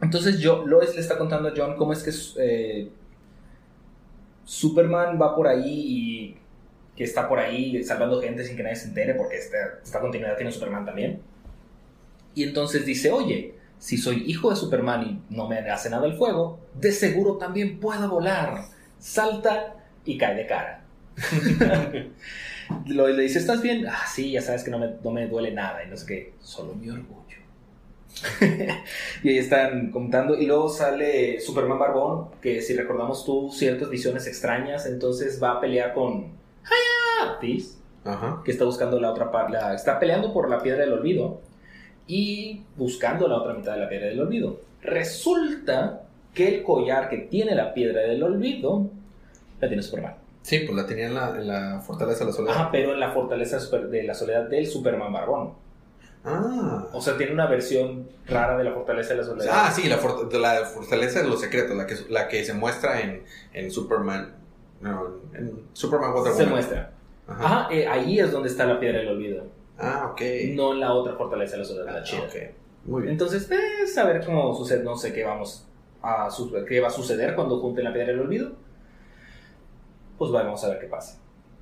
Entonces 0.00 0.38
yo, 0.38 0.64
Lois 0.66 0.94
le 0.94 1.00
está 1.00 1.18
contando 1.18 1.48
a 1.48 1.52
John 1.56 1.76
cómo 1.76 1.92
es 1.92 2.02
que 2.02 2.10
eh, 2.42 2.88
Superman 4.44 5.20
va 5.20 5.34
por 5.36 5.46
ahí 5.46 5.84
y 5.86 6.36
que 6.96 7.04
está 7.04 7.28
por 7.28 7.38
ahí 7.38 7.82
salvando 7.84 8.20
gente 8.20 8.44
sin 8.44 8.56
que 8.56 8.62
nadie 8.62 8.76
se 8.76 8.88
entere 8.88 9.14
porque 9.14 9.36
esta, 9.36 9.56
esta 9.82 10.00
continuidad 10.00 10.36
tiene 10.36 10.52
Superman 10.52 10.84
también. 10.84 11.20
Y 12.34 12.44
entonces 12.44 12.86
dice, 12.86 13.10
oye, 13.10 13.54
si 13.78 13.96
soy 13.96 14.24
hijo 14.26 14.50
de 14.50 14.56
Superman 14.56 15.02
y 15.02 15.34
no 15.34 15.48
me 15.48 15.58
hace 15.58 15.90
nada 15.90 16.06
el 16.06 16.14
fuego, 16.14 16.60
de 16.74 16.92
seguro 16.92 17.36
también 17.36 17.80
puedo 17.80 18.08
volar. 18.08 18.64
Salta 18.98 19.76
y 20.04 20.18
cae 20.18 20.36
de 20.36 20.46
cara. 20.46 20.84
Lo, 22.86 23.08
le 23.08 23.22
dice, 23.22 23.38
¿estás 23.38 23.62
bien? 23.62 23.86
Ah, 23.88 24.04
sí, 24.06 24.32
ya 24.32 24.42
sabes 24.42 24.64
que 24.64 24.70
no 24.70 24.78
me, 24.78 24.94
no 25.02 25.10
me 25.10 25.26
duele 25.26 25.52
nada. 25.52 25.84
Y 25.84 25.88
no 25.88 25.96
sé 25.96 26.06
qué, 26.06 26.32
solo 26.40 26.74
mi 26.74 26.88
orgullo. 26.88 27.20
y 29.22 29.28
ahí 29.28 29.38
están 29.38 29.90
contando. 29.90 30.36
Y 30.36 30.46
luego 30.46 30.68
sale 30.68 31.40
Superman 31.40 31.78
Barbón, 31.78 32.28
que 32.40 32.60
si 32.60 32.74
recordamos 32.74 33.24
tú, 33.24 33.50
ciertas 33.52 33.88
visiones 33.90 34.26
extrañas. 34.26 34.86
Entonces 34.86 35.42
va 35.42 35.52
a 35.52 35.60
pelear 35.60 35.94
con 35.94 36.32
Hayatis, 37.20 37.78
que 38.44 38.50
está 38.50 38.64
buscando 38.64 39.00
la 39.00 39.10
otra 39.10 39.30
parte. 39.30 39.56
Está 39.74 39.98
peleando 39.98 40.32
por 40.32 40.48
la 40.50 40.60
piedra 40.60 40.80
del 40.80 40.92
olvido 40.92 41.40
y 42.06 42.62
buscando 42.76 43.28
la 43.28 43.36
otra 43.36 43.54
mitad 43.54 43.74
de 43.74 43.80
la 43.80 43.88
piedra 43.88 44.08
del 44.08 44.20
olvido. 44.20 44.60
Resulta 44.82 46.02
que 46.34 46.48
el 46.48 46.62
collar 46.62 47.08
que 47.08 47.18
tiene 47.18 47.54
la 47.54 47.74
piedra 47.74 48.02
del 48.02 48.22
olvido 48.22 48.88
la 49.60 49.68
tiene 49.68 49.82
Superman. 49.82 50.14
Sí, 50.42 50.60
pues 50.60 50.74
la 50.74 50.86
tenía 50.86 51.06
en 51.06 51.14
la, 51.14 51.82
Fortaleza 51.86 52.20
de 52.20 52.30
la 52.30 52.32
Soledad. 52.36 52.54
Ah, 52.56 52.68
pero 52.72 52.92
en 52.94 53.00
la 53.00 53.12
Fortaleza 53.12 53.58
de 53.58 54.02
la 54.02 54.14
Soledad 54.14 54.48
del 54.48 54.66
Superman 54.66 55.12
Barbón. 55.12 55.54
Ah. 56.24 56.88
O 56.92 57.00
sea, 57.00 57.16
tiene 57.16 57.32
una 57.32 57.46
versión 57.46 58.08
rara 58.26 58.56
de 58.56 58.64
la 58.64 58.72
Fortaleza 58.72 59.10
de 59.10 59.16
la 59.16 59.24
Soledad. 59.24 59.52
Ah, 59.54 59.70
sí, 59.70 59.88
la, 59.88 59.96
la 59.96 60.66
Fortaleza 60.66 61.22
de 61.22 61.28
los 61.28 61.40
Secretos, 61.40 61.76
la 61.76 61.86
que, 61.86 61.96
la 62.08 62.28
que 62.28 62.44
se 62.44 62.54
muestra 62.54 63.00
en, 63.00 63.22
en 63.52 63.70
Superman. 63.70 64.34
No, 64.80 65.08
en 65.34 65.66
Superman 65.72 66.12
Wonder 66.14 66.32
Se 66.32 66.46
muestra. 66.46 66.92
Ajá, 67.28 67.68
eh, 67.70 67.86
ahí 67.86 68.18
es 68.18 68.32
donde 68.32 68.48
está 68.48 68.64
la 68.64 68.80
piedra 68.80 68.98
del 68.98 69.08
olvido. 69.08 69.44
Ah, 69.78 70.08
ok. 70.12 70.20
No 70.54 70.72
en 70.72 70.80
la 70.80 70.92
otra 70.92 71.14
Fortaleza 71.14 71.52
de 71.52 71.58
la 71.58 71.64
Soledad, 71.64 71.92
la 71.92 72.00
ah, 72.00 72.02
chida. 72.02 72.22
Muy 72.84 73.02
bien. 73.02 73.12
Entonces, 73.12 73.50
eh, 73.50 73.86
saber 73.86 74.24
cómo 74.24 74.54
sucede, 74.54 74.82
no 74.82 74.96
sé 74.96 75.12
qué 75.12 75.24
vamos 75.24 75.66
a 76.02 76.28
qué 76.66 76.80
va 76.80 76.88
a 76.88 76.90
suceder 76.90 77.34
cuando 77.34 77.60
junten 77.60 77.84
la 77.84 77.92
piedra 77.92 78.12
del 78.12 78.20
olvido 78.20 78.52
pues 80.20 80.32
vamos 80.32 80.62
a 80.62 80.68
ver 80.68 80.78
qué 80.80 80.86
pasa. 80.86 81.18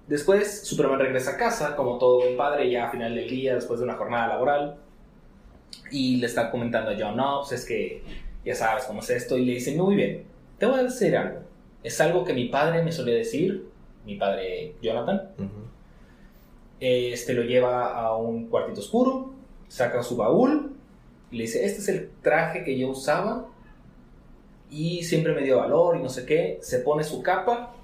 Después, 0.09 0.63
Superman 0.67 0.99
regresa 0.99 1.35
a 1.35 1.37
casa, 1.37 1.77
como 1.77 1.97
todo 1.97 2.17
buen 2.17 2.37
padre, 2.37 2.69
ya 2.69 2.89
a 2.89 2.91
final 2.91 3.15
del 3.15 3.31
día, 3.31 3.55
después 3.55 3.79
de 3.79 3.85
una 3.85 3.95
jornada 3.95 4.27
laboral. 4.27 4.79
Y 5.93 6.17
le 6.17 6.27
está 6.27 6.51
comentando 6.51 6.91
a 6.91 6.97
John, 6.99 7.17
no, 7.17 7.43
pues 7.43 7.53
es 7.53 7.65
que 7.65 8.03
ya 8.45 8.57
sabes 8.57 8.83
cómo 8.87 8.99
es 8.99 9.11
esto. 9.11 9.39
Y 9.39 9.45
le 9.45 9.53
dice, 9.53 9.77
muy 9.77 9.95
bien, 9.95 10.25
te 10.59 10.67
voy 10.67 10.81
a 10.81 10.83
decir 10.83 11.17
algo. 11.17 11.39
Es 11.85 12.01
algo 12.01 12.25
que 12.25 12.33
mi 12.33 12.47
padre 12.47 12.83
me 12.83 12.91
solía 12.91 13.15
decir, 13.15 13.69
mi 14.05 14.17
padre 14.17 14.75
Jonathan. 14.83 15.31
Este 16.81 17.35
lo 17.35 17.45
lleva 17.45 17.95
a 17.95 18.17
un 18.17 18.49
cuartito 18.49 18.81
oscuro, 18.81 19.35
saca 19.69 20.03
su 20.03 20.17
baúl 20.17 20.75
y 21.31 21.37
le 21.37 21.43
dice, 21.45 21.65
este 21.65 21.79
es 21.79 21.89
el 21.91 22.11
traje 22.23 22.65
que 22.65 22.77
yo 22.77 22.89
usaba 22.89 23.47
y 24.69 25.05
siempre 25.05 25.33
me 25.33 25.43
dio 25.43 25.59
valor 25.59 25.97
y 25.97 26.03
no 26.03 26.09
sé 26.09 26.27
qué. 26.27 26.59
Se 26.61 26.81
pone 26.81 27.05
su 27.05 27.23
capa 27.23 27.77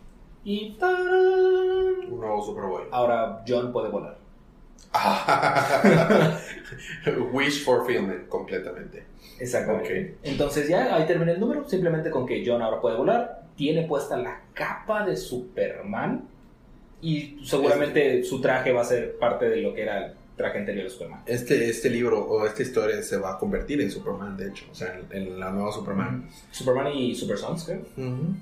y... 0.44 0.76
Un 0.80 2.20
nuevo 2.20 2.44
Superboy. 2.44 2.84
Ahora 2.90 3.42
John 3.46 3.72
puede 3.72 3.88
volar. 3.88 4.18
Wish 7.32 7.64
fulfillment, 7.64 8.28
completamente. 8.28 9.04
Exactamente. 9.38 10.16
Entonces 10.22 10.68
ya 10.68 10.94
ahí 10.94 11.06
termina 11.06 11.32
el 11.32 11.40
número, 11.40 11.68
simplemente 11.68 12.10
con 12.10 12.26
que 12.26 12.44
John 12.46 12.62
ahora 12.62 12.80
puede 12.80 12.96
volar, 12.96 13.42
tiene 13.56 13.86
puesta 13.86 14.16
la 14.16 14.40
capa 14.52 15.04
de 15.04 15.16
Superman 15.16 16.28
y 17.00 17.40
seguramente 17.44 18.22
su 18.22 18.40
traje 18.40 18.72
va 18.72 18.82
a 18.82 18.84
ser 18.84 19.18
parte 19.18 19.48
de 19.48 19.56
lo 19.56 19.74
que 19.74 19.82
era 19.82 20.14
traje 20.36 20.58
anterior 20.58 20.84
de 20.84 20.90
Superman. 20.90 21.22
Este, 21.26 21.68
este 21.68 21.88
libro 21.88 22.20
o 22.24 22.44
esta 22.46 22.62
historia 22.62 23.02
se 23.02 23.16
va 23.16 23.32
a 23.34 23.38
convertir 23.38 23.80
en 23.80 23.90
Superman, 23.90 24.36
de 24.36 24.48
hecho, 24.48 24.66
o 24.70 24.74
sea, 24.74 25.00
en, 25.10 25.38
la 25.38 25.50
nueva 25.50 25.72
Superman. 25.72 26.28
Superman 26.50 26.92
y 26.92 27.14
Super 27.14 27.38
Sons, 27.38 27.64
creo. 27.64 27.82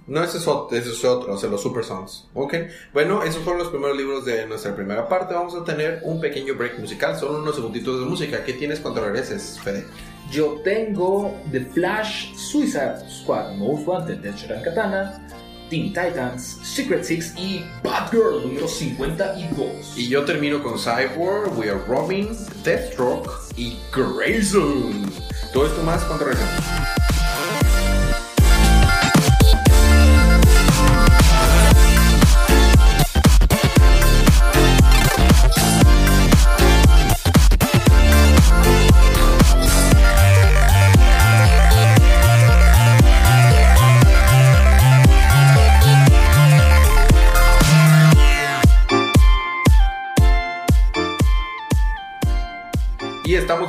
No, 0.06 0.24
ese 0.24 0.38
es, 0.38 0.46
otro, 0.46 0.76
ese 0.76 0.90
es 0.90 1.04
otro, 1.04 1.34
o 1.34 1.38
sea, 1.38 1.50
los 1.50 1.62
Super 1.62 1.84
Sons. 1.84 2.28
Ok, 2.34 2.54
bueno, 2.92 3.22
esos 3.22 3.42
fueron 3.42 3.62
los 3.62 3.68
primeros 3.70 3.96
libros 3.96 4.24
de 4.24 4.46
nuestra 4.46 4.74
primera 4.74 5.08
parte. 5.08 5.34
Vamos 5.34 5.54
a 5.54 5.64
tener 5.64 6.00
un 6.04 6.20
pequeño 6.20 6.54
break 6.54 6.78
musical, 6.78 7.16
solo 7.18 7.40
unos 7.40 7.54
segunditos 7.54 8.00
de 8.00 8.06
música. 8.06 8.44
¿Qué 8.44 8.54
tienes 8.54 8.80
cuando 8.80 9.04
regreses, 9.04 9.60
Fede? 9.62 9.84
Yo 10.30 10.60
tengo 10.64 11.38
The 11.50 11.60
Flash, 11.60 12.34
Suicide 12.34 13.06
Squad, 13.08 13.54
Most 13.56 13.86
Wanted, 13.86 14.18
de 14.18 14.62
Katana, 14.62 15.28
Teen 15.72 15.88
Titans, 15.94 16.58
Secret 16.62 17.02
Six 17.02 17.32
y 17.34 17.64
Batgirl 17.82 18.42
número 18.42 18.68
52. 18.68 19.96
Y 19.96 20.06
yo 20.06 20.22
termino 20.26 20.62
con 20.62 20.78
Cyborg, 20.78 21.58
We 21.58 21.70
Are 21.70 21.80
Robin, 21.88 22.28
Deathstroke 22.62 23.30
y 23.56 23.78
Grayson. 23.90 25.10
Todo 25.54 25.64
esto 25.64 25.82
más 25.82 26.04
cuando 26.04 26.26
regresamos. 26.26 27.01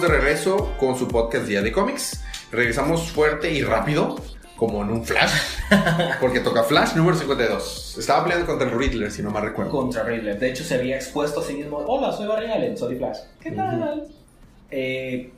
De 0.04 0.10
regreso 0.10 0.74
con 0.78 0.98
su 0.98 1.08
podcast 1.08 1.48
Día 1.48 1.62
de 1.62 1.72
Cómics. 1.72 2.22
Regresamos 2.52 3.10
fuerte 3.10 3.54
y 3.54 3.62
rápido, 3.62 4.18
como 4.58 4.84
en 4.84 4.90
un 4.90 5.06
flash, 5.06 5.32
porque 6.20 6.42
toca 6.42 6.64
Flash 6.64 6.94
número 6.96 7.16
52. 7.16 7.96
Estaba 8.00 8.24
peleando 8.24 8.46
contra 8.46 8.68
el 8.70 8.78
Riddler, 8.78 9.10
si 9.10 9.24
no 9.24 9.32
me 9.32 9.40
recuerdo. 9.40 9.72
Contra 9.72 10.04
Riddler. 10.04 10.38
De 10.38 10.50
hecho, 10.50 10.66
se 10.66 10.76
había 10.76 10.98
expuesto 10.98 11.40
a 11.40 11.44
sí 11.44 11.54
mismo. 11.54 11.78
Hola, 11.78 12.12
soy 12.12 12.28
Barry 12.28 12.52
Allen, 12.52 12.78
soy 12.78 12.98
Flash. 12.98 13.20
¿Qué 13.40 13.52
tal? 13.52 14.06
Eh, 14.72 15.32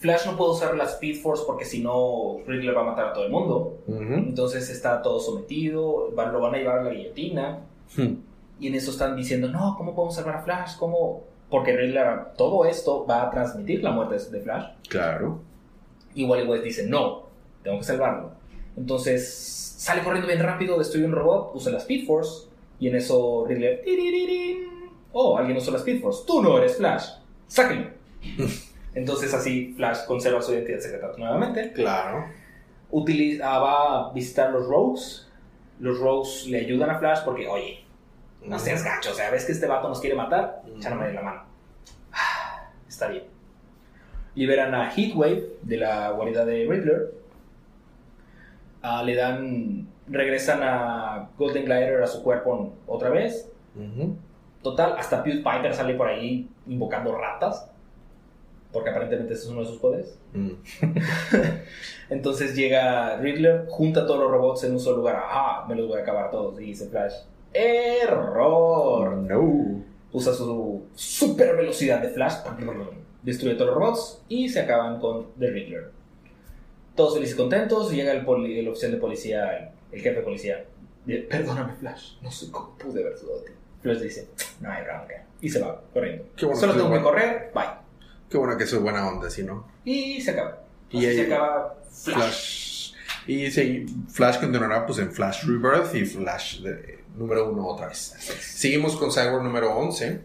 Flash 0.00 0.26
no 0.26 0.36
puede 0.36 0.50
usar 0.50 0.74
la 0.74 0.84
Speed 0.84 1.22
Force 1.22 1.44
porque 1.46 1.64
si 1.64 1.80
no, 1.80 2.38
Riddler 2.48 2.76
va 2.76 2.80
a 2.80 2.84
matar 2.86 3.06
a 3.08 3.12
todo 3.12 3.26
el 3.26 3.30
mundo. 3.30 3.78
Entonces 3.86 4.70
está 4.70 5.02
todo 5.02 5.20
sometido, 5.20 6.10
lo 6.10 6.40
van 6.40 6.54
a 6.54 6.58
llevar 6.58 6.80
a 6.80 6.82
la 6.82 6.90
guillotina. 6.90 7.60
Hmm. 7.96 8.14
Y 8.58 8.66
en 8.66 8.74
eso 8.74 8.90
están 8.90 9.14
diciendo, 9.14 9.46
no, 9.48 9.76
¿cómo 9.78 9.94
podemos 9.94 10.16
salvar 10.16 10.36
a 10.36 10.42
Flash? 10.42 10.76
¿Cómo? 10.78 11.33
Porque 11.50 11.76
Riddler, 11.76 12.34
todo 12.36 12.64
esto 12.64 13.06
va 13.06 13.22
a 13.22 13.30
transmitir 13.30 13.82
la 13.82 13.92
muerte 13.92 14.16
de 14.30 14.40
Flash. 14.40 14.64
Claro. 14.88 15.40
Y 16.14 16.24
Wally 16.24 16.46
West 16.46 16.64
dice, 16.64 16.86
no, 16.86 17.24
tengo 17.62 17.78
que 17.78 17.84
salvarlo. 17.84 18.32
Entonces 18.76 19.74
sale 19.78 20.02
corriendo 20.02 20.26
bien 20.26 20.40
rápido, 20.40 20.78
destruye 20.78 21.06
un 21.06 21.12
robot, 21.12 21.52
usa 21.54 21.72
la 21.72 21.78
Speed 21.78 22.06
Force. 22.06 22.48
Y 22.80 22.88
en 22.88 22.96
eso 22.96 23.44
Riddler, 23.46 23.82
oh, 25.12 25.38
alguien 25.38 25.56
usó 25.56 25.70
la 25.70 25.78
Speed 25.78 26.00
Force. 26.00 26.24
Tú 26.26 26.42
no 26.42 26.58
eres 26.58 26.76
Flash. 26.76 27.08
Sáquenlo. 27.46 27.90
Entonces 28.94 29.34
así 29.34 29.74
Flash 29.76 30.04
conserva 30.06 30.40
su 30.40 30.52
identidad 30.52 30.80
secreta 30.80 31.12
nuevamente. 31.16 31.72
Claro. 31.72 32.26
Utiliza, 32.90 33.58
va 33.58 34.08
a 34.08 34.12
visitar 34.12 34.50
los 34.50 34.66
Rogues. 34.66 35.28
Los 35.80 35.98
Rogues 35.98 36.46
le 36.46 36.60
ayudan 36.60 36.90
a 36.90 36.98
Flash 36.98 37.20
porque, 37.24 37.48
oye, 37.48 37.83
no 38.46 38.58
seas 38.58 38.84
gacho, 38.84 39.10
o 39.10 39.14
sea, 39.14 39.30
ves 39.30 39.44
que 39.44 39.52
este 39.52 39.66
vato 39.66 39.88
nos 39.88 40.00
quiere 40.00 40.16
matar, 40.16 40.62
échame 40.76 41.12
la 41.12 41.22
mano. 41.22 41.42
está 42.88 43.08
bien. 43.08 43.24
Liberan 44.34 44.74
a 44.74 44.90
Heatwave 44.90 45.58
de 45.62 45.76
la 45.76 46.10
guarida 46.10 46.44
de 46.44 46.66
Riddler. 46.68 47.14
Ah, 48.82 49.02
le 49.02 49.14
dan. 49.14 49.88
Regresan 50.06 50.62
a 50.62 51.30
Golden 51.38 51.64
Glider 51.64 52.02
a 52.02 52.06
su 52.06 52.22
cuerpo 52.22 52.74
otra 52.86 53.10
vez. 53.10 53.50
Total, 54.62 54.96
hasta 54.98 55.22
PewDiePie 55.22 55.72
sale 55.72 55.94
por 55.94 56.08
ahí 56.08 56.48
invocando 56.66 57.16
ratas. 57.16 57.70
Porque 58.72 58.90
aparentemente 58.90 59.34
ese 59.34 59.44
es 59.44 59.48
uno 59.50 59.60
de 59.60 59.66
sus 59.66 59.78
poderes. 59.78 60.18
Mm. 60.32 60.50
Entonces 62.10 62.56
llega 62.56 63.16
Riddler, 63.18 63.66
junta 63.68 64.04
todos 64.04 64.18
los 64.18 64.30
robots 64.30 64.64
en 64.64 64.72
un 64.72 64.80
solo 64.80 64.98
lugar. 64.98 65.16
Ah, 65.16 65.64
me 65.68 65.76
los 65.76 65.86
voy 65.86 66.00
a 66.00 66.02
acabar 66.02 66.30
todos. 66.30 66.60
Y 66.60 66.64
dice 66.64 66.88
Flash 66.88 67.14
Error. 67.54 69.16
No. 69.16 69.82
Usa 70.12 70.34
su 70.34 70.86
super 70.94 71.56
velocidad 71.56 72.00
de 72.02 72.08
flash. 72.08 72.34
Destruye 73.22 73.54
todos 73.54 73.68
los 73.68 73.76
robots 73.76 74.22
y 74.28 74.48
se 74.48 74.60
acaban 74.60 75.00
con 75.00 75.32
The 75.38 75.50
Riddler. 75.50 75.90
Todos 76.94 77.14
felices 77.14 77.34
y 77.34 77.38
contentos. 77.38 77.90
Llega 77.90 78.12
el, 78.12 78.26
el 78.26 78.68
oficial 78.68 78.92
de 78.92 78.98
policía, 78.98 79.72
el, 79.90 80.00
jefe 80.00 80.16
de 80.16 80.22
policía. 80.22 80.64
Perdóname, 81.28 81.74
Flash. 81.74 82.16
No 82.22 82.30
sé 82.30 82.50
cómo 82.50 82.76
pude 82.76 83.00
haber 83.00 83.18
dudado 83.18 83.40
de 83.40 83.46
ti. 83.46 83.52
Flash 83.82 83.98
dice: 84.00 84.28
No 84.60 84.70
hay 84.70 84.84
bronca. 84.84 85.26
Y 85.40 85.48
se 85.48 85.60
va 85.60 85.80
corriendo. 85.92 86.24
Solo 86.36 86.74
tengo 86.74 86.92
que 86.92 87.02
correr. 87.02 87.50
Bye. 87.54 87.64
Qué 88.28 88.38
bueno 88.38 88.56
que 88.56 88.66
soy 88.66 88.80
buena 88.80 89.08
onda, 89.08 89.30
si 89.30 89.42
no. 89.42 89.66
Y 89.84 90.20
se 90.20 90.32
acaba. 90.32 90.64
y 90.90 91.06
ahí 91.06 91.16
se 91.16 91.22
acaba 91.22 91.76
Flash. 91.90 92.94
Y 93.26 93.50
Flash 94.08 94.38
continuará 94.38 94.84
pues 94.86 94.98
en 94.98 95.10
Flash 95.10 95.44
Rebirth 95.46 95.94
y 95.94 96.04
Flash 96.04 96.60
de, 96.60 97.03
número 97.14 97.50
uno 97.50 97.66
otra 97.66 97.88
vez. 97.88 98.14
Seguimos 98.40 98.96
con 98.96 99.10
Cyborg 99.10 99.42
número 99.42 99.76
11. 99.76 100.20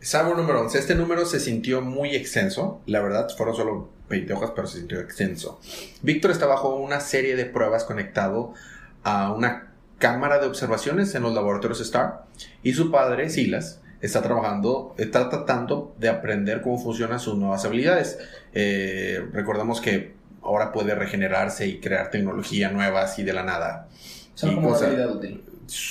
Cyborg 0.00 0.36
número 0.36 0.60
11. 0.62 0.78
Este 0.78 0.94
número 0.94 1.26
se 1.26 1.40
sintió 1.40 1.80
muy 1.80 2.14
extenso. 2.14 2.80
La 2.86 3.00
verdad, 3.00 3.28
fueron 3.36 3.54
solo 3.54 3.90
20 4.08 4.32
hojas, 4.32 4.52
pero 4.54 4.66
se 4.66 4.78
sintió 4.78 5.00
extenso. 5.00 5.60
Víctor 6.02 6.30
está 6.30 6.46
bajo 6.46 6.76
una 6.76 7.00
serie 7.00 7.36
de 7.36 7.44
pruebas 7.44 7.84
conectado 7.84 8.54
a 9.02 9.32
una 9.32 9.72
cámara 9.98 10.38
de 10.38 10.46
observaciones 10.46 11.14
en 11.14 11.22
los 11.22 11.34
laboratorios 11.34 11.80
Star. 11.80 12.24
Y 12.62 12.72
su 12.72 12.90
padre, 12.90 13.30
Silas, 13.30 13.80
está 14.00 14.22
trabajando, 14.22 14.94
está 14.96 15.28
tratando 15.28 15.94
de 15.98 16.08
aprender 16.08 16.62
cómo 16.62 16.78
funcionan 16.78 17.18
sus 17.18 17.36
nuevas 17.36 17.64
habilidades. 17.64 18.18
Eh, 18.52 19.24
recordamos 19.32 19.80
que 19.80 20.14
ahora 20.42 20.72
puede 20.72 20.94
regenerarse 20.94 21.66
y 21.66 21.80
crear 21.80 22.10
tecnología 22.10 22.70
nueva 22.70 23.02
así 23.02 23.24
de 23.24 23.32
la 23.32 23.42
nada. 23.42 23.88
Son 24.34 24.54
como 24.54 24.72
habilidad 24.72 25.10
útil 25.10 25.42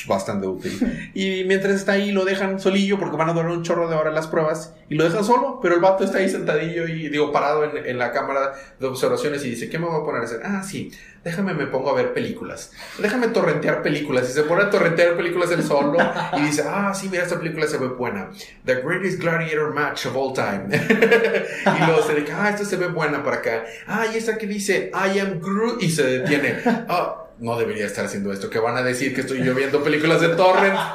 bastante 0.07 0.47
útil. 0.47 1.11
Y 1.13 1.43
mientras 1.45 1.75
está 1.75 1.93
ahí, 1.93 2.11
lo 2.11 2.25
dejan 2.25 2.59
solillo 2.59 2.99
porque 2.99 3.17
van 3.17 3.29
a 3.29 3.33
durar 3.33 3.49
un 3.51 3.63
chorro 3.63 3.89
de 3.89 3.95
horas 3.95 4.13
las 4.13 4.27
pruebas 4.27 4.73
y 4.89 4.95
lo 4.95 5.03
dejan 5.03 5.23
solo, 5.23 5.59
pero 5.61 5.75
el 5.75 5.81
vato 5.81 6.03
está 6.03 6.19
ahí 6.19 6.29
sentadillo 6.29 6.87
y 6.87 7.09
digo, 7.09 7.31
parado 7.31 7.63
en, 7.63 7.97
la 7.97 8.11
cámara 8.11 8.53
de 8.79 8.87
observaciones 8.87 9.43
y 9.45 9.49
dice, 9.51 9.69
¿qué 9.69 9.79
me 9.79 9.87
voy 9.87 10.01
a 10.01 10.05
poner 10.05 10.21
a 10.21 10.25
hacer? 10.25 10.41
Ah, 10.43 10.63
sí, 10.63 10.91
déjame 11.23 11.53
me 11.53 11.67
pongo 11.67 11.89
a 11.89 11.93
ver 11.93 12.13
películas. 12.13 12.71
Déjame 12.99 13.27
torrentear 13.29 13.81
películas. 13.81 14.29
Y 14.29 14.33
se 14.33 14.43
pone 14.43 14.63
a 14.63 14.69
torrentear 14.69 15.17
películas 15.17 15.51
él 15.51 15.63
solo 15.63 15.97
y 16.37 16.41
dice, 16.41 16.63
ah, 16.67 16.93
sí, 16.93 17.09
mira, 17.09 17.23
esta 17.23 17.37
película 17.37 17.67
se 17.67 17.77
ve 17.77 17.87
buena. 17.87 18.29
The 18.65 18.81
Greatest 18.81 19.19
Gladiator 19.19 19.73
Match 19.73 20.05
of 20.05 20.15
All 20.15 20.33
Time. 20.33 20.67
y 20.71 21.85
luego 21.85 22.03
se 22.03 22.15
dice, 22.15 22.33
ah, 22.33 22.49
esta 22.49 22.65
se 22.65 22.77
ve 22.77 22.87
buena 22.87 23.23
para 23.23 23.37
acá. 23.37 23.63
Ah, 23.87 24.05
y 24.13 24.17
esta 24.17 24.37
que 24.37 24.47
dice, 24.47 24.91
I 24.93 25.19
am 25.19 25.39
Groot 25.41 25.81
y 25.81 25.89
se 25.89 26.03
detiene. 26.03 26.59
Ah, 26.65 27.26
no 27.39 27.57
debería 27.57 27.85
estar 27.85 28.05
haciendo 28.05 28.31
esto, 28.31 28.49
que 28.49 28.59
van 28.59 28.77
a 28.77 28.83
decir 28.83 29.13
que 29.13 29.21
estoy 29.21 29.43
yo 29.43 29.53
viendo 29.53 29.83
películas 29.83 30.21
de 30.21 30.29
torrent. 30.29 30.77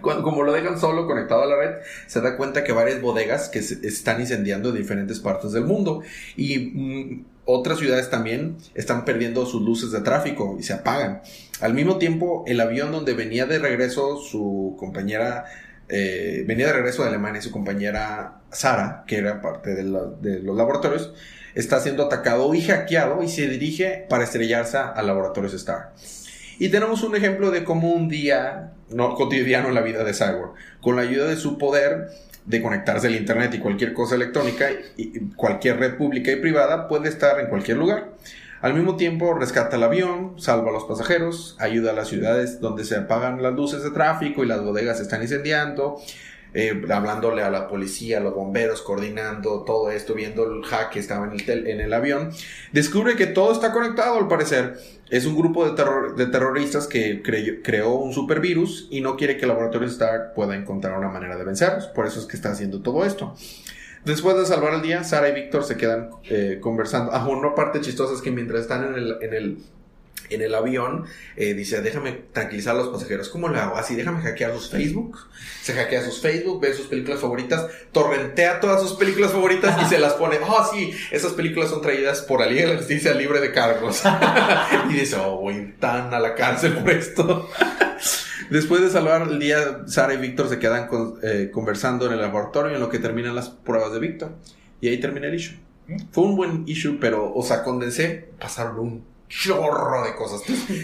Como 0.00 0.42
lo 0.42 0.52
dejan 0.52 0.78
solo 0.78 1.06
conectado 1.06 1.42
a 1.42 1.46
la 1.46 1.56
red, 1.56 1.76
se 2.06 2.20
da 2.20 2.36
cuenta 2.36 2.62
que 2.62 2.72
varias 2.72 3.00
bodegas 3.00 3.48
que 3.48 3.62
se 3.62 3.86
están 3.86 4.20
incendiando 4.20 4.68
en 4.68 4.76
diferentes 4.76 5.18
partes 5.18 5.52
del 5.52 5.64
mundo 5.64 6.02
y 6.36 6.58
mm, 6.58 7.24
otras 7.46 7.78
ciudades 7.78 8.10
también 8.10 8.56
están 8.74 9.06
perdiendo 9.06 9.46
sus 9.46 9.62
luces 9.62 9.92
de 9.92 10.00
tráfico 10.00 10.56
y 10.58 10.62
se 10.62 10.74
apagan. 10.74 11.22
Al 11.60 11.72
mismo 11.72 11.98
tiempo, 11.98 12.44
el 12.46 12.60
avión 12.60 12.92
donde 12.92 13.14
venía 13.14 13.46
de 13.46 13.58
regreso 13.58 14.18
su 14.18 14.76
compañera 14.78 15.46
eh, 15.88 16.44
venía 16.46 16.66
de 16.66 16.72
regreso 16.72 17.02
de 17.02 17.08
Alemania 17.08 17.42
su 17.42 17.50
compañera 17.50 18.40
Sara, 18.50 19.04
que 19.06 19.18
era 19.18 19.40
parte 19.40 19.74
de, 19.74 19.84
de 19.84 20.40
los 20.40 20.56
laboratorios, 20.56 21.12
está 21.54 21.80
siendo 21.80 22.04
atacado 22.04 22.52
y 22.54 22.62
hackeado 22.62 23.22
y 23.22 23.28
se 23.28 23.48
dirige 23.48 24.06
para 24.08 24.24
estrellarse 24.24 24.78
al 24.78 25.06
laboratorio 25.06 25.50
Star. 25.54 25.92
Y 26.58 26.68
tenemos 26.68 27.02
un 27.02 27.16
ejemplo 27.16 27.50
de 27.50 27.64
cómo 27.64 27.92
un 27.92 28.08
día 28.08 28.72
no 28.90 29.14
cotidiano 29.14 29.68
en 29.68 29.74
la 29.74 29.80
vida 29.80 30.04
de 30.04 30.14
Cyborg, 30.14 30.54
con 30.80 30.96
la 30.96 31.02
ayuda 31.02 31.26
de 31.26 31.36
su 31.36 31.58
poder 31.58 32.08
de 32.44 32.60
conectarse 32.60 33.06
al 33.06 33.14
internet 33.14 33.54
y 33.54 33.58
cualquier 33.58 33.92
cosa 33.94 34.14
electrónica 34.14 34.68
y 34.96 35.30
cualquier 35.34 35.78
red 35.78 35.96
pública 35.96 36.30
y 36.30 36.36
privada 36.36 36.88
puede 36.88 37.08
estar 37.08 37.40
en 37.40 37.48
cualquier 37.48 37.78
lugar. 37.78 38.12
Al 38.64 38.72
mismo 38.72 38.96
tiempo 38.96 39.34
rescata 39.34 39.76
el 39.76 39.82
avión, 39.82 40.40
salva 40.40 40.70
a 40.70 40.72
los 40.72 40.84
pasajeros, 40.84 41.54
ayuda 41.60 41.90
a 41.90 41.94
las 41.94 42.08
ciudades 42.08 42.60
donde 42.60 42.86
se 42.86 42.96
apagan 42.96 43.42
las 43.42 43.52
luces 43.52 43.82
de 43.82 43.90
tráfico 43.90 44.42
y 44.42 44.46
las 44.46 44.64
bodegas 44.64 45.00
están 45.00 45.20
incendiando, 45.20 46.00
eh, 46.54 46.82
hablándole 46.88 47.42
a 47.42 47.50
la 47.50 47.68
policía, 47.68 48.16
a 48.16 48.20
los 48.22 48.34
bomberos, 48.34 48.80
coordinando 48.80 49.64
todo 49.64 49.90
esto, 49.90 50.14
viendo 50.14 50.50
el 50.50 50.64
hack 50.64 50.92
que 50.92 50.98
estaba 50.98 51.30
en 51.30 51.80
el, 51.82 51.92
avión. 51.92 52.30
Descubre 52.72 53.16
que 53.16 53.26
todo 53.26 53.52
está 53.52 53.70
conectado 53.70 54.16
al 54.16 54.28
parecer. 54.28 54.78
Es 55.10 55.26
un 55.26 55.36
grupo 55.36 55.68
de 55.68 56.26
terroristas 56.26 56.86
que 56.86 57.20
creó 57.62 57.96
un 57.96 58.14
supervirus 58.14 58.88
y 58.90 59.02
no 59.02 59.18
quiere 59.18 59.36
que 59.36 59.42
el 59.42 59.48
laboratorio 59.48 59.88
Stark 59.88 60.32
pueda 60.32 60.56
encontrar 60.56 60.98
una 60.98 61.10
manera 61.10 61.36
de 61.36 61.44
vencerlos. 61.44 61.88
Por 61.88 62.06
eso 62.06 62.18
es 62.18 62.24
que 62.24 62.36
está 62.36 62.52
haciendo 62.52 62.80
todo 62.80 63.04
esto. 63.04 63.34
Después 64.04 64.36
de 64.36 64.44
salvar 64.44 64.74
el 64.74 64.82
día, 64.82 65.02
Sara 65.02 65.30
y 65.30 65.34
Víctor 65.34 65.64
se 65.64 65.76
quedan 65.76 66.10
eh, 66.24 66.58
conversando. 66.60 67.12
Ah, 67.12 67.26
una 67.26 67.54
parte 67.54 67.80
chistosa 67.80 68.12
es 68.14 68.20
que 68.20 68.30
mientras 68.30 68.60
están 68.60 68.84
en 68.84 68.94
el, 68.94 69.16
en 69.22 69.32
el 69.32 69.58
en 70.30 70.42
el 70.42 70.54
avión, 70.54 71.06
eh, 71.36 71.54
dice, 71.54 71.80
déjame 71.80 72.12
tranquilizar 72.32 72.74
a 72.74 72.78
los 72.78 72.88
pasajeros. 72.88 73.28
¿Cómo 73.28 73.48
lo 73.48 73.58
hago? 73.58 73.76
Así, 73.76 73.94
déjame 73.94 74.22
hackear 74.22 74.54
sus 74.54 74.70
Facebook. 74.70 75.18
Se 75.62 75.72
hackea 75.72 76.04
sus 76.04 76.20
Facebook, 76.20 76.60
ve 76.60 76.74
sus 76.74 76.86
películas 76.86 77.20
favoritas, 77.20 77.66
torrentea 77.92 78.60
todas 78.60 78.80
sus 78.82 78.92
películas 78.94 79.32
favoritas 79.32 79.80
y 79.82 79.86
se 79.86 79.98
las 79.98 80.14
pone. 80.14 80.38
Oh, 80.46 80.68
sí, 80.72 80.92
esas 81.10 81.32
películas 81.32 81.70
son 81.70 81.82
traídas 81.82 82.22
por 82.22 82.40
la 82.40 82.46
Liga 82.46 82.62
de 82.62 82.74
la 82.74 82.78
Justicia 82.78 83.14
libre 83.14 83.40
de 83.40 83.52
cargos. 83.52 84.02
y 84.90 84.92
dice, 84.92 85.16
oh, 85.16 85.40
voy 85.40 85.74
tan 85.78 86.12
a 86.12 86.20
la 86.20 86.34
cárcel 86.34 86.74
por 86.74 86.90
esto. 86.90 87.48
Después 88.50 88.82
de 88.82 88.90
salvar 88.90 89.22
el 89.22 89.38
día, 89.38 89.82
Sara 89.86 90.14
y 90.14 90.18
Víctor 90.18 90.48
se 90.48 90.58
quedan 90.58 90.88
eh, 91.22 91.50
conversando 91.52 92.06
en 92.06 92.12
el 92.12 92.20
laboratorio 92.20 92.74
en 92.74 92.80
lo 92.80 92.88
que 92.88 92.98
terminan 92.98 93.34
las 93.34 93.48
pruebas 93.48 93.92
de 93.92 94.00
Víctor. 94.00 94.32
Y 94.80 94.88
ahí 94.88 95.00
termina 95.00 95.28
el 95.28 95.34
issue. 95.34 95.56
¿Mm? 95.86 95.96
Fue 96.10 96.24
un 96.24 96.36
buen 96.36 96.64
issue, 96.66 96.98
pero, 97.00 97.32
o 97.34 97.42
sea, 97.42 97.62
condensé, 97.62 98.28
pasaron 98.38 98.78
un 98.78 99.13
chorro 99.28 100.04
de 100.04 100.14
cosas. 100.14 100.42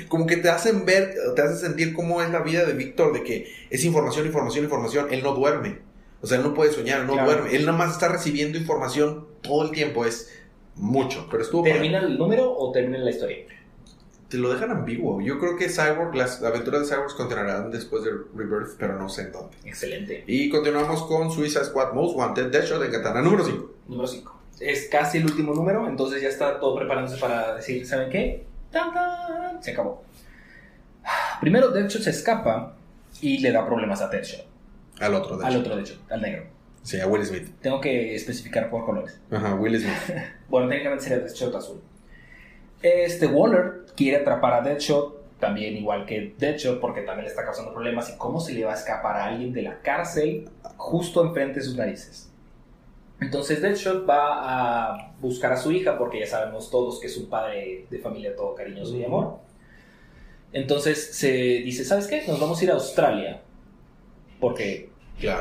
como 0.08 0.26
que 0.26 0.36
te 0.36 0.48
hacen 0.48 0.84
ver, 0.84 1.14
te 1.34 1.42
hacen 1.42 1.58
sentir 1.58 1.94
cómo 1.94 2.22
es 2.22 2.30
la 2.30 2.40
vida 2.40 2.64
de 2.64 2.72
Víctor, 2.72 3.12
de 3.12 3.22
que 3.22 3.52
es 3.70 3.84
información, 3.84 4.26
información, 4.26 4.64
información. 4.64 5.06
Él 5.10 5.22
no 5.22 5.34
duerme. 5.34 5.78
O 6.22 6.26
sea, 6.26 6.38
él 6.38 6.44
no 6.44 6.54
puede 6.54 6.72
soñar, 6.72 7.04
no 7.04 7.14
duerme. 7.14 7.54
Él 7.54 7.64
nada 7.64 7.78
más 7.78 7.92
está 7.92 8.08
recibiendo 8.08 8.58
información 8.58 9.26
todo 9.40 9.64
el 9.64 9.70
tiempo. 9.70 10.04
Es 10.04 10.30
mucho. 10.76 11.26
Pero 11.30 11.42
estuvo 11.42 11.62
¿Termina 11.62 11.98
el 11.98 12.18
número 12.18 12.52
o 12.52 12.72
termina 12.72 12.98
la 12.98 13.10
historia? 13.10 13.38
Te 14.28 14.36
lo 14.36 14.52
dejan 14.52 14.70
ambiguo. 14.70 15.20
Yo 15.20 15.40
creo 15.40 15.56
que 15.56 15.68
Cyborg, 15.68 16.14
las 16.14 16.42
aventuras 16.42 16.82
de 16.82 16.94
Cyborg 16.94 17.16
continuarán 17.16 17.70
después 17.70 18.04
de 18.04 18.10
Rebirth, 18.34 18.76
pero 18.78 18.96
no 18.96 19.08
sé 19.08 19.22
en 19.22 19.32
dónde. 19.32 19.56
Excelente. 19.64 20.22
Y 20.26 20.48
continuamos 20.50 21.02
con 21.04 21.32
Suicide 21.32 21.64
Squad 21.64 21.94
Most 21.94 22.16
Wanted, 22.16 22.46
Deadshot 22.46 22.80
de 22.80 22.90
Katana 22.90 23.22
número 23.22 23.44
5. 23.44 23.74
Número 23.88 24.06
5 24.06 24.39
es 24.60 24.88
casi 24.88 25.18
el 25.18 25.24
último 25.24 25.54
número, 25.54 25.88
entonces 25.88 26.22
ya 26.22 26.28
está 26.28 26.60
todo 26.60 26.76
preparándose 26.76 27.16
para 27.18 27.56
decir, 27.56 27.86
¿saben 27.86 28.10
qué? 28.10 28.44
¡Tan, 28.70 29.62
Se 29.62 29.72
acabó. 29.72 30.04
Primero, 31.40 31.70
Deadshot 31.70 32.02
se 32.02 32.10
escapa 32.10 32.76
y 33.20 33.38
le 33.38 33.52
da 33.52 33.66
problemas 33.66 34.02
a 34.02 34.08
Deadshot. 34.08 34.46
Al 35.00 35.14
otro 35.14 35.38
Deadshot. 35.38 35.54
Al 35.54 35.60
otro 35.60 35.76
Deadshot, 35.76 36.12
al 36.12 36.22
negro. 36.22 36.44
Sí, 36.82 37.00
a 37.00 37.06
Will 37.06 37.24
Smith. 37.24 37.48
Tengo 37.60 37.80
que 37.80 38.14
especificar 38.14 38.70
por 38.70 38.84
colores. 38.84 39.18
Ajá, 39.30 39.54
Will 39.54 39.78
Smith. 39.78 40.18
bueno, 40.48 40.68
técnicamente 40.68 41.04
sería 41.04 41.24
Deadshot 41.24 41.54
azul. 41.54 41.80
Este 42.82 43.26
Waller 43.26 43.86
quiere 43.96 44.18
atrapar 44.18 44.54
a 44.54 44.60
Deadshot, 44.62 45.38
también 45.38 45.76
igual 45.76 46.04
que 46.06 46.34
Deadshot, 46.38 46.80
porque 46.80 47.00
también 47.02 47.24
le 47.24 47.30
está 47.30 47.44
causando 47.44 47.72
problemas. 47.72 48.10
¿Y 48.10 48.18
cómo 48.18 48.40
se 48.40 48.52
le 48.52 48.64
va 48.64 48.72
a 48.72 48.76
escapar 48.76 49.16
a 49.16 49.24
alguien 49.26 49.52
de 49.52 49.62
la 49.62 49.80
cárcel 49.80 50.48
justo 50.76 51.24
enfrente 51.24 51.60
de 51.60 51.64
sus 51.64 51.76
narices? 51.76 52.29
Entonces 53.20 53.60
Deadshot 53.60 54.08
va 54.08 54.92
a 54.92 55.12
buscar 55.20 55.52
a 55.52 55.56
su 55.56 55.70
hija 55.72 55.98
porque 55.98 56.20
ya 56.20 56.26
sabemos 56.26 56.70
todos 56.70 56.98
que 57.00 57.06
es 57.06 57.16
un 57.18 57.28
padre 57.28 57.86
de 57.90 57.98
familia 57.98 58.34
todo 58.34 58.54
cariñoso 58.54 58.96
y 58.96 59.04
amor. 59.04 59.38
Entonces 60.52 61.14
se 61.14 61.30
dice, 61.30 61.84
¿sabes 61.84 62.06
qué? 62.06 62.24
Nos 62.26 62.40
vamos 62.40 62.60
a 62.60 62.64
ir 62.64 62.70
a 62.70 62.74
Australia. 62.74 63.42
Porque 64.40 64.90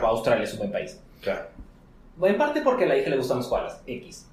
Australia 0.02 0.44
es 0.44 0.54
un 0.54 0.60
buen 0.60 0.72
país. 0.72 1.02
Claro. 1.22 1.48
En 2.22 2.38
parte 2.38 2.62
porque 2.62 2.84
a 2.84 2.88
la 2.88 2.98
hija 2.98 3.10
le 3.10 3.18
gustan 3.18 3.38
los 3.38 3.48
koalas, 3.48 3.82
X. 3.88 4.28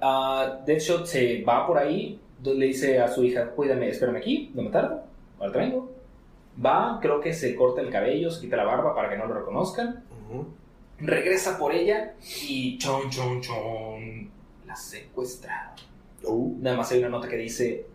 Uh, 0.00 0.64
Deadshot 0.66 1.06
se 1.06 1.44
va 1.44 1.64
por 1.64 1.78
ahí, 1.78 2.20
le 2.42 2.66
dice 2.66 3.00
a 3.00 3.06
su 3.06 3.22
hija, 3.22 3.50
cuídame, 3.50 3.88
espérame 3.88 4.16
aquí, 4.16 4.50
no 4.52 4.62
me 4.62 4.70
tardo, 4.70 5.04
ahora 5.38 5.52
te 5.52 5.58
vengo. 5.58 5.92
Va, 6.64 6.98
creo 7.00 7.20
que 7.20 7.32
se 7.32 7.54
corta 7.54 7.80
el 7.80 7.88
cabello, 7.88 8.32
se 8.32 8.40
quita 8.40 8.56
la 8.56 8.64
barba 8.64 8.96
para 8.96 9.08
que 9.08 9.16
no 9.16 9.26
lo 9.26 9.34
reconozcan 9.34 10.02
regresa 11.02 11.58
por 11.58 11.74
ella 11.74 12.14
y 12.48 12.78
chon, 12.78 13.10
chon, 13.10 13.40
chon, 13.40 14.30
la 14.66 14.76
secuestra. 14.76 15.74
Uh. 16.24 16.56
Nada 16.60 16.76
más 16.76 16.90
hay 16.92 17.00
una 17.00 17.08
nota 17.08 17.28
que 17.28 17.36
dice, 17.36 17.86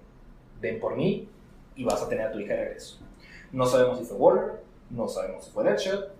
ven 0.61 0.79
por 0.79 0.95
mí 0.95 1.27
y 1.75 1.83
vas 1.83 2.01
a 2.01 2.09
tener 2.09 2.27
a 2.27 2.31
tu 2.31 2.39
hija 2.39 2.53
de 2.53 2.65
regreso. 2.65 2.99
No 3.51 3.65
sabemos 3.65 3.99
si 3.99 4.05
fue 4.05 4.17
Waller, 4.17 4.63
no 4.89 5.07
sabemos 5.07 5.45
si 5.45 5.51
fue 5.51 5.63
Deadshot. 5.63 6.17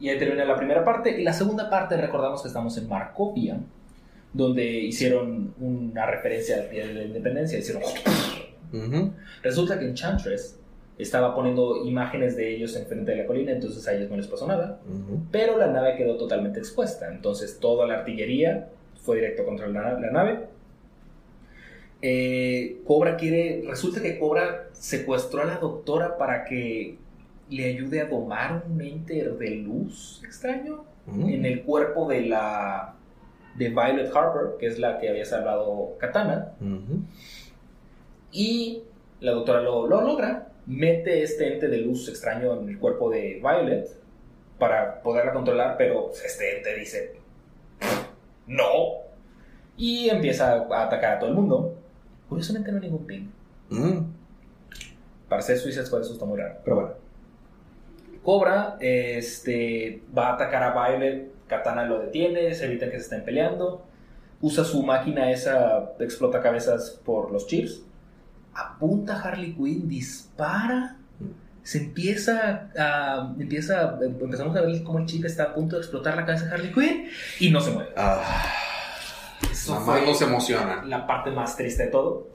Y 0.00 0.08
ahí 0.08 0.18
termina 0.18 0.44
la 0.44 0.56
primera 0.56 0.84
parte. 0.84 1.20
Y 1.20 1.22
la 1.22 1.32
segunda 1.32 1.70
parte, 1.70 1.96
recordamos 1.96 2.42
que 2.42 2.48
estamos 2.48 2.76
en 2.76 2.88
Markovia, 2.88 3.60
donde 4.32 4.64
hicieron 4.64 5.54
una 5.60 6.06
referencia 6.06 6.56
al 6.56 6.70
Día 6.70 6.86
de 6.86 6.94
la 6.94 7.04
Independencia. 7.04 7.58
Hicieron... 7.58 7.82
Resulta 9.42 9.78
que 9.78 9.84
Enchantress 9.84 10.58
estaba 10.98 11.34
poniendo 11.34 11.84
imágenes 11.84 12.36
de 12.36 12.54
ellos 12.54 12.76
enfrente 12.76 13.12
de 13.12 13.18
la 13.18 13.26
colina, 13.26 13.52
entonces 13.52 13.86
a 13.88 13.94
ellos 13.94 14.10
no 14.10 14.16
les 14.16 14.26
pasó 14.26 14.46
nada. 14.46 14.80
Pero 15.30 15.56
la 15.56 15.68
nave 15.68 15.96
quedó 15.96 16.16
totalmente 16.16 16.58
expuesta, 16.58 17.12
entonces 17.12 17.58
toda 17.58 17.86
la 17.86 17.94
artillería 17.94 18.68
fue 19.02 19.16
directo 19.16 19.44
contra 19.44 19.66
la, 19.68 19.98
nave. 19.98 20.46
Eh, 22.02 22.80
Cobra 22.86 23.16
quiere, 23.16 23.64
resulta 23.66 24.02
que 24.02 24.18
Cobra 24.18 24.68
secuestró 24.72 25.42
a 25.42 25.46
la 25.46 25.58
doctora 25.58 26.18
para 26.18 26.44
que 26.44 26.98
le 27.48 27.64
ayude 27.66 28.00
a 28.00 28.06
domar 28.06 28.64
un 28.68 28.80
ente 28.80 29.28
de 29.28 29.50
luz 29.50 30.22
extraño 30.24 30.84
en 31.06 31.44
el 31.44 31.62
cuerpo 31.62 32.08
de 32.08 32.26
la 32.26 32.94
de 33.56 33.68
Violet 33.68 34.10
Harper, 34.14 34.56
que 34.58 34.66
es 34.66 34.78
la 34.78 34.98
que 34.98 35.08
había 35.08 35.24
salvado 35.24 35.96
Katana. 35.98 36.52
Y 38.30 38.82
la 39.20 39.32
doctora 39.32 39.60
lo, 39.60 39.86
lo 39.86 40.00
logra, 40.00 40.51
mete 40.66 41.22
este 41.22 41.52
ente 41.52 41.68
de 41.68 41.78
luz 41.78 42.08
extraño 42.08 42.60
en 42.60 42.68
el 42.68 42.78
cuerpo 42.78 43.10
de 43.10 43.40
Violet 43.42 43.88
para 44.58 45.02
poderla 45.02 45.32
controlar, 45.32 45.76
pero 45.76 46.10
este 46.24 46.58
ente 46.58 46.74
dice, 46.76 47.16
no. 48.46 49.02
Y 49.76 50.08
empieza 50.08 50.52
a 50.52 50.84
atacar 50.84 51.16
a 51.16 51.18
todo 51.18 51.30
el 51.30 51.34
mundo. 51.34 51.74
Curiosamente 52.28 52.70
no 52.70 52.78
hay 52.78 52.84
ningún 52.84 53.06
ping. 53.06 53.28
Mm. 53.70 53.98
Para 55.28 55.42
ser 55.42 55.58
Suicide 55.58 55.86
Squad 55.86 56.02
eso 56.02 56.12
está 56.12 56.24
muy 56.24 56.38
raro, 56.38 56.58
pero 56.62 56.76
bueno. 56.76 56.92
Cobra 58.22 58.76
este, 58.80 60.02
va 60.16 60.28
a 60.28 60.34
atacar 60.34 60.62
a 60.62 60.88
Violet, 60.90 61.32
Katana 61.48 61.84
lo 61.84 61.98
detiene, 61.98 62.54
se 62.54 62.66
evita 62.66 62.86
que 62.86 62.98
se 62.98 63.04
estén 63.04 63.24
peleando. 63.24 63.82
Usa 64.40 64.64
su 64.64 64.82
máquina 64.82 65.30
esa, 65.32 65.92
explota 65.98 66.40
cabezas 66.40 67.00
por 67.04 67.32
los 67.32 67.46
chips 67.46 67.84
apunta 68.54 69.20
Harley 69.20 69.54
Quinn, 69.54 69.88
dispara, 69.88 70.96
se 71.62 71.78
empieza 71.78 72.70
a, 72.76 73.32
empieza, 73.38 73.98
empezamos 74.02 74.56
a 74.56 74.62
ver 74.62 74.82
cómo 74.82 74.98
el 74.98 75.06
chip 75.06 75.24
está 75.24 75.44
a 75.44 75.54
punto 75.54 75.76
de 75.76 75.82
explotar 75.82 76.16
la 76.16 76.26
cabeza 76.26 76.46
de 76.46 76.52
Harley 76.52 76.72
Quinn 76.72 77.08
y 77.38 77.50
no 77.50 77.60
se 77.60 77.70
mueve. 77.70 77.90
Ah, 77.96 78.52
Eso 79.50 79.78
no 79.80 80.14
se 80.14 80.24
emociona. 80.24 80.82
La 80.84 81.06
parte 81.06 81.30
más 81.30 81.56
triste 81.56 81.84
de 81.84 81.90
todo. 81.90 82.26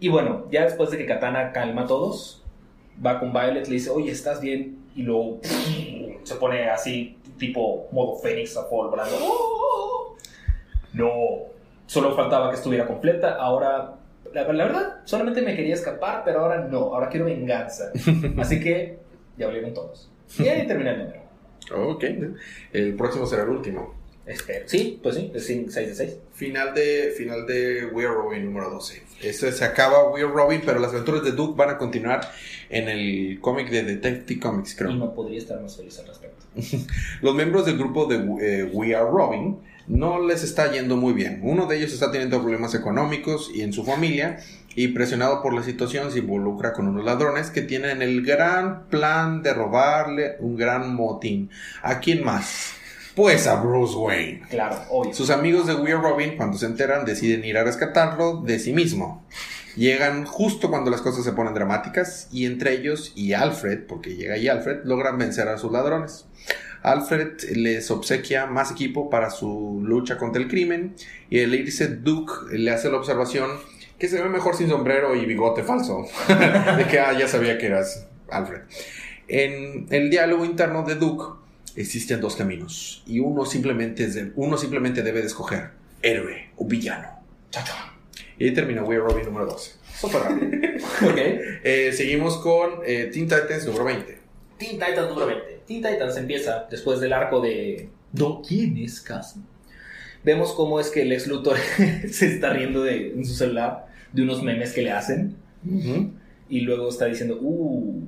Y 0.00 0.08
bueno, 0.08 0.46
ya 0.50 0.62
después 0.64 0.90
de 0.90 0.98
que 0.98 1.06
Katana 1.06 1.52
calma 1.52 1.82
a 1.82 1.86
todos, 1.86 2.42
va 3.04 3.18
con 3.18 3.32
Violet, 3.32 3.66
le 3.66 3.74
dice, 3.74 3.90
oye, 3.90 4.10
¿estás 4.10 4.40
bien? 4.40 4.78
Y 4.94 5.02
luego 5.02 5.40
se 6.22 6.34
pone 6.36 6.68
así, 6.70 7.18
tipo 7.38 7.88
modo 7.92 8.18
Fénix 8.18 8.56
a 8.56 8.64
full 8.64 8.88
volando. 8.88 9.16
No, 10.92 11.10
solo 11.86 12.14
faltaba 12.14 12.50
que 12.50 12.56
estuviera 12.56 12.86
completa. 12.86 13.36
Ahora 13.36 13.94
la, 14.32 14.44
verdad, 14.44 15.00
solamente 15.04 15.42
me 15.42 15.54
quería 15.56 15.74
escapar, 15.74 16.22
pero 16.24 16.40
ahora 16.40 16.66
no, 16.68 16.94
ahora 16.94 17.08
quiero 17.08 17.26
venganza. 17.26 17.92
Así 18.38 18.60
que 18.60 18.98
ya 19.36 19.46
volvieron 19.46 19.74
todos. 19.74 20.10
Y 20.38 20.48
ahí 20.48 20.66
termina 20.66 20.92
el 20.92 20.98
número. 20.98 21.22
Ok, 21.74 22.04
el 22.72 22.94
próximo 22.94 23.26
será 23.26 23.42
el 23.42 23.50
último. 23.50 23.94
Espero. 24.26 24.68
Sí, 24.68 24.98
pues 25.00 25.14
sí, 25.14 25.30
es 25.34 25.46
6 25.46 25.72
de 25.72 25.94
6. 25.94 26.18
Final 26.32 26.74
de, 26.74 27.14
final 27.16 27.46
de 27.46 27.86
We 27.86 28.04
Are 28.04 28.14
Robin 28.14 28.44
número 28.44 28.70
12. 28.70 29.02
Este 29.22 29.52
se 29.52 29.64
acaba 29.64 30.10
We 30.10 30.22
Are 30.22 30.32
Robin, 30.32 30.62
pero 30.66 30.80
las 30.80 30.92
aventuras 30.92 31.22
de 31.22 31.30
Duke 31.30 31.56
van 31.56 31.70
a 31.70 31.78
continuar 31.78 32.20
en 32.68 32.88
el 32.88 33.38
cómic 33.40 33.70
de 33.70 33.84
Detective 33.84 34.40
Comics, 34.40 34.74
creo. 34.74 34.90
Y 34.90 34.98
no 34.98 35.14
podría 35.14 35.38
estar 35.38 35.60
más 35.60 35.76
feliz 35.76 35.98
al 36.00 36.08
respecto. 36.08 36.44
Los 37.22 37.34
miembros 37.36 37.66
del 37.66 37.78
grupo 37.78 38.06
de 38.06 38.16
eh, 38.16 38.64
We 38.64 38.96
Are 38.96 39.08
Robin 39.08 39.58
no 39.88 40.20
les 40.20 40.42
está 40.42 40.72
yendo 40.72 40.96
muy 40.96 41.12
bien. 41.12 41.40
Uno 41.42 41.66
de 41.66 41.76
ellos 41.76 41.92
está 41.92 42.10
teniendo 42.10 42.40
problemas 42.40 42.74
económicos 42.74 43.50
y 43.54 43.62
en 43.62 43.72
su 43.72 43.84
familia 43.84 44.38
y 44.74 44.88
presionado 44.88 45.42
por 45.42 45.54
la 45.54 45.62
situación 45.62 46.12
se 46.12 46.18
involucra 46.18 46.72
con 46.72 46.86
unos 46.86 47.04
ladrones 47.04 47.50
que 47.50 47.62
tienen 47.62 48.02
el 48.02 48.24
gran 48.24 48.88
plan 48.88 49.42
de 49.42 49.54
robarle 49.54 50.36
un 50.40 50.56
gran 50.56 50.94
motín. 50.94 51.50
¿A 51.82 51.98
quién 52.00 52.24
más? 52.24 52.74
Pues 53.14 53.46
a 53.46 53.56
Bruce 53.56 53.96
Wayne. 53.96 54.42
Claro, 54.50 54.76
obvio. 54.90 55.14
Sus 55.14 55.30
amigos 55.30 55.66
de 55.66 55.74
Weird 55.74 56.02
Robin, 56.02 56.36
cuando 56.36 56.58
se 56.58 56.66
enteran, 56.66 57.06
deciden 57.06 57.44
ir 57.46 57.56
a 57.56 57.64
rescatarlo 57.64 58.42
de 58.42 58.58
sí 58.58 58.74
mismo. 58.74 59.24
Llegan 59.76 60.24
justo 60.24 60.70
cuando 60.70 60.90
las 60.90 61.02
cosas 61.02 61.22
se 61.22 61.32
ponen 61.32 61.52
dramáticas 61.52 62.28
y 62.32 62.46
entre 62.46 62.72
ellos 62.72 63.12
y 63.14 63.34
Alfred, 63.34 63.86
porque 63.86 64.16
llega 64.16 64.34
ahí 64.34 64.48
Alfred, 64.48 64.84
logran 64.84 65.18
vencer 65.18 65.48
a 65.48 65.58
sus 65.58 65.70
ladrones. 65.70 66.26
Alfred 66.82 67.42
les 67.54 67.90
obsequia 67.90 68.46
más 68.46 68.70
equipo 68.70 69.10
para 69.10 69.30
su 69.30 69.82
lucha 69.84 70.16
contra 70.16 70.40
el 70.40 70.48
crimen 70.48 70.94
y 71.28 71.40
el 71.40 71.54
irse 71.54 71.88
Duke 71.88 72.56
le 72.56 72.70
hace 72.70 72.90
la 72.90 72.96
observación 72.96 73.50
que 73.98 74.08
se 74.08 74.22
ve 74.22 74.28
mejor 74.30 74.56
sin 74.56 74.68
sombrero 74.70 75.14
y 75.14 75.26
bigote 75.26 75.62
falso. 75.62 76.06
de 76.28 76.86
que 76.86 76.98
ah, 76.98 77.12
ya 77.18 77.28
sabía 77.28 77.58
que 77.58 77.66
eras 77.66 78.06
Alfred. 78.30 78.62
En 79.28 79.88
el 79.90 80.08
diálogo 80.08 80.44
interno 80.44 80.84
de 80.84 80.94
Duke 80.94 81.38
existen 81.74 82.20
dos 82.20 82.34
caminos 82.34 83.02
y 83.06 83.20
uno 83.20 83.44
simplemente, 83.44 84.32
uno 84.36 84.56
simplemente 84.56 85.02
debe 85.02 85.20
de 85.20 85.26
escoger 85.26 85.70
héroe 86.02 86.50
o 86.56 86.64
villano. 86.66 87.08
Y 87.52 87.58
ahí 87.58 87.95
termina 88.38 88.82
We 88.82 88.96
Are 88.96 89.04
Robin 89.04 89.24
número 89.24 89.46
12. 89.46 89.72
Súper 89.94 90.20
rápido. 90.20 90.46
ok. 91.10 91.18
Eh, 91.64 91.92
seguimos 91.92 92.36
con 92.38 92.80
eh, 92.84 93.10
Teen 93.12 93.26
Titans 93.28 93.66
número 93.66 93.84
20. 93.84 94.18
Teen 94.58 94.72
Titans 94.72 95.08
número 95.08 95.26
20. 95.26 95.62
Teen 95.66 95.82
Titans 95.82 96.16
empieza 96.16 96.66
después 96.70 97.00
del 97.00 97.12
arco 97.12 97.40
de 97.40 97.88
¿Do 98.12 98.42
quién 98.46 98.76
es 98.78 99.00
Cassie? 99.00 99.42
Vemos 100.24 100.52
cómo 100.52 100.80
es 100.80 100.90
que 100.90 101.04
Lex 101.04 101.26
Luthor 101.26 101.56
se 102.10 102.26
está 102.26 102.50
riendo 102.50 102.82
de, 102.82 103.12
en 103.12 103.24
su 103.24 103.34
celular 103.34 103.86
de 104.12 104.22
unos 104.22 104.42
memes 104.42 104.72
que 104.72 104.82
le 104.82 104.90
hacen 104.90 105.36
y 106.48 106.60
luego 106.60 106.88
está 106.88 107.06
diciendo, 107.06 107.38
uh, 107.40 108.02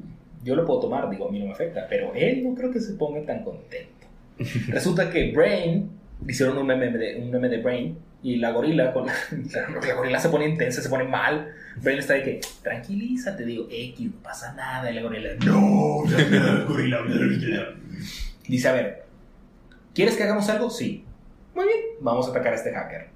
yo 0.45 0.55
lo 0.55 0.65
puedo 0.65 0.81
tomar, 0.81 1.11
digo, 1.11 1.29
a 1.29 1.33
mí 1.33 1.39
no 1.41 1.47
me 1.47 1.53
afecta, 1.53 1.87
pero 1.89 2.15
él 2.15 2.43
no 2.45 2.55
creo 2.55 2.71
que 2.71 2.81
se 2.81 2.95
ponga 2.95 3.25
tan 3.27 3.45
contento. 3.45 4.07
Resulta 4.69 5.11
que 5.11 5.33
Brain, 5.33 5.91
hicieron 6.27 6.59
un 6.59 6.67
meme 6.67 6.91
de, 6.91 7.17
un 7.17 7.31
meme 7.31 7.49
de 7.49 7.59
Brain 7.59 7.99
y 8.23 8.37
la 8.37 8.51
gorila, 8.51 8.93
con 8.93 9.07
la, 9.53 9.69
la 9.87 9.95
gorila 9.95 10.19
se 10.19 10.29
pone 10.29 10.49
intensa, 10.49 10.83
se 10.83 10.89
pone 10.89 11.05
mal. 11.05 11.53
Brain 11.77 11.99
está 11.99 12.15
de 12.15 12.23
que, 12.23 12.41
tranquilízate, 12.63 13.45
digo, 13.45 13.69
X, 13.71 14.01
no 14.01 14.23
pasa 14.23 14.53
nada. 14.55 14.91
Y 14.91 14.95
la 14.95 15.03
gorila, 15.03 15.31
no, 15.45 16.03
la 16.07 16.65
gorila. 16.65 16.99
Dice, 18.49 18.69
a 18.69 18.73
ver, 18.73 19.05
¿quieres 19.95 20.17
que 20.17 20.23
hagamos 20.25 20.49
algo? 20.49 20.71
Sí. 20.71 21.05
Muy 21.55 21.67
bien, 21.67 21.81
vamos 22.01 22.27
a 22.27 22.31
atacar 22.31 22.53
a 22.53 22.57
este 22.57 22.73
hacker. 22.73 23.09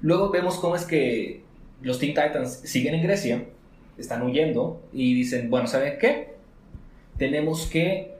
Luego 0.00 0.30
vemos 0.30 0.58
cómo 0.58 0.76
es 0.76 0.84
que 0.84 1.42
los 1.80 1.98
Teen 1.98 2.14
Titans 2.14 2.60
siguen 2.64 2.94
en 2.94 3.02
Grecia, 3.02 3.44
están 3.96 4.22
huyendo 4.22 4.82
y 4.92 5.14
dicen, 5.14 5.50
bueno, 5.50 5.66
¿saben 5.66 5.98
qué? 5.98 6.34
Tenemos 7.18 7.66
que 7.66 8.13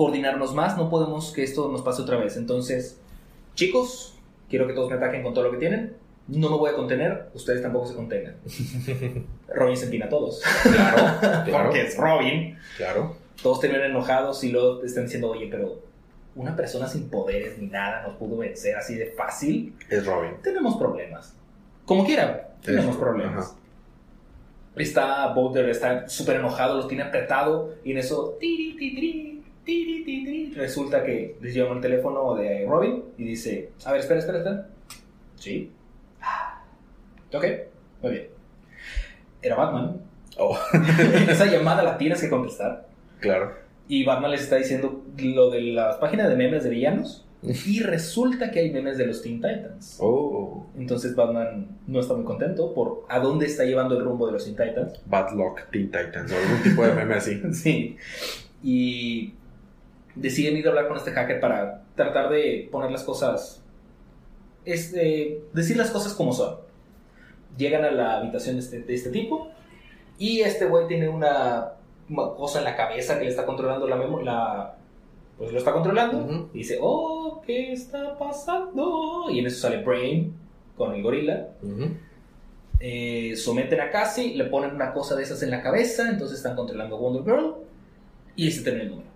coordinarnos 0.00 0.54
más, 0.54 0.78
no 0.78 0.88
podemos 0.88 1.30
que 1.30 1.42
esto 1.42 1.70
nos 1.70 1.82
pase 1.82 2.00
otra 2.00 2.16
vez. 2.16 2.38
Entonces, 2.38 2.98
chicos, 3.54 4.14
quiero 4.48 4.66
que 4.66 4.72
todos 4.72 4.88
me 4.88 4.96
ataquen 4.96 5.22
con 5.22 5.34
todo 5.34 5.44
lo 5.44 5.50
que 5.50 5.58
tienen. 5.58 5.94
No 6.26 6.48
me 6.48 6.56
voy 6.56 6.70
a 6.70 6.72
contener, 6.72 7.28
ustedes 7.34 7.60
tampoco 7.60 7.86
se 7.86 7.94
contengan. 7.94 8.36
Robin 9.54 9.76
se 9.76 9.84
empina 9.84 10.06
a 10.06 10.08
todos. 10.08 10.40
Claro, 10.62 11.18
claro, 11.44 11.64
Porque 11.64 11.82
es 11.82 11.98
Robin. 11.98 12.56
claro. 12.78 13.14
Todos 13.42 13.60
terminan 13.60 13.90
enojados 13.90 14.42
y 14.42 14.52
luego 14.52 14.82
están 14.82 15.04
diciendo, 15.04 15.28
oye, 15.32 15.48
pero 15.50 15.82
una 16.34 16.56
persona 16.56 16.88
sin 16.88 17.10
poderes 17.10 17.58
ni 17.58 17.66
nada 17.66 18.02
nos 18.02 18.16
pudo 18.16 18.38
vencer 18.38 18.76
así 18.76 18.94
de 18.94 19.04
fácil. 19.08 19.76
Es 19.90 20.06
Robin. 20.06 20.30
Tenemos 20.42 20.78
problemas. 20.78 21.34
Como 21.84 22.06
quiera, 22.06 22.54
tenemos 22.64 22.96
problemas. 22.96 23.48
ajá. 23.48 23.56
Está 24.76 25.26
Boulder, 25.34 25.68
está 25.68 26.08
súper 26.08 26.36
enojado, 26.36 26.76
los 26.76 26.88
tiene 26.88 27.02
apretado 27.02 27.74
y 27.84 27.90
en 27.92 27.98
eso 27.98 28.38
tiri, 28.40 28.76
tiri, 28.78 29.29
tiri, 29.70 30.04
tiri, 30.04 30.52
resulta 30.54 31.04
que 31.04 31.36
les 31.40 31.54
llama 31.54 31.76
el 31.76 31.80
teléfono 31.80 32.34
de 32.34 32.66
Robin 32.68 33.04
y 33.16 33.24
dice, 33.24 33.70
a 33.84 33.92
ver, 33.92 34.00
espera, 34.00 34.18
espera, 34.18 34.38
espera. 34.38 34.66
Sí. 35.36 35.70
Ah. 36.20 36.62
Ok, 37.32 37.44
muy 38.02 38.10
bien. 38.12 38.26
Era 39.40 39.54
Batman. 39.56 40.00
Oh, 40.38 40.58
Esa 41.28 41.46
llamada 41.46 41.82
la 41.84 41.96
tienes 41.98 42.20
que 42.20 42.28
contestar. 42.28 42.88
claro. 43.20 43.52
Y 43.86 44.04
Batman 44.04 44.30
les 44.30 44.42
está 44.42 44.54
diciendo 44.54 45.04
lo 45.18 45.50
de 45.50 45.62
las 45.62 45.96
páginas 45.96 46.28
de 46.28 46.36
memes 46.36 46.62
de 46.62 46.70
villanos. 46.70 47.26
Y 47.42 47.80
resulta 47.82 48.50
que 48.52 48.60
hay 48.60 48.70
memes 48.70 48.98
de 48.98 49.06
los 49.06 49.20
Teen 49.22 49.36
Titans. 49.40 49.98
Oh, 50.00 50.66
Entonces 50.78 51.16
Batman 51.16 51.66
no 51.88 51.98
está 51.98 52.14
muy 52.14 52.24
contento 52.24 52.72
por 52.72 53.04
a 53.08 53.18
dónde 53.18 53.46
está 53.46 53.64
llevando 53.64 53.96
el 53.98 54.04
rumbo 54.04 54.26
de 54.26 54.32
los 54.34 54.44
Teen 54.44 54.56
Titans. 54.56 55.00
Bad 55.06 55.32
Luck 55.36 55.60
Teen 55.72 55.90
Titans 55.90 56.30
o 56.32 56.36
algún 56.36 56.62
tipo 56.62 56.84
de 56.86 56.92
meme 56.94 57.14
así. 57.14 57.40
Sí. 57.52 57.96
Y 58.62 59.34
deciden 60.20 60.56
ir 60.56 60.66
a 60.66 60.70
hablar 60.70 60.88
con 60.88 60.96
este 60.96 61.12
hacker 61.12 61.40
para 61.40 61.82
tratar 61.94 62.30
de 62.30 62.68
poner 62.70 62.90
las 62.90 63.02
cosas. 63.02 63.62
Este, 64.64 65.42
decir 65.52 65.76
las 65.76 65.90
cosas 65.90 66.12
como 66.14 66.32
son. 66.32 66.56
Llegan 67.56 67.84
a 67.84 67.90
la 67.90 68.18
habitación 68.18 68.56
de 68.56 68.60
este, 68.60 68.80
de 68.80 68.94
este 68.94 69.10
tipo. 69.10 69.48
Y 70.18 70.40
este 70.40 70.66
güey 70.66 70.86
tiene 70.86 71.08
una, 71.08 71.72
cosa 72.36 72.58
en 72.58 72.64
la 72.64 72.76
cabeza 72.76 73.18
que 73.18 73.24
le 73.24 73.30
está 73.30 73.46
controlando 73.46 73.88
la 73.88 73.96
memoria. 73.96 74.74
Pues 75.38 75.52
lo 75.52 75.58
está 75.58 75.72
controlando. 75.72 76.50
Y 76.52 76.58
dice, 76.58 76.78
oh, 76.80 77.42
¿qué 77.46 77.72
está 77.72 78.18
pasando? 78.18 79.26
Y 79.30 79.38
en 79.38 79.46
eso 79.46 79.60
sale 79.60 79.82
Brain 79.82 80.34
con 80.76 80.94
el 80.94 81.02
gorila. 81.02 81.48
Eh, 82.78 83.34
someten 83.36 83.80
a 83.80 83.90
Cassie, 83.90 84.36
le 84.36 84.44
ponen 84.44 84.74
una 84.74 84.92
cosa 84.92 85.14
de 85.14 85.22
esas 85.22 85.42
en 85.42 85.50
la 85.50 85.62
cabeza, 85.62 86.08
entonces 86.08 86.38
están 86.38 86.56
controlando 86.56 86.96
a 86.96 86.98
Wonder 86.98 87.22
Girl 87.24 87.54
y 88.36 88.50
se 88.50 88.62
termina 88.62 88.84
el 88.84 88.90
número. 88.90 89.09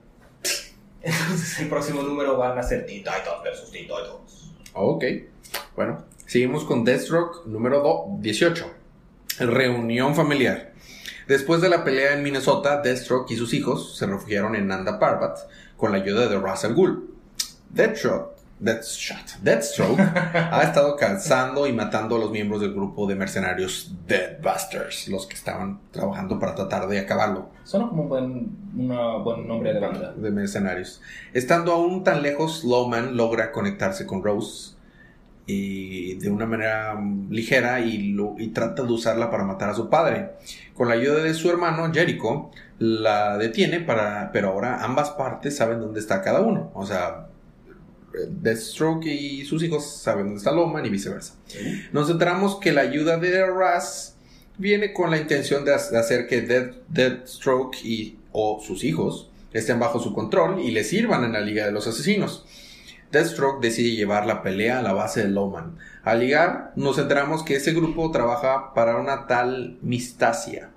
Entonces 1.05 1.61
el 1.61 1.69
próximo 1.69 2.03
número 2.03 2.37
van 2.37 2.59
a 2.59 2.63
ser 2.63 2.87
Teen 2.87 2.99
Titans 3.05 3.43
versus 3.43 3.71
Teen 3.71 3.85
Titans. 3.87 4.53
Ok. 4.73 5.05
Bueno, 5.77 6.05
seguimos 6.27 6.65
con 6.65 6.85
Deathstroke 6.85 7.47
número 7.47 7.81
do- 7.81 8.17
18. 8.21 8.71
Reunión 9.41 10.15
familiar. 10.15 10.73
Después 11.27 11.61
de 11.61 11.69
la 11.69 11.85
pelea 11.85 12.15
en 12.15 12.23
Minnesota, 12.23 12.81
Deathstroke 12.83 13.31
y 13.33 13.37
sus 13.37 13.53
hijos 13.55 13.97
se 13.97 14.07
refugiaron 14.07 14.55
en 14.57 14.67
Nanda 14.69 14.99
Parbat 14.99 15.39
con 15.77 15.91
la 15.93 15.99
ayuda 15.99 16.29
de 16.29 16.37
Russell 16.39 16.75
Gould. 16.75 17.03
Deathstroke, 17.71 18.34
Deathshot, 18.61 19.41
Deathstroke 19.43 19.99
ha 20.01 20.63
estado 20.63 20.97
cazando 20.97 21.67
y 21.67 21.73
matando 21.73 22.17
a 22.17 22.19
los 22.21 22.31
miembros 22.31 22.61
del 22.61 22.73
grupo 22.73 23.07
de 23.07 23.15
mercenarios 23.17 23.95
Deadbusters, 24.07 25.09
los 25.09 25.27
que 25.27 25.35
estaban 25.35 25.81
trabajando 25.91 26.39
para 26.39 26.55
tratar 26.55 26.87
de 26.89 27.01
acabarlo. 27.01 27.49
Suena 27.65 27.89
como 27.89 28.03
un 28.05 28.09
buen, 28.09 28.57
una 28.77 29.17
buen 29.17 29.47
nombre 29.49 29.75
de 29.75 29.81
banda. 29.81 30.13
de 30.17 30.31
mercenarios. 30.31 31.03
Estando 31.33 31.73
aún 31.73 32.05
tan 32.05 32.23
lejos, 32.23 32.65
Lowman 32.65 33.17
logra 33.17 33.51
conectarse 33.53 34.07
con 34.07 34.23
Rose 34.23 34.75
y 35.47 36.15
de 36.21 36.31
una 36.31 36.47
manera 36.47 36.99
ligera 37.29 37.81
y, 37.81 38.13
lo- 38.13 38.35
y 38.39 38.49
trata 38.49 38.83
de 38.85 38.93
usarla 38.93 39.31
para 39.31 39.45
matar 39.45 39.69
a 39.71 39.75
su 39.75 39.91
padre. 39.91 40.31
Con 40.75 40.89
la 40.89 40.95
ayuda 40.95 41.23
de 41.23 41.35
su 41.35 41.51
hermano 41.51 41.93
Jericho, 41.93 42.51
la 42.79 43.37
detiene 43.37 43.81
para, 43.81 44.31
pero 44.33 44.51
ahora 44.51 44.83
ambas 44.83 45.11
partes 45.11 45.57
saben 45.57 45.81
dónde 45.81 46.01
está 46.01 46.23
cada 46.23 46.41
uno. 46.41 46.71
O 46.75 46.87
sea, 46.87 47.27
Deathstroke 48.29 49.07
y 49.07 49.45
sus 49.45 49.63
hijos 49.63 49.85
saben 49.87 50.25
dónde 50.27 50.39
está 50.39 50.53
Lowman 50.53 50.85
y 50.87 50.91
viceversa. 50.91 51.35
Nos 51.93 52.11
enteramos 52.11 52.57
que 52.57 52.73
la 52.73 52.83
ayuda 52.83 53.17
de 53.19 53.47
Raz 53.47 54.17
viene 54.59 54.93
con 54.93 55.11
la 55.11 55.19
intención 55.19 55.65
de 55.65 55.75
ha- 55.75 55.91
de 55.91 55.99
hacer 55.99 56.27
que 56.27 56.43
Death, 56.43 56.75
Deathstroke 56.89 57.77
y 57.85 58.19
o 58.33 58.61
sus 58.65 58.85
hijos 58.85 59.31
estén 59.53 59.79
bajo 59.79 60.01
su 60.01 60.13
control 60.15 60.61
y 60.61 60.71
le 60.73 60.85
sirvan 60.85 61.25
en 61.25 61.33
la 61.33 61.41
Liga 61.41 61.65
de 61.67 61.73
los 61.73 61.87
Asesinos. 61.87 62.45
Deathstroke 63.13 63.61
decide 63.63 63.95
llevar 63.95 64.27
la 64.27 64.43
pelea 64.43 64.81
a 64.81 64.83
la 64.83 64.93
base 64.93 65.23
de 65.23 65.29
Lowman. 65.29 65.77
Al 66.03 66.19
llegar, 66.21 66.73
nos 66.75 66.99
enteramos 66.99 67.45
que 67.45 67.57
ese 67.57 67.73
grupo 67.73 68.11
trabaja 68.11 68.75
para 68.75 68.97
una 68.97 69.27
tal 69.29 69.79
Mistasia. 69.83 70.71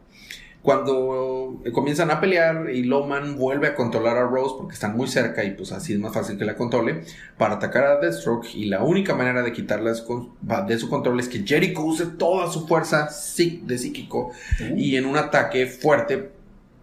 Cuando 0.67 1.61
comienzan 1.71 2.11
a 2.11 2.19
pelear 2.19 2.69
y 2.69 2.83
Lowman 2.83 3.37
vuelve 3.37 3.67
a 3.67 3.73
controlar 3.73 4.17
a 4.17 4.23
Rose 4.23 4.55
porque 4.57 4.73
están 4.73 4.97
muy 4.97 5.07
cerca 5.07 5.45
y 5.45 5.51
pues 5.51 5.71
así 5.71 5.93
es 5.93 5.99
más 5.99 6.13
fácil 6.13 6.37
que 6.37 6.43
la 6.43 6.57
controle 6.57 7.05
para 7.37 7.53
atacar 7.53 7.85
a 7.85 7.99
Deathstroke 8.01 8.53
y 8.53 8.65
la 8.65 8.83
única 8.83 9.15
manera 9.15 9.43
de 9.43 9.53
quitarla 9.53 9.91
de 9.91 10.77
su, 10.77 10.89
control 10.89 11.21
es 11.21 11.29
que 11.29 11.47
Jericho 11.47 11.79
use 11.79 12.05
toda 12.07 12.51
su 12.51 12.67
fuerza 12.67 13.07
de 13.07 13.77
psíquico 13.77 14.33
y 14.75 14.97
en 14.97 15.05
un 15.05 15.15
ataque 15.15 15.67
fuerte 15.67 16.31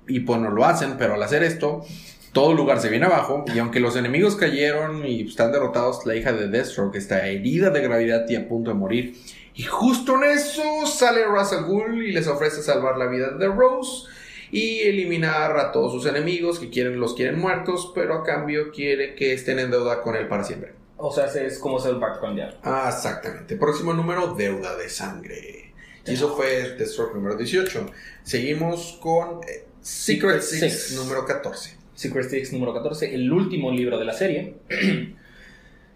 y 0.09 0.21
pues 0.21 0.41
no 0.41 0.49
lo 0.49 0.65
hacen, 0.65 0.95
pero 0.97 1.13
al 1.13 1.23
hacer 1.23 1.43
esto 1.43 1.85
todo 2.33 2.55
lugar 2.55 2.81
se 2.81 2.89
viene 2.89 3.05
abajo 3.05 3.45
y 3.55 3.59
aunque 3.59 3.81
los 3.81 3.97
enemigos 3.97 4.35
cayeron 4.35 5.07
y 5.07 5.29
están 5.29 5.53
derrotados, 5.53 6.07
la 6.07 6.17
hija 6.17 6.33
de 6.33 6.49
Deathstroke 6.49 6.97
está 6.97 7.29
herida 7.29 7.69
de 7.69 7.83
gravedad 7.83 8.25
y 8.31 8.37
a 8.37 8.49
punto 8.49 8.71
de 8.71 8.77
morir. 8.79 9.15
Y 9.55 9.63
justo 9.63 10.17
en 10.17 10.31
eso 10.31 10.87
sale 10.87 11.25
Russell 11.25 11.65
Gould 11.65 12.03
y 12.03 12.13
les 12.13 12.27
ofrece 12.27 12.63
salvar 12.63 12.97
la 12.97 13.07
vida 13.07 13.31
de 13.31 13.47
Rose 13.47 14.09
y 14.51 14.81
eliminar 14.81 15.57
a 15.57 15.73
todos 15.73 15.93
sus 15.93 16.07
enemigos 16.07 16.59
que 16.59 16.71
quieren 16.71 16.99
los 16.99 17.15
quieren 17.15 17.39
muertos, 17.39 17.93
pero 17.95 18.15
a 18.15 18.25
cambio 18.25 18.71
quiere 18.73 19.15
que 19.15 19.33
estén 19.33 19.59
en 19.59 19.71
deuda 19.71 20.03
con 20.03 20.17
él 20.17 20.29
para 20.29 20.45
siempre. 20.45 20.73
O 20.97 21.13
sea, 21.13 21.27
es 21.27 21.59
como 21.59 21.79
ser 21.79 21.95
un 21.95 22.01
pacto 22.01 22.21
con 22.21 22.39
el. 22.39 22.55
Ah, 22.63 22.91
exactamente. 22.95 23.57
Próximo 23.57 23.93
número, 23.93 24.35
Deuda 24.35 24.77
de 24.77 24.89
Sangre. 24.89 25.73
Y 26.07 26.13
eso 26.13 26.37
fue 26.37 26.77
Deathstroke 26.77 27.15
número 27.15 27.37
18. 27.37 27.87
Seguimos 28.23 28.99
con 29.01 29.41
eh, 29.43 29.65
Secret, 29.81 30.43
Six, 30.43 30.93
número 30.93 31.25
14. 31.25 31.77
Secret 31.95 32.29
Six 32.29 32.53
número 32.53 32.75
14, 32.75 33.15
el 33.15 33.33
último 33.33 33.71
libro 33.71 33.99
de 33.99 34.05
la 34.05 34.13
serie. 34.13 34.55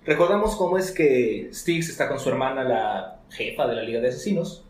Recordamos 0.06 0.56
cómo 0.56 0.78
es 0.78 0.90
que 0.90 1.50
Styx 1.52 1.90
está 1.90 2.08
con 2.08 2.18
su 2.18 2.28
hermana, 2.28 2.64
la 2.64 3.17
jefa 3.30 3.66
de 3.66 3.74
la 3.74 3.82
Liga 3.82 4.00
de 4.00 4.08
Asesinos, 4.08 4.64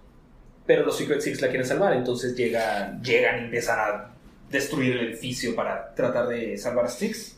pero 0.67 0.85
los 0.85 0.97
Secret 0.97 1.21
Six 1.21 1.41
la 1.41 1.49
quieren 1.49 1.67
salvar, 1.67 1.95
entonces 1.95 2.37
llegan, 2.37 3.03
llegan 3.03 3.41
y 3.41 3.45
empiezan 3.45 3.79
a 3.79 4.15
destruir 4.51 4.93
el 4.93 5.09
edificio 5.09 5.55
para 5.55 5.95
tratar 5.95 6.29
de 6.29 6.57
salvar 6.57 6.87
a 6.87 6.89
Styx. 6.89 7.37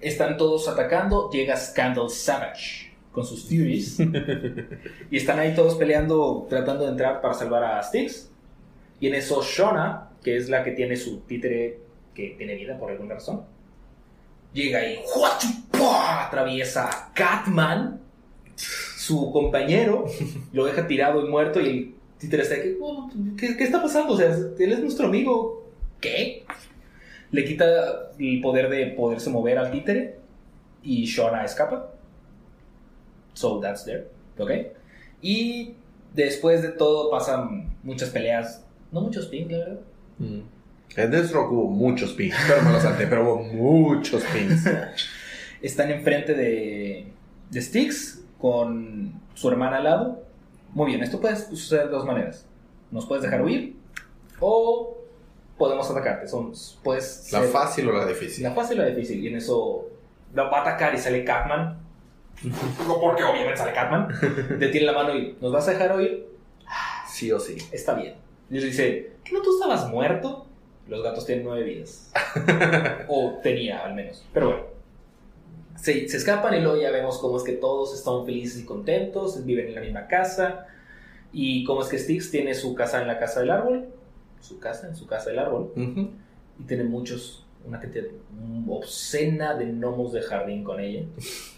Están 0.00 0.36
todos 0.36 0.68
atacando, 0.68 1.30
llega 1.30 1.56
Scandal 1.56 2.10
Savage 2.10 2.92
con 3.12 3.24
sus 3.24 3.44
Furies 3.44 3.98
y 5.10 5.16
están 5.16 5.38
ahí 5.38 5.54
todos 5.54 5.76
peleando, 5.76 6.46
tratando 6.48 6.84
de 6.84 6.90
entrar 6.90 7.20
para 7.20 7.34
salvar 7.34 7.62
a 7.64 7.82
Styx. 7.82 8.30
Y 8.98 9.08
en 9.08 9.14
eso 9.14 9.42
Shona, 9.42 10.10
que 10.22 10.36
es 10.36 10.48
la 10.48 10.64
que 10.64 10.72
tiene 10.72 10.96
su 10.96 11.20
títere 11.20 11.80
que 12.14 12.34
tiene 12.36 12.54
vida 12.54 12.78
por 12.78 12.90
alguna 12.90 13.14
razón, 13.14 13.44
llega 14.52 14.84
y 14.86 14.98
atraviesa 16.26 16.88
a 16.88 17.12
Catman, 17.14 18.00
su 19.02 19.32
compañero, 19.32 20.04
lo 20.52 20.64
deja 20.64 20.86
tirado 20.86 21.26
y 21.26 21.28
muerto 21.28 21.60
y 21.60 21.66
el 21.66 21.94
títere 22.18 22.44
está 22.44 22.54
aquí, 22.54 22.76
oh, 22.80 23.10
¿qué, 23.36 23.56
¿qué, 23.56 23.64
está 23.64 23.82
pasando? 23.82 24.14
O 24.14 24.16
sea, 24.16 24.28
él 24.28 24.72
es 24.72 24.78
nuestro 24.78 25.06
amigo. 25.06 25.66
¿Qué? 26.00 26.44
Le 27.32 27.44
quita 27.44 28.12
el 28.18 28.40
poder 28.40 28.68
de 28.68 28.86
poderse 28.88 29.28
mover 29.28 29.58
al 29.58 29.72
títere 29.72 30.18
y 30.84 31.04
Shona 31.04 31.44
escapa. 31.44 31.92
So 33.34 33.58
that's 33.58 33.84
there. 33.84 34.06
¿Ok? 34.38 34.50
Y 35.20 35.74
después 36.14 36.62
de 36.62 36.68
todo 36.68 37.10
pasan 37.10 37.74
muchas 37.82 38.10
peleas. 38.10 38.64
No 38.92 39.00
muchos 39.00 39.26
pings, 39.26 39.50
la 39.50 39.58
verdad. 39.58 39.80
Mm. 40.18 40.40
En 40.94 41.10
Deathstroke 41.10 41.50
hubo 41.50 41.70
muchos 41.70 42.12
pings, 42.12 42.36
pero 42.46 42.62
me 42.62 42.72
lo 42.72 42.80
salté, 42.80 43.06
pero 43.06 43.24
hubo 43.24 43.42
muchos 43.42 44.22
pings. 44.24 44.64
Están 45.62 45.90
enfrente 45.90 46.34
de, 46.34 47.06
de 47.50 47.62
Styx 47.62 48.21
con 48.42 49.22
su 49.34 49.48
hermana 49.48 49.76
al 49.76 49.84
lado. 49.84 50.22
Muy 50.72 50.88
bien, 50.88 51.02
esto 51.02 51.20
puede 51.20 51.36
suceder 51.36 51.86
de 51.86 51.92
dos 51.92 52.04
maneras. 52.04 52.44
Nos 52.90 53.06
puedes 53.06 53.22
dejar 53.22 53.40
huir 53.40 53.76
o 54.40 54.98
podemos 55.56 55.88
atacarte. 55.88 56.26
Son, 56.26 56.52
puedes 56.82 57.32
la 57.32 57.42
fácil 57.42 57.88
o 57.88 57.92
la 57.92 58.04
difícil. 58.04 58.42
La 58.42 58.50
fácil 58.50 58.80
o 58.80 58.82
la 58.82 58.88
difícil. 58.88 59.22
Y 59.22 59.28
en 59.28 59.36
eso 59.36 59.86
la 60.34 60.44
va 60.44 60.58
a 60.58 60.60
atacar 60.62 60.92
y 60.92 60.98
sale 60.98 61.24
Catman. 61.24 61.78
no 62.86 63.00
porque 63.00 63.22
obviamente 63.22 63.56
sale 63.56 63.72
Catman. 63.72 64.08
Detiene 64.58 64.86
la 64.86 64.92
mano 64.92 65.16
y 65.16 65.38
¿nos 65.40 65.52
vas 65.52 65.68
a 65.68 65.70
dejar 65.70 65.92
oír? 65.92 66.26
Sí 67.06 67.30
o 67.30 67.38
sí. 67.38 67.56
Está 67.70 67.94
bien. 67.94 68.16
Y 68.50 68.58
le 68.58 68.66
dice, 68.66 69.12
¿que 69.22 69.32
no 69.32 69.40
tú 69.40 69.54
estabas 69.54 69.88
muerto? 69.88 70.46
Los 70.88 71.02
gatos 71.04 71.24
tienen 71.24 71.44
nueve 71.44 71.62
vidas. 71.62 72.12
o 73.08 73.38
tenía, 73.40 73.84
al 73.84 73.94
menos. 73.94 74.26
Pero 74.32 74.46
bueno. 74.48 74.71
Se, 75.76 76.08
se, 76.08 76.16
escapan 76.16 76.54
y 76.54 76.60
luego 76.60 76.80
ya 76.80 76.90
vemos 76.90 77.18
cómo 77.18 77.38
es 77.38 77.42
que 77.42 77.52
todos 77.52 77.94
están 77.94 78.24
felices 78.24 78.60
y 78.60 78.64
contentos, 78.64 79.44
viven 79.44 79.68
en 79.68 79.74
la 79.74 79.80
misma 79.80 80.06
casa. 80.06 80.66
Y 81.32 81.64
cómo 81.64 81.82
es 81.82 81.88
que 81.88 81.98
Styx 81.98 82.30
tiene 82.30 82.54
su 82.54 82.74
casa 82.74 83.00
en 83.00 83.08
la 83.08 83.18
casa 83.18 83.40
del 83.40 83.50
árbol. 83.50 83.86
Su 84.40 84.58
casa, 84.58 84.86
en 84.86 84.94
su 84.94 85.06
casa 85.06 85.30
del 85.30 85.38
árbol. 85.38 85.72
Y 86.58 86.64
tiene 86.64 86.84
muchos, 86.84 87.46
una 87.64 87.80
cantidad 87.80 88.04
obscena 88.68 89.54
de 89.54 89.66
gnomos 89.66 90.12
de 90.12 90.20
jardín 90.20 90.62
con 90.62 90.78
ella. 90.78 91.04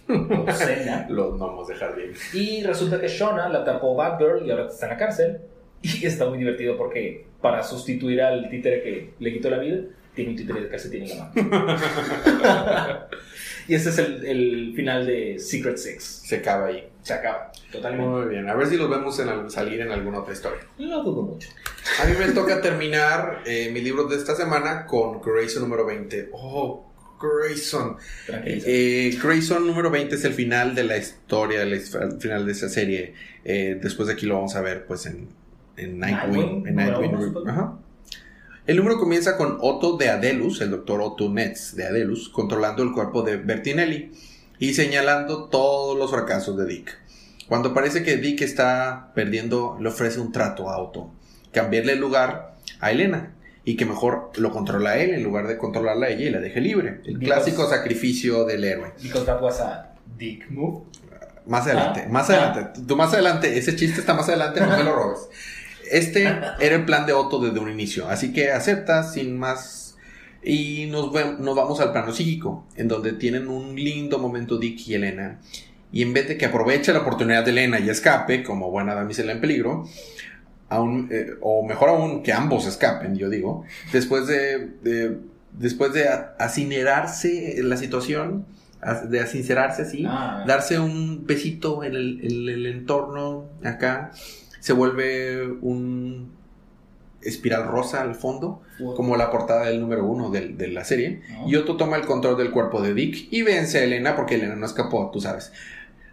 obscena. 0.09 1.07
Los 1.09 1.37
gnomos 1.37 1.67
de 1.69 1.75
jardín. 1.75 2.13
Y 2.33 2.63
resulta 2.63 3.01
que 3.01 3.09
Shona 3.09 3.49
la 3.49 3.65
tapó 3.65 3.95
Batgirl 3.97 4.47
y 4.47 4.51
ahora 4.51 4.67
está 4.67 4.87
en 4.87 4.93
la 4.93 4.99
cárcel. 4.99 5.41
Y 5.83 6.07
está 6.07 6.27
muy 6.27 6.39
divertido 6.39 6.77
porque 6.79 7.27
para 7.41 7.63
sustituir 7.63 8.23
al 8.23 8.49
títere 8.49 8.83
que 8.83 9.15
le 9.19 9.33
quitó 9.33 9.51
la 9.51 9.59
vida, 9.59 9.83
tiene 10.15 10.31
un 10.31 10.37
títere 10.37 10.63
de 10.63 10.69
calcetín 10.69 11.03
en 11.03 11.09
la 11.11 11.33
mano. 11.35 11.77
y 13.69 13.75
ese 13.75 13.91
es 13.91 13.99
el, 13.99 14.25
el, 14.25 14.73
final 14.75 15.07
de 15.07 15.39
Secret 15.39 15.79
Six. 15.79 16.23
Se 16.25 16.37
acaba 16.37 16.67
ahí. 16.67 16.89
Se 17.03 17.13
acaba, 17.13 17.53
totalmente. 17.71 18.09
Muy 18.09 18.29
bien, 18.29 18.49
a 18.49 18.55
ver 18.55 18.67
si 18.67 18.79
los 18.79 18.89
vemos 18.89 19.19
en, 19.19 19.51
salir 19.51 19.81
en 19.83 19.93
alguna 19.93 20.21
otra 20.21 20.33
historia. 20.33 20.61
No 20.79 21.03
dudo 21.03 21.23
mucho. 21.23 21.51
A 22.03 22.07
mí 22.07 22.15
me 22.19 22.33
toca 22.33 22.63
terminar 22.63 23.43
eh, 23.45 23.71
mi 23.73 23.83
libro 23.83 24.05
de 24.05 24.17
esta 24.17 24.35
semana 24.35 24.87
con 24.87 25.21
Grayson 25.21 25.63
número 25.63 25.85
20. 25.85 26.31
Oh, 26.33 26.91
Grayson. 27.21 27.97
Eh, 28.29 29.19
Grayson 29.23 29.67
número 29.67 29.91
20 29.91 30.15
es 30.15 30.25
el 30.25 30.33
final 30.33 30.75
de 30.75 30.85
la 30.85 30.97
historia, 30.97 31.63
el 31.63 31.79
final 32.19 32.47
de 32.47 32.53
esa 32.53 32.71
serie. 32.71 33.15
Eh, 33.45 33.79
después 33.83 34.09
de 34.09 34.15
aquí 34.15 34.25
lo 34.25 34.37
vamos 34.37 34.57
a 34.57 34.63
ver 34.63 34.87
pues 34.87 35.05
en, 35.05 35.29
en 35.77 35.99
Nightwing. 35.99 36.67
En 36.67 36.75
Nightwing. 36.75 37.45
El 38.67 38.79
número 38.79 38.99
comienza 38.99 39.37
con 39.37 39.59
Otto 39.61 39.99
de 39.99 40.09
Adelus, 40.09 40.63
el 40.63 40.71
doctor 40.71 41.03
Otto 41.03 41.29
Netz 41.29 41.75
de 41.75 41.87
Adelus, 41.87 42.31
controlando 42.31 42.83
el 42.83 42.93
cuerpo 42.93 43.23
de 43.23 43.37
Bertinelli 43.37 44.13
y 44.59 44.73
señalando 44.73 45.51
todos 45.51 45.99
los 45.99 46.11
fracasos 46.11 46.57
de 46.57 46.65
Dick. 46.65 46.99
Cuando 47.47 47.75
parece 47.75 48.03
que 48.03 48.17
Dick 48.17 48.41
está 48.41 49.13
perdiendo, 49.15 49.77
le 49.79 49.91
ofrece 49.91 50.19
un 50.19 50.33
trato 50.33 50.71
a 50.71 50.79
Otto, 50.79 51.11
cambiarle 51.53 51.93
el 51.93 52.01
lugar 52.01 52.55
a 52.81 52.91
Elena 52.91 53.35
y 53.67 53.77
que 53.77 53.85
mejor 53.85 54.31
lo 54.37 54.51
controla 54.51 54.93
a 54.93 54.97
él 54.99 55.11
en 55.11 55.23
lugar 55.23 55.47
de 55.47 55.59
controlarla 55.59 56.07
a 56.07 56.09
ella 56.09 56.25
y 56.25 56.31
la 56.31 56.41
deje 56.41 56.63
libre. 56.63 57.03
El 57.05 57.19
clásico 57.19 57.69
sacrificio 57.69 58.47
del 58.47 58.65
héroe. 58.65 58.95
Because 59.03 59.27
that 59.27 59.43
was 59.43 59.61
a 59.61 59.95
Dick 60.17 60.49
move. 60.49 60.85
Más 61.45 61.67
adelante, 61.67 62.05
ah, 62.07 62.11
más 62.11 62.31
adelante. 62.31 62.61
Ah. 62.65 62.83
Tú 62.89 62.97
más 62.97 63.13
adelante, 63.13 63.59
ese 63.59 63.77
chiste 63.77 64.01
está 64.01 64.15
más 64.15 64.27
adelante, 64.27 64.63
no 64.63 64.75
me 64.75 64.85
lo 64.85 64.95
robes. 64.95 65.21
Este 65.91 66.23
era 66.23 66.77
el 66.77 66.85
plan 66.85 67.07
de 67.07 67.13
Otto 67.13 67.39
desde 67.39 67.59
un 67.59 67.71
inicio, 67.71 68.09
así 68.09 68.33
que 68.33 68.51
acepta 68.51 69.03
sin 69.03 69.39
más 69.39 69.85
y 70.45 70.87
nos, 70.87 71.11
nos 71.41 71.57
vamos 71.57 71.81
al 71.81 71.93
plano 71.93 72.13
psíquico, 72.13 72.67
en 72.77 72.87
donde 72.89 73.13
tienen 73.15 73.49
un 73.49 73.75
lindo 73.75 74.19
momento 74.19 74.59
Dick 74.59 74.87
y 74.89 74.95
Elena. 74.95 75.41
Y 75.91 76.03
en 76.03 76.13
vez 76.13 76.29
de 76.29 76.37
que 76.37 76.47
aproveche 76.47 76.93
la 76.93 77.01
oportunidad 77.01 77.45
de 77.45 77.53
Elena 77.53 77.81
y 77.81 77.89
escape, 77.89 78.43
como 78.43 78.71
buena 78.71 78.95
damisela 78.95 79.33
en 79.33 79.41
peligro, 79.41 79.89
aún, 80.69 81.09
eh, 81.11 81.31
o 81.41 81.65
mejor 81.65 81.89
aún, 81.89 82.23
que 82.23 82.33
ambos 82.33 82.67
escapen, 82.67 83.17
yo 83.17 83.31
digo, 83.31 83.65
después 83.93 84.27
de, 84.27 85.19
después 85.53 85.93
de 85.93 86.09
asinerarse 86.39 87.57
la 87.63 87.77
situación, 87.77 88.45
de 89.09 89.21
asincerarse 89.21 89.83
así, 89.83 90.05
ah. 90.07 90.45
darse 90.47 90.79
un 90.79 91.27
besito 91.27 91.85
en 91.85 91.95
el, 91.95 92.21
en 92.23 92.49
el 92.49 92.67
entorno 92.67 93.47
acá, 93.63 94.11
se 94.65 94.73
vuelve 94.73 95.47
un 95.61 96.33
espiral 97.21 97.69
rosa 97.69 98.01
al 98.01 98.15
fondo, 98.15 98.63
como 98.97 99.15
la 99.15 99.31
portada 99.31 99.67
del 99.67 99.79
número 99.79 100.07
uno 100.07 100.31
de, 100.31 100.69
la 100.69 100.87
serie. 100.87 101.21
Y 101.47 101.57
Otto 101.57 101.77
toma 101.77 101.99
el 101.99 102.07
control 102.07 102.39
del 102.39 102.51
cuerpo 102.51 102.81
de 102.81 102.95
Dick 102.95 103.29
y 103.31 103.43
vence 103.43 103.77
a 103.77 103.85
Elena 103.85 104.17
porque 104.17 104.37
Elena 104.37 104.57
no 104.57 104.65
escapó, 104.65 105.11
tú 105.13 105.21
sabes. 105.21 105.53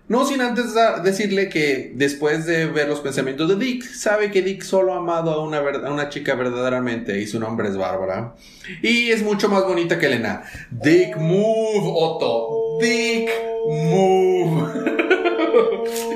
No 0.09 0.25
sin 0.25 0.41
antes 0.41 0.73
decirle 1.01 1.47
que 1.47 1.93
después 1.95 2.45
de 2.45 2.65
ver 2.65 2.89
los 2.89 2.99
pensamientos 2.99 3.47
de 3.47 3.55
Dick, 3.55 3.85
sabe 3.85 4.31
que 4.31 4.41
Dick 4.41 4.63
solo 4.63 4.95
ha 4.95 4.97
amado 4.97 5.31
a 5.31 5.41
una, 5.41 5.59
a 5.59 5.89
una 5.89 6.09
chica 6.09 6.35
verdaderamente 6.35 7.21
y 7.21 7.27
su 7.27 7.39
nombre 7.39 7.69
es 7.69 7.77
Bárbara. 7.77 8.35
Y 8.81 9.11
es 9.11 9.23
mucho 9.23 9.47
más 9.47 9.63
bonita 9.63 9.97
que 9.97 10.07
Elena. 10.07 10.43
Dick 10.71 11.15
Move, 11.15 11.83
Otto. 11.85 12.79
Dick 12.81 13.29
Move. 13.65 14.91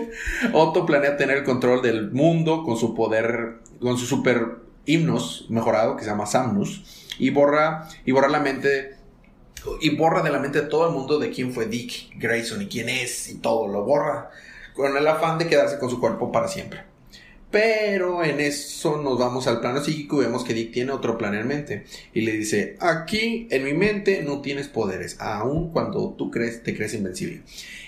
Otto 0.54 0.86
planea 0.86 1.18
tener 1.18 1.38
el 1.38 1.44
control 1.44 1.82
del 1.82 2.12
mundo 2.12 2.64
con 2.64 2.78
su 2.78 2.94
poder, 2.94 3.60
con 3.80 3.98
su 3.98 4.06
super 4.06 4.58
himnos 4.86 5.46
mejorado 5.50 5.96
que 5.96 6.04
se 6.04 6.10
llama 6.10 6.26
Samnus 6.26 6.84
y 7.18 7.30
borra 7.30 7.88
y 8.06 8.12
borra 8.12 8.28
la 8.28 8.40
mente 8.40 8.96
y 9.82 9.96
borra 9.96 10.22
de 10.22 10.30
la 10.30 10.40
mente 10.40 10.62
de 10.62 10.68
todo 10.68 10.88
el 10.88 10.94
mundo 10.94 11.18
de 11.18 11.32
quién 11.32 11.52
fue 11.52 11.66
Dick 11.66 12.18
Grayson 12.18 12.62
y 12.62 12.68
quién 12.68 12.90
es 12.90 13.30
y 13.30 13.40
todo 13.40 13.68
lo 13.68 13.84
borra 13.84 14.30
con 14.76 14.96
el 14.96 15.08
afán 15.08 15.38
de 15.38 15.48
quedarse 15.48 15.80
con 15.80 15.90
su 15.90 16.00
cuerpo 16.00 16.32
para 16.32 16.48
siempre. 16.48 16.84
Pero 17.56 18.22
en 18.24 18.42
eso 18.42 19.02
nos 19.02 19.18
vamos 19.18 19.48
al 19.48 19.62
plano 19.62 19.82
psíquico 19.82 20.22
y 20.22 20.26
vemos 20.26 20.44
que 20.44 20.54
Dick 20.54 20.74
tiene 20.74 20.92
otro 20.92 21.18
plan 21.18 21.34
en 21.36 21.48
mente. 21.48 21.86
Y 22.14 22.22
le 22.22 22.34
dice, 22.34 22.76
aquí 22.82 23.48
en 23.50 23.64
mi 23.64 23.74
mente 23.74 24.24
no 24.24 24.42
tienes 24.42 24.68
poderes, 24.68 25.16
aun 25.22 25.72
cuando 25.72 26.16
tú 26.18 26.30
crees, 26.30 26.64
te 26.64 26.76
crees 26.76 26.94
invencible 26.94 27.44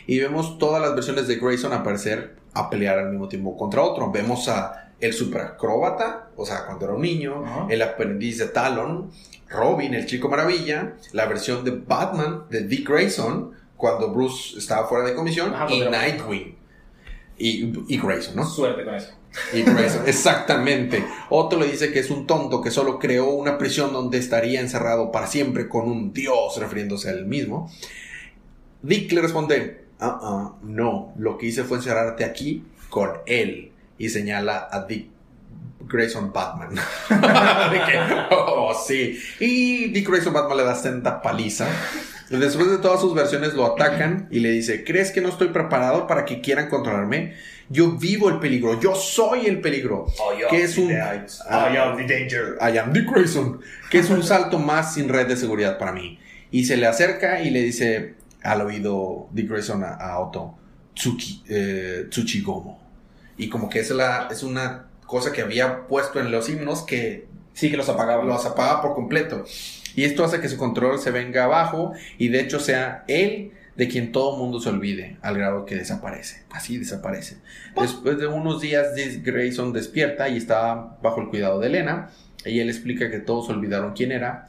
y 0.07 0.19
vemos 0.19 0.57
todas 0.57 0.81
las 0.81 0.95
versiones 0.95 1.27
de 1.27 1.35
Grayson 1.35 1.73
aparecer 1.73 2.37
a 2.53 2.69
pelear 2.69 2.97
al 2.97 3.11
mismo 3.11 3.27
tiempo 3.27 3.55
contra 3.55 3.83
otro. 3.83 4.09
Vemos 4.09 4.47
a 4.47 4.91
el 4.99 5.13
superacróbata, 5.13 6.29
o 6.35 6.45
sea, 6.45 6.65
cuando 6.65 6.85
era 6.85 6.95
un 6.95 7.01
niño, 7.01 7.67
el 7.69 7.81
aprendiz 7.83 8.39
de 8.39 8.47
Talon, 8.47 9.11
Robin, 9.49 9.93
el 9.93 10.07
chico 10.07 10.29
maravilla, 10.29 10.95
la 11.11 11.25
versión 11.27 11.63
de 11.63 11.71
Batman 11.71 12.45
de 12.49 12.61
Dick 12.61 12.89
Grayson, 12.89 13.51
cuando 13.75 14.11
Bruce 14.11 14.57
estaba 14.57 14.87
fuera 14.87 15.05
de 15.05 15.13
comisión, 15.13 15.53
y 15.69 15.81
Nightwing. 15.81 16.57
Y, 17.37 17.97
Grayson, 17.99 18.35
¿no? 18.35 18.45
Suerte 18.45 18.83
con 18.83 18.95
eso. 18.95 19.13
Exactamente. 20.05 21.05
Otro 21.29 21.59
le 21.59 21.67
dice 21.67 21.91
que 21.91 21.99
es 21.99 22.09
un 22.09 22.27
tonto 22.27 22.61
que 22.61 22.71
solo 22.71 22.99
creó 22.99 23.29
una 23.29 23.57
prisión 23.57 23.93
donde 23.93 24.17
estaría 24.17 24.59
encerrado 24.59 25.11
para 25.11 25.27
siempre 25.27 25.67
con 25.67 25.89
un 25.89 26.13
dios, 26.13 26.57
refiriéndose 26.57 27.09
a 27.09 27.13
él 27.13 27.25
mismo. 27.25 27.71
Dick 28.81 29.11
le 29.11 29.21
responde, 29.21 29.85
ah, 29.99 30.19
ah, 30.21 30.55
no, 30.63 31.13
lo 31.17 31.37
que 31.37 31.47
hice 31.47 31.63
fue 31.63 31.77
encerrarte 31.77 32.25
aquí 32.25 32.63
con 32.89 33.11
él. 33.25 33.71
Y 33.97 34.09
señala 34.09 34.67
a 34.71 34.85
Dick 34.85 35.09
Grayson 35.87 36.31
Batman. 36.31 36.75
oh, 38.31 38.73
sí. 38.85 39.19
Y 39.39 39.87
Dick 39.89 40.07
Grayson 40.07 40.33
Batman 40.33 40.57
le 40.57 40.63
da 40.63 40.75
senda 40.75 41.21
paliza. 41.21 41.67
Después 42.29 42.69
de 42.69 42.77
todas 42.79 42.99
sus 42.99 43.13
versiones 43.13 43.53
lo 43.53 43.65
atacan 43.65 44.27
y 44.29 44.41
le 44.41 44.51
dice, 44.51 44.83
¿crees 44.83 45.11
que 45.11 45.21
no 45.21 45.29
estoy 45.29 45.49
preparado 45.49 46.07
para 46.07 46.25
que 46.25 46.41
quieran 46.41 46.67
controlarme? 46.67 47.35
Yo 47.69 47.91
vivo 47.91 48.29
el 48.29 48.39
peligro, 48.39 48.79
yo 48.79 48.95
soy 48.95 49.45
el 49.45 49.61
peligro. 49.61 50.07
que 50.49 50.63
es 50.63 50.77
un... 50.77 50.91
I 50.91 51.77
am 51.77 51.97
the 51.97 52.03
danger. 52.03 52.57
I 52.61 52.77
am 52.77 52.91
Dick 52.91 53.09
Grayson. 53.09 53.61
Que 53.89 53.99
es 53.99 54.09
un 54.09 54.23
salto 54.23 54.59
más 54.59 54.93
sin 54.93 55.07
red 55.07 55.27
de 55.27 55.37
seguridad 55.37 55.77
para 55.77 55.93
mí. 55.93 56.19
Y 56.51 56.65
se 56.65 56.75
le 56.75 56.87
acerca 56.87 57.41
y 57.41 57.49
le 57.49 57.61
dice 57.61 58.15
al 58.43 58.61
oído 58.61 59.27
Dick 59.31 59.49
Grayson 59.49 59.83
a, 59.83 60.19
Otto, 60.19 60.57
Tsuki, 60.95 61.43
eh, 61.47 62.05
Tsuchigomo. 62.09 62.79
Y 63.37 63.47
como 63.47 63.69
que 63.69 63.79
es, 63.79 63.91
la, 63.91 64.27
es 64.31 64.43
una 64.43 64.87
cosa 65.05 65.31
que 65.31 65.41
había 65.41 65.87
puesto 65.87 66.19
en 66.19 66.31
los 66.31 66.49
himnos 66.49 66.83
que... 66.83 67.27
Sí, 67.53 67.71
que 67.71 67.77
los 67.77 67.89
apagaba. 67.89 68.23
Los 68.23 68.45
apagaba 68.45 68.81
por 68.81 68.95
completo. 68.95 69.45
Y 69.97 70.03
esto 70.03 70.23
hace 70.23 70.39
que 70.39 70.47
su 70.47 70.57
control 70.57 70.99
se 70.99 71.09
venga 71.09 71.45
abajo 71.45 71.93
y 72.19 72.27
de 72.27 72.39
hecho 72.39 72.59
sea 72.59 73.03
él 73.07 73.53
de 73.75 73.87
quien 73.87 74.11
todo 74.11 74.35
el 74.35 74.39
mundo 74.39 74.59
se 74.59 74.69
olvide, 74.69 75.17
al 75.23 75.39
grado 75.39 75.65
que 75.65 75.73
desaparece. 75.75 76.43
Así 76.51 76.77
desaparece. 76.77 77.37
Después 77.81 78.19
de 78.19 78.27
unos 78.27 78.61
días, 78.61 78.89
Grayson 79.23 79.73
despierta 79.73 80.29
y 80.29 80.37
está 80.37 80.99
bajo 81.01 81.21
el 81.21 81.29
cuidado 81.29 81.59
de 81.59 81.67
Elena. 81.67 82.11
Ella 82.45 82.63
le 82.63 82.71
explica 82.71 83.09
que 83.09 83.17
todos 83.17 83.49
olvidaron 83.49 83.93
quién 83.93 84.11
era, 84.11 84.45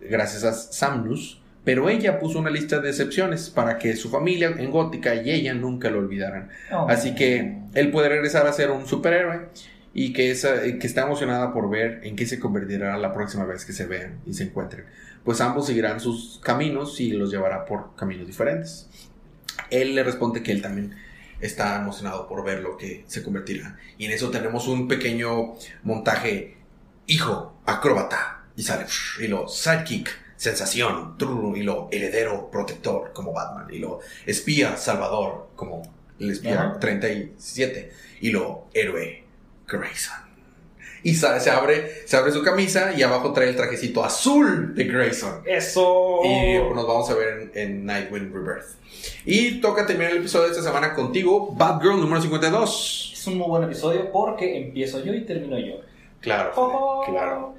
gracias 0.00 0.44
a 0.44 0.54
Samnus, 0.54 1.42
pero 1.62 1.90
ella 1.90 2.18
puso 2.18 2.38
una 2.38 2.48
lista 2.48 2.80
de 2.80 2.88
excepciones 2.88 3.50
para 3.50 3.76
que 3.76 3.96
su 3.96 4.08
familia 4.08 4.54
en 4.56 4.70
Gótica 4.70 5.14
y 5.14 5.30
ella 5.30 5.52
nunca 5.52 5.90
lo 5.90 5.98
olvidaran. 5.98 6.48
Oh. 6.72 6.86
Así 6.88 7.14
que 7.14 7.58
él 7.74 7.90
puede 7.90 8.08
regresar 8.08 8.46
a 8.46 8.52
ser 8.54 8.70
un 8.70 8.86
superhéroe 8.86 9.48
y 9.98 10.12
que, 10.12 10.30
esa, 10.30 10.60
que 10.60 10.86
está 10.86 11.04
emocionada 11.04 11.54
por 11.54 11.70
ver 11.70 12.02
en 12.02 12.16
qué 12.16 12.26
se 12.26 12.38
convertirá 12.38 12.98
la 12.98 13.14
próxima 13.14 13.46
vez 13.46 13.64
que 13.64 13.72
se 13.72 13.86
vean 13.86 14.20
y 14.26 14.34
se 14.34 14.44
encuentren. 14.44 14.84
Pues 15.24 15.40
ambos 15.40 15.66
seguirán 15.66 16.00
sus 16.00 16.38
caminos 16.42 17.00
y 17.00 17.12
los 17.12 17.30
llevará 17.30 17.64
por 17.64 17.96
caminos 17.96 18.26
diferentes. 18.26 18.90
Él 19.70 19.94
le 19.94 20.02
responde 20.02 20.42
que 20.42 20.52
él 20.52 20.60
también 20.60 20.94
está 21.40 21.76
emocionado 21.76 22.28
por 22.28 22.44
ver 22.44 22.60
lo 22.60 22.76
que 22.76 23.04
se 23.06 23.22
convertirá. 23.22 23.78
Y 23.96 24.04
en 24.04 24.12
eso 24.12 24.30
tenemos 24.30 24.68
un 24.68 24.86
pequeño 24.86 25.54
montaje, 25.82 26.58
hijo, 27.06 27.58
acróbata, 27.64 28.44
y 28.54 28.64
sale, 28.64 28.84
y 29.18 29.28
lo 29.28 29.48
sidekick, 29.48 30.10
sensación, 30.36 31.16
y 31.56 31.62
lo 31.62 31.88
heredero, 31.90 32.50
protector, 32.50 33.14
como 33.14 33.32
Batman, 33.32 33.72
y 33.72 33.78
lo 33.78 34.00
espía, 34.26 34.76
salvador, 34.76 35.48
como 35.56 35.90
el 36.20 36.32
espía 36.32 36.76
37, 36.78 37.92
y 38.20 38.30
lo 38.30 38.66
héroe, 38.74 39.25
Grayson. 39.68 40.26
Y 41.02 41.14
se 41.14 41.50
abre, 41.50 42.04
se 42.04 42.16
abre 42.16 42.32
su 42.32 42.42
camisa 42.42 42.92
y 42.96 43.02
abajo 43.02 43.32
trae 43.32 43.50
el 43.50 43.56
trajecito 43.56 44.04
azul 44.04 44.74
de 44.74 44.84
Grayson. 44.84 45.42
Eso. 45.44 46.20
Y 46.24 46.58
nos 46.74 46.84
wamos 46.84 47.08
a 47.10 47.14
ver 47.14 47.52
en, 47.54 47.86
Nightwing 47.86 48.32
Rebirth. 48.32 48.74
Y 49.24 49.60
toca 49.60 49.86
terminar 49.86 50.12
el 50.12 50.18
episodio 50.18 50.46
de 50.46 50.50
esta 50.50 50.64
semana 50.64 50.94
contigo, 50.94 51.54
Batgirl 51.54 52.00
número 52.00 52.20
52. 52.20 53.12
Es 53.14 53.26
un 53.28 53.38
muy 53.38 53.46
buen 53.46 53.62
episodio 53.62 54.10
porque 54.10 54.58
empiezo 54.58 55.04
yo 55.04 55.14
y 55.14 55.24
termino 55.24 55.58
yo. 55.58 55.76
Claro, 56.20 57.02
claro. 57.06 57.54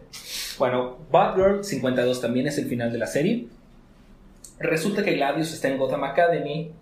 Bueno, 0.58 0.98
Batgirl 1.10 1.64
52 1.64 2.20
también 2.20 2.48
es 2.48 2.58
el 2.58 2.66
final 2.68 2.92
de 2.92 2.98
la 2.98 3.08
serie. 3.08 3.48
Resulta 4.60 5.04
que 5.04 5.14
Gladius 5.14 5.54
está 5.54 5.70
en 5.70 5.78
Gotham 5.78 6.04
Academy 6.04 6.74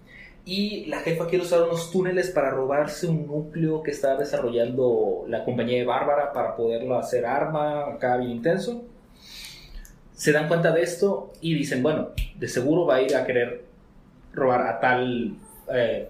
y 0.46 0.86
la 0.86 1.00
jefa 1.00 1.28
quiere 1.28 1.44
usar 1.44 1.64
unos 1.64 1.92
túneles 1.92 2.30
para 2.30 2.52
robarse 2.52 3.08
un 3.08 3.26
núcleo 3.26 3.82
que 3.82 3.90
está 3.90 4.16
desarrollando 4.16 5.26
la 5.28 5.44
compañía 5.44 5.80
de 5.80 5.86
Bárbara 5.86 6.32
para 6.34 6.56
poderlo 6.56 7.00
hacer 7.00 7.26
arma 7.26 7.88
acá 7.88 8.18
bien 8.18 8.32
intenso. 8.32 8.84
Se 10.14 10.32
dan 10.32 10.48
cuenta 10.48 10.72
de 10.72 10.84
esto 10.84 11.34
y 11.42 11.56
dicen, 11.56 11.82
bueno, 11.82 12.10
de 12.36 12.48
seguro 12.48 12.86
va 12.86 12.96
a 12.96 13.02
ir 13.02 13.16
a 13.16 13.26
querer 13.26 13.66
robar 14.34 14.68
a 14.68 14.80
tal 14.80 15.36
eh, 15.74 16.10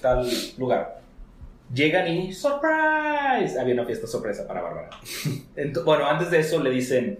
tal 0.00 0.28
lugar. 0.56 1.00
Llegan 1.74 2.06
y 2.06 2.32
¡surprise! 2.32 3.58
Había 3.58 3.74
una 3.74 3.84
fiesta 3.84 4.06
sorpresa 4.06 4.46
para 4.46 4.62
Bárbara. 4.62 4.90
bueno, 5.84 6.06
antes 6.06 6.30
de 6.30 6.38
eso 6.38 6.62
le 6.62 6.70
dicen, 6.70 7.18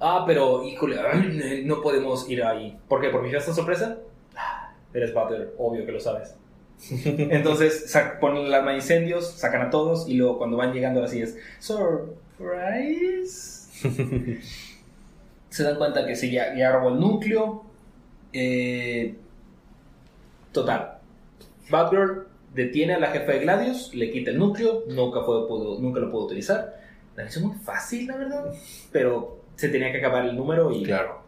ah, 0.00 0.24
pero 0.26 0.64
híjole, 0.64 0.96
no 1.64 1.82
podemos 1.82 2.26
ir 2.30 2.42
ahí. 2.42 2.78
¿Por 2.88 3.02
qué? 3.02 3.10
¿Por 3.10 3.22
mi 3.22 3.28
fiesta 3.28 3.52
sorpresa? 3.52 3.98
Eres 4.94 5.14
Butler, 5.14 5.54
obvio 5.58 5.84
que 5.86 5.92
lo 5.92 6.00
sabes. 6.00 6.34
Entonces 6.90 7.96
ponen 8.20 8.46
el 8.46 8.54
arma 8.54 8.70
de 8.70 8.78
incendios, 8.78 9.30
sacan 9.32 9.62
a 9.62 9.70
todos 9.70 10.08
y 10.08 10.14
luego 10.14 10.38
cuando 10.38 10.56
van 10.56 10.72
llegando 10.72 11.04
así 11.04 11.22
es 11.22 11.36
surprise. 11.58 12.08
Se 15.50 15.62
dan 15.64 15.76
cuenta 15.76 16.06
que 16.06 16.16
sí, 16.16 16.30
ya, 16.30 16.56
ya 16.56 16.72
robó 16.72 16.88
el 16.88 16.98
núcleo. 17.00 17.64
Eh, 18.32 19.16
total. 20.50 20.98
Batgirl 21.68 22.26
detiene 22.54 22.94
a 22.94 22.98
la 22.98 23.08
jefa 23.08 23.32
de 23.32 23.40
Gladius, 23.40 23.94
le 23.94 24.10
quita 24.10 24.30
el 24.30 24.38
núcleo, 24.38 24.84
nunca, 24.88 25.22
fue, 25.22 25.46
nunca 25.78 26.00
lo 26.00 26.10
pudo 26.10 26.24
utilizar. 26.24 26.80
La 27.16 27.26
hizo 27.26 27.40
muy 27.40 27.54
fácil, 27.58 28.06
la 28.06 28.16
verdad. 28.16 28.54
Pero 28.90 29.42
se 29.56 29.68
tenía 29.68 29.92
que 29.92 29.98
acabar 29.98 30.24
el 30.24 30.34
número 30.34 30.72
y. 30.72 30.84
Claro 30.84 31.22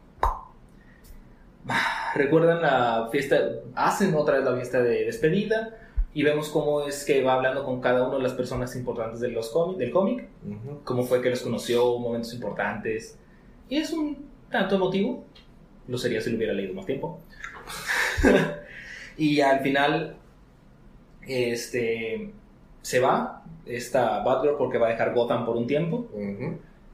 recuerdan 2.15 2.63
la 2.63 3.09
fiesta, 3.11 3.37
hacen 3.75 4.15
otra 4.15 4.37
vez 4.37 4.45
la 4.45 4.55
fiesta 4.55 4.83
de 4.83 5.05
despedida 5.05 5.77
y 6.13 6.23
vemos 6.23 6.49
cómo 6.49 6.87
es 6.87 7.05
que 7.05 7.23
va 7.23 7.35
hablando 7.35 7.65
con 7.65 7.81
cada 7.81 8.07
una 8.07 8.17
de 8.17 8.23
las 8.23 8.33
personas 8.33 8.75
importantes 8.77 9.21
de 9.21 9.29
los 9.29 9.53
del 9.77 9.91
cómic, 9.91 10.29
cómo 10.85 11.03
fue 11.03 11.21
que 11.21 11.31
los 11.31 11.41
conoció, 11.41 11.99
momentos 11.99 12.33
importantes. 12.33 13.19
Y 13.69 13.79
es 13.79 13.93
un 13.93 14.29
tanto 14.49 14.77
emotivo, 14.77 15.25
lo 15.89 15.99
sería 15.99 16.21
si 16.21 16.31
lo 16.31 16.37
hubiera 16.37 16.53
leído 16.53 16.73
más 16.73 16.87
tiempo. 16.87 17.21
y 19.19 19.41
al 19.41 19.61
final, 19.61 20.17
este, 21.27 22.33
se 22.81 23.01
va 23.01 23.43
esta 23.67 24.23
Batgirl 24.23 24.57
porque 24.57 24.79
va 24.79 24.87
a 24.87 24.91
dejar 24.91 25.15
Gotham 25.15 25.45
por 25.45 25.57
un 25.57 25.67
tiempo. 25.67 26.09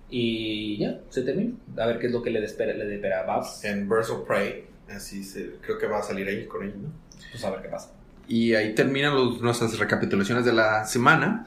Y 0.09 0.79
ya, 0.79 0.99
se 1.11 1.23
termina. 1.23 1.57
A 1.77 1.87
ver 1.87 1.99
qué 1.99 2.07
es 2.07 2.13
lo 2.13 2.23
que 2.23 2.31
le 2.31 2.43
espera, 2.43 2.73
le 2.73 2.95
espera 2.95 3.21
a 3.21 3.27
Babs. 3.27 3.65
En 3.65 3.87
Birds 3.87 4.09
of 4.09 4.27
Prey 4.27 4.70
Así 4.95 5.25
se, 5.25 5.57
creo 5.61 5.79
que 5.79 5.87
va 5.87 5.99
a 5.99 6.03
salir 6.03 6.27
ahí 6.29 6.47
con 6.47 6.63
ellos, 6.65 6.79
¿no? 6.79 6.89
Pues 7.31 7.45
a 7.45 7.51
ver 7.51 7.63
qué 7.63 7.69
pasa. 7.69 7.91
Y 8.29 8.55
ahí 8.55 8.75
terminan 8.75 9.15
nuestras 9.41 9.79
recapitulaciones 9.79 10.45
de 10.45 10.53
la 10.53 10.85
semana. 10.85 11.47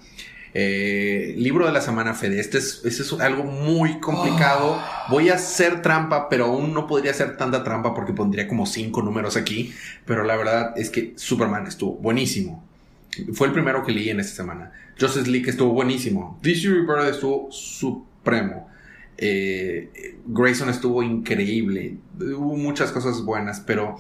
Eh, 0.54 1.34
libro 1.38 1.66
de 1.66 1.72
la 1.72 1.82
semana, 1.82 2.14
Fede. 2.14 2.40
Este 2.40 2.60
es, 2.60 2.82
este 2.86 3.02
es 3.02 3.14
algo 3.14 3.44
muy 3.44 4.00
complicado. 4.00 4.78
Ah. 4.80 5.08
Voy 5.10 5.30
a 5.30 5.36
hacer 5.36 5.82
trampa, 5.82 6.30
pero 6.30 6.46
aún 6.46 6.74
no 6.74 6.86
podría 6.86 7.12
hacer 7.12 7.38
tanta 7.38 7.64
trampa 7.64 7.94
porque 7.94 8.14
pondría 8.14 8.48
como 8.48 8.66
cinco 8.66 9.02
números 9.02 9.36
aquí. 9.36 9.74
Pero 10.06 10.24
la 10.24 10.36
verdad 10.36 10.74
es 10.78 10.90
que 10.90 11.14
Superman 11.16 11.68
estuvo 11.68 11.94
buenísimo. 11.94 12.64
Fue 13.34 13.48
el 13.48 13.54
primero 13.54 13.84
que 13.84 13.92
leí 13.92 14.10
en 14.10 14.20
esta 14.20 14.36
semana. 14.36 14.72
Justice 15.00 15.30
League 15.30 15.50
estuvo 15.50 15.74
buenísimo. 15.74 16.40
DC 16.44 16.68
Rebirth 16.68 17.14
estuvo 17.14 17.52
supremo. 17.52 18.70
Eh, 19.18 20.18
Grayson 20.26 20.70
estuvo 20.70 21.04
increíble. 21.04 21.98
Hubo 22.20 22.56
muchas 22.58 22.92
cosas 22.92 23.24
buenas, 23.24 23.60
pero. 23.60 23.98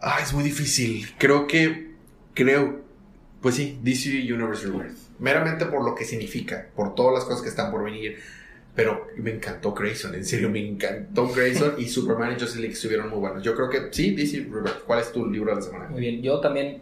Ah, 0.00 0.18
es 0.22 0.32
muy 0.32 0.44
difícil. 0.44 1.06
Creo 1.18 1.46
que. 1.46 1.92
Creo. 2.34 2.82
Pues 3.40 3.54
sí, 3.54 3.78
DC 3.82 4.32
Universe 4.32 4.66
Rebirth. 4.66 4.96
Meramente 5.18 5.66
por 5.66 5.84
lo 5.84 5.94
que 5.94 6.04
significa, 6.04 6.68
por 6.74 6.94
todas 6.94 7.14
las 7.14 7.24
cosas 7.24 7.42
que 7.42 7.48
están 7.48 7.70
por 7.70 7.84
venir. 7.84 8.18
Pero 8.74 9.08
me 9.16 9.32
encantó 9.32 9.72
Grayson, 9.72 10.14
en 10.14 10.24
serio, 10.24 10.48
me 10.50 10.64
encantó 10.64 11.26
Grayson 11.28 11.74
y 11.78 11.88
Superman 11.88 12.30
y 12.30 12.34
Justice 12.34 12.60
League 12.60 12.74
estuvieron 12.74 13.10
muy 13.10 13.18
buenos. 13.18 13.42
Yo 13.42 13.56
creo 13.56 13.68
que 13.68 13.88
sí, 13.90 14.14
DC 14.14 14.46
Rebirth. 14.50 14.84
¿Cuál 14.86 15.00
es 15.00 15.10
tu 15.10 15.26
libro 15.26 15.50
de 15.50 15.56
la 15.56 15.62
semana? 15.62 15.88
Muy 15.88 16.00
bien, 16.00 16.22
yo 16.22 16.38
también 16.38 16.80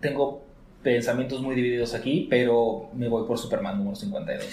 tengo 0.00 0.44
pensamientos 0.82 1.40
muy 1.42 1.54
divididos 1.54 1.94
aquí, 1.94 2.26
pero 2.30 2.90
me 2.94 3.08
voy 3.08 3.26
por 3.26 3.38
Superman 3.38 3.78
número 3.78 3.96
52. 3.96 4.44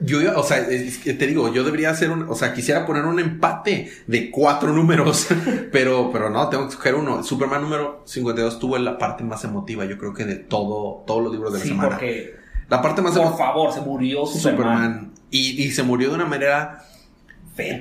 Yo, 0.00 0.18
o 0.38 0.42
sea, 0.42 0.66
te 0.66 1.26
digo, 1.26 1.52
yo 1.52 1.62
debería 1.62 1.90
hacer 1.90 2.10
un, 2.10 2.22
o 2.28 2.34
sea, 2.34 2.52
quisiera 2.52 2.84
poner 2.84 3.04
un 3.04 3.20
empate 3.20 3.90
de 4.06 4.30
cuatro 4.30 4.72
números, 4.72 5.28
pero, 5.72 6.10
pero 6.12 6.30
no, 6.30 6.48
tengo 6.48 6.64
que 6.64 6.70
escoger 6.70 6.94
uno. 6.96 7.22
Superman 7.22 7.62
número 7.62 8.02
52 8.06 8.58
tuvo 8.58 8.76
la 8.78 8.98
parte 8.98 9.22
más 9.22 9.44
emotiva, 9.44 9.84
yo 9.84 9.96
creo 9.96 10.12
que 10.14 10.24
de 10.24 10.36
todo, 10.36 11.04
todos 11.06 11.22
los 11.22 11.32
libros 11.32 11.52
de 11.52 11.58
la 11.60 11.64
sí, 11.64 11.70
semana. 11.70 11.90
porque, 11.90 12.34
la 12.68 12.82
parte 12.82 13.02
más 13.02 13.16
por 13.16 13.38
favor, 13.38 13.72
se 13.72 13.80
murió 13.80 14.26
Superman. 14.26 15.12
Y, 15.30 15.62
y, 15.62 15.70
se 15.72 15.82
murió 15.82 16.08
de 16.08 16.14
una 16.14 16.24
manera 16.24 16.84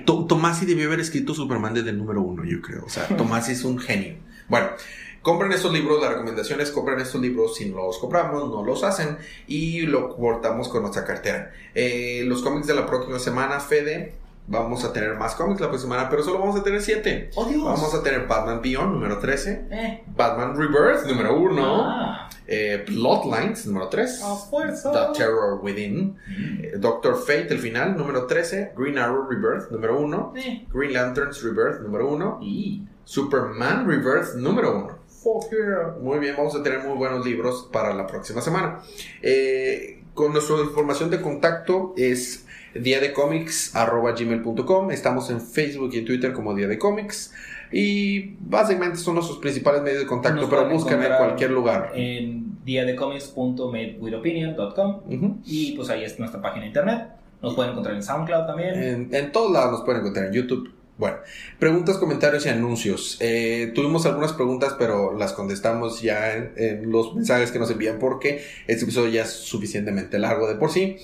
Tomás 0.05 0.61
y 0.63 0.65
debió 0.65 0.87
haber 0.87 0.99
escrito 0.99 1.33
Superman 1.33 1.73
desde 1.73 1.91
el 1.91 1.97
número 1.97 2.21
uno, 2.21 2.43
yo 2.43 2.61
creo. 2.61 2.85
O 2.85 2.89
sea, 2.89 3.07
Tomás 3.17 3.49
es 3.49 3.63
un 3.63 3.77
genio. 3.77 4.15
Bueno, 4.49 4.67
compren 5.28 5.51
estos 5.51 5.73
libros, 5.73 5.99
las 5.99 6.11
recomendaciones, 6.11 6.71
compren 6.71 7.01
estos 7.01 7.19
libros, 7.19 7.55
si 7.57 7.65
no 7.69 7.86
los 7.88 7.97
compramos, 7.99 8.49
no 8.49 8.63
los 8.63 8.82
hacen 8.86 9.17
y 9.45 9.82
lo 9.82 10.15
cortamos 10.15 10.69
con 10.69 10.84
nuestra 10.84 11.03
cartera. 11.03 11.51
Eh, 11.75 12.23
los 12.25 12.41
cómics 12.41 12.65
de 12.65 12.75
la 12.75 12.86
próxima 12.86 13.19
semana, 13.19 13.59
Fede, 13.59 14.13
Vamos 14.49 14.86
a 14.86 14.93
tener 14.93 15.13
más 15.15 15.36
cómics 15.36 15.59
la 15.59 15.67
próxima 15.67 15.95
semana, 15.95 16.09
pero 16.09 16.23
solo 16.23 16.39
vamos 16.39 16.57
a 16.57 16.63
tener 16.63 16.82
7. 16.82 17.32
¡Oh, 17.36 17.43
Dios! 17.43 17.61
Vamos 17.65 17.93
a 17.93 18.01
tener 18.01 18.28
Batman 18.28 18.61
Beyond 18.61 18.93
número 18.93 19.17
13, 19.19 19.65
Eh. 19.69 20.03
Batman 20.15 20.55
Rebirth 20.55 21.05
número 21.05 21.38
1, 21.38 21.82
Ah. 21.86 22.30
eh, 22.47 22.86
Bloodlines 22.88 23.65
número 23.67 23.89
3, 23.89 24.23
A 24.23 24.36
fuerza. 24.38 24.93
The 24.93 25.19
Terror 25.19 25.59
Within, 25.61 26.15
Mm. 26.25 26.59
eh, 26.63 26.71
Doctor 26.78 27.17
Fate 27.17 27.47
el 27.49 27.59
final 27.59 27.97
número 27.97 28.25
13, 28.25 28.71
Green 28.78 28.97
Arrow 28.97 29.28
Rebirth 29.30 29.69
número 29.69 29.99
1, 29.99 30.32
Eh. 30.38 30.65
Green 30.73 30.93
Lanterns 30.93 31.43
Rebirth 31.43 31.82
número 31.82 32.07
1, 32.07 32.39
Y. 32.41 32.88
Superman 33.03 33.86
Rebirth 33.86 34.36
número 34.36 34.78
1. 34.78 34.96
Muy 36.01 36.19
bien, 36.19 36.36
vamos 36.38 36.55
a 36.55 36.63
tener 36.63 36.80
muy 36.80 36.97
buenos 36.97 37.25
libros 37.25 37.69
para 37.71 37.93
la 37.93 38.07
próxima 38.07 38.41
semana. 38.41 38.82
Eh, 39.21 40.01
con 40.13 40.32
nuestra 40.34 40.57
información 40.57 41.09
de 41.09 41.21
contacto 41.21 41.93
es 41.97 42.45
diadecomics.gmail.com. 42.73 44.91
Estamos 44.91 45.30
en 45.30 45.39
Facebook 45.41 45.91
y 45.93 45.99
en 45.99 46.05
Twitter 46.05 46.32
como 46.34 46.53
Día 46.55 46.67
de 46.67 46.78
Comics. 46.80 47.34
Y 47.71 48.36
básicamente 48.39 48.97
son 48.99 49.15
nuestros 49.15 49.39
principales 49.39 49.82
medios 49.82 50.01
de 50.01 50.07
contacto, 50.07 50.41
Nos 50.41 50.49
pero 50.49 50.69
búsquenme 50.69 51.07
en 51.07 51.17
cualquier 51.17 51.51
lugar. 51.51 51.91
En 51.93 52.57
diadecomics.madewithopinion.com 52.63 55.01
Ujú. 55.07 55.38
y 55.45 55.73
pues 55.73 55.89
ahí 55.89 56.03
es 56.03 56.19
nuestra 56.19 56.41
página 56.41 56.61
de 56.61 56.67
internet. 56.67 57.07
Nos 57.41 57.53
pueden 57.53 57.71
encontrar 57.71 57.95
en 57.95 58.03
SoundCloud 58.03 58.45
también. 58.45 58.82
En, 58.82 59.13
en 59.13 59.32
todos 59.32 59.51
lados 59.51 59.71
nos 59.71 59.82
pueden 59.82 60.01
encontrar 60.01 60.28
en 60.28 60.34
YouTube. 60.34 60.69
Bueno, 60.97 61.17
preguntas, 61.59 61.97
comentarios 61.97 62.45
y 62.45 62.49
anuncios. 62.49 63.17
Eh, 63.19 63.71
tuvimos 63.75 64.05
algunas 64.07 64.33
preguntas, 64.33 64.75
pero 64.79 65.15
las 65.15 65.33
contestamos 65.33 66.01
ya 66.01 66.33
en, 66.35 66.53
en 66.57 66.91
los 66.91 67.13
mensajes 67.13 67.51
que 67.51 67.59
nos 67.59 67.69
envían 67.69 67.99
porque 67.99 68.43
este 68.65 68.85
episodio 68.85 69.09
ya 69.09 69.21
es 69.23 69.29
suficientemente 69.29 70.17
largo 70.17 70.47
de 70.47 70.55
por 70.55 70.71
sí. 70.71 70.97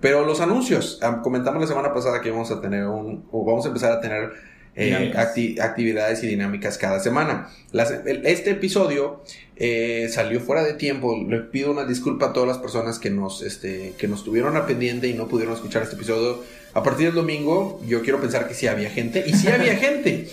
Pero 0.00 0.24
los 0.24 0.40
anuncios, 0.40 1.00
comentamos 1.22 1.60
la 1.60 1.66
semana 1.66 1.92
pasada 1.92 2.20
que 2.20 2.30
vamos 2.30 2.50
a 2.50 2.60
tener 2.60 2.86
un, 2.86 3.24
o 3.32 3.44
vamos 3.44 3.64
a 3.64 3.68
empezar 3.68 3.92
a 3.92 4.00
tener 4.00 4.30
eh, 4.74 5.12
acti- 5.16 5.60
actividades 5.60 6.22
y 6.24 6.28
dinámicas 6.28 6.78
cada 6.78 6.98
semana. 7.00 7.48
Las- 7.72 7.90
el- 7.90 8.24
este 8.26 8.50
episodio 8.50 9.22
eh, 9.56 10.08
salió 10.10 10.40
fuera 10.40 10.62
de 10.64 10.74
tiempo. 10.74 11.16
Le 11.28 11.40
pido 11.40 11.70
una 11.72 11.84
disculpa 11.84 12.26
a 12.26 12.32
todas 12.32 12.48
las 12.48 12.58
personas 12.58 12.98
que 12.98 13.10
nos, 13.10 13.42
este, 13.42 13.94
que 13.98 14.08
nos 14.08 14.24
tuvieron 14.24 14.56
a 14.56 14.66
pendiente 14.66 15.08
y 15.08 15.14
no 15.14 15.26
pudieron 15.28 15.54
escuchar 15.54 15.82
este 15.82 15.96
episodio. 15.96 16.42
A 16.74 16.82
partir 16.82 17.06
del 17.06 17.14
domingo, 17.14 17.80
yo 17.86 18.02
quiero 18.02 18.20
pensar 18.20 18.48
que 18.48 18.54
sí 18.54 18.66
había 18.66 18.90
gente. 18.90 19.24
Y 19.26 19.34
sí 19.34 19.48
había 19.48 19.76
gente. 19.86 20.28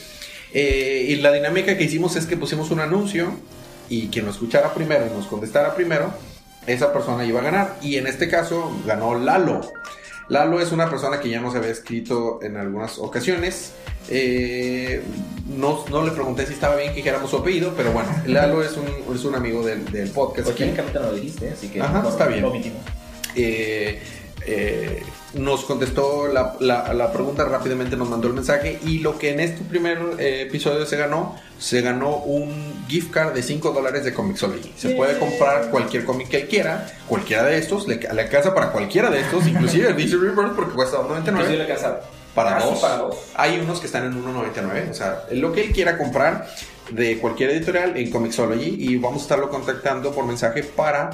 Eh, 0.53 1.05
y 1.09 1.15
la 1.17 1.31
dinámica 1.31 1.77
que 1.77 1.83
hicimos 1.83 2.15
es 2.15 2.25
que 2.25 2.37
pusimos 2.37 2.71
un 2.71 2.79
anuncio 2.79 3.31
y 3.89 4.07
quien 4.07 4.25
lo 4.25 4.31
escuchara 4.31 4.73
primero 4.73 5.05
y 5.05 5.15
nos 5.15 5.25
contestara 5.27 5.75
primero, 5.75 6.13
esa 6.67 6.93
persona 6.93 7.25
iba 7.25 7.39
a 7.39 7.43
ganar. 7.43 7.75
Y 7.81 7.97
en 7.97 8.07
este 8.07 8.27
caso 8.29 8.71
ganó 8.85 9.17
Lalo. 9.19 9.61
Lalo 10.29 10.61
es 10.61 10.71
una 10.71 10.89
persona 10.89 11.19
que 11.19 11.29
ya 11.29 11.41
nos 11.41 11.55
había 11.55 11.71
escrito 11.71 12.39
en 12.43 12.55
algunas 12.57 12.99
ocasiones. 12.99 13.71
Eh, 14.09 15.01
no, 15.47 15.85
no 15.89 16.05
le 16.05 16.11
pregunté 16.11 16.45
si 16.45 16.53
estaba 16.53 16.75
bien 16.75 16.91
que 16.91 16.97
dijéramos 16.97 17.29
su 17.31 17.37
apellido, 17.37 17.73
pero 17.75 17.91
bueno, 17.91 18.09
Lalo 18.27 18.63
es 18.63 18.77
un, 18.77 19.15
es 19.15 19.25
un 19.25 19.35
amigo 19.35 19.65
del, 19.65 19.85
del 19.91 20.09
podcast. 20.11 20.49
Pues 20.51 20.61
aquí. 20.61 20.93
no 20.93 20.99
lo 21.01 21.13
dijiste, 21.13 21.49
así 21.49 21.67
que 21.67 21.81
Ajá, 21.81 22.07
está 22.07 22.27
bien. 22.27 22.41
lo 22.41 22.49
omitimos. 22.49 22.81
Eh, 23.35 23.99
eh, 24.45 25.03
nos 25.33 25.63
contestó 25.65 26.27
la, 26.27 26.55
la- 26.59 26.93
la 26.93 27.11
pregunta 27.13 27.45
rápidamente, 27.45 27.95
nos 27.95 28.09
mandó 28.09 28.27
el 28.27 28.33
mensaje 28.33 28.79
y 28.85 28.99
lo 28.99 29.17
que 29.19 29.31
en 29.31 29.39
este 29.39 29.63
primer 29.63 29.99
eh, 30.17 30.41
episodio 30.47 30.85
se 30.85 30.97
ganó, 30.97 31.35
se 31.59 31.81
ganó 31.81 32.17
un 32.17 32.85
gift 32.87 33.11
card 33.11 33.33
de 33.33 33.43
5 33.43 33.71
dólares 33.71 34.03
de 34.03 34.13
Comixology. 34.13 34.73
Se 34.77 34.89
puede 34.95 35.19
comprar 35.19 35.69
cualquier 35.69 36.05
cómic 36.05 36.29
que 36.29 36.37
él 36.37 36.47
quiera, 36.47 36.87
cualquiera 37.07 37.43
de 37.43 37.57
estos, 37.57 37.87
le, 37.87 37.97
le 37.97 38.21
alcanza 38.21 38.55
para 38.55 38.71
cualquiera 38.71 39.09
de 39.09 39.21
estos, 39.21 39.45
inclusive 39.47 39.89
el 39.89 39.95
DC 39.97 40.15
Rebirth 40.17 40.55
porque 40.55 40.73
cuesta 40.73 40.97
Inclusive 40.97 41.31
2.99 41.33 41.49
le 41.57 41.61
alcanza 41.61 41.99
para 42.33 42.59
dos. 42.63 42.79
para 42.79 42.95
dos. 42.97 43.15
Hay 43.35 43.59
unos 43.59 43.79
que 43.79 43.85
están 43.87 44.05
en 44.05 44.23
1.99, 44.23 44.91
o 44.91 44.93
sea, 44.93 45.23
lo 45.31 45.51
que 45.51 45.65
él 45.65 45.71
quiera 45.73 45.97
comprar 45.97 46.47
de 46.91 47.19
cualquier 47.19 47.51
editorial 47.51 47.95
en 47.97 48.09
Comixology 48.09 48.75
y 48.79 48.97
vamos 48.97 49.19
a 49.19 49.23
estarlo 49.23 49.49
contactando 49.49 50.11
por 50.11 50.25
mensaje 50.25 50.63
para 50.63 51.11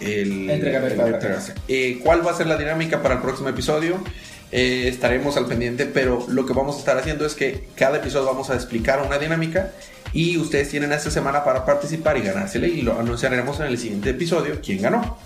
el 0.00 0.50
el-. 0.50 1.54
Eh, 1.68 2.00
¿Cuál 2.02 2.26
va 2.26 2.32
a 2.32 2.34
ser 2.34 2.46
la 2.46 2.56
dinámica 2.56 3.02
para 3.02 3.16
el 3.16 3.20
próximo 3.20 3.48
episodio? 3.48 4.02
Eh, 4.50 4.88
estaremos 4.88 5.36
al 5.36 5.46
pendiente, 5.46 5.86
pero 5.86 6.24
lo 6.28 6.46
que 6.46 6.54
vamos 6.54 6.76
a 6.76 6.78
estar 6.78 6.96
haciendo 6.96 7.26
es 7.26 7.34
que 7.34 7.68
cada 7.74 7.98
episodio 7.98 8.26
vamos 8.26 8.48
a 8.50 8.54
explicar 8.54 9.02
una 9.02 9.18
dinámica 9.18 9.72
y 10.12 10.38
ustedes 10.38 10.70
tienen 10.70 10.92
esta 10.92 11.10
semana 11.10 11.44
para 11.44 11.66
participar 11.66 12.16
y 12.16 12.22
ganársela 12.22 12.66
y 12.66 12.80
lo 12.80 12.98
anunciaremos 12.98 13.60
en 13.60 13.66
el 13.66 13.78
siguiente 13.78 14.10
episodio 14.10 14.60
quién 14.64 14.80
ganó. 14.80 15.18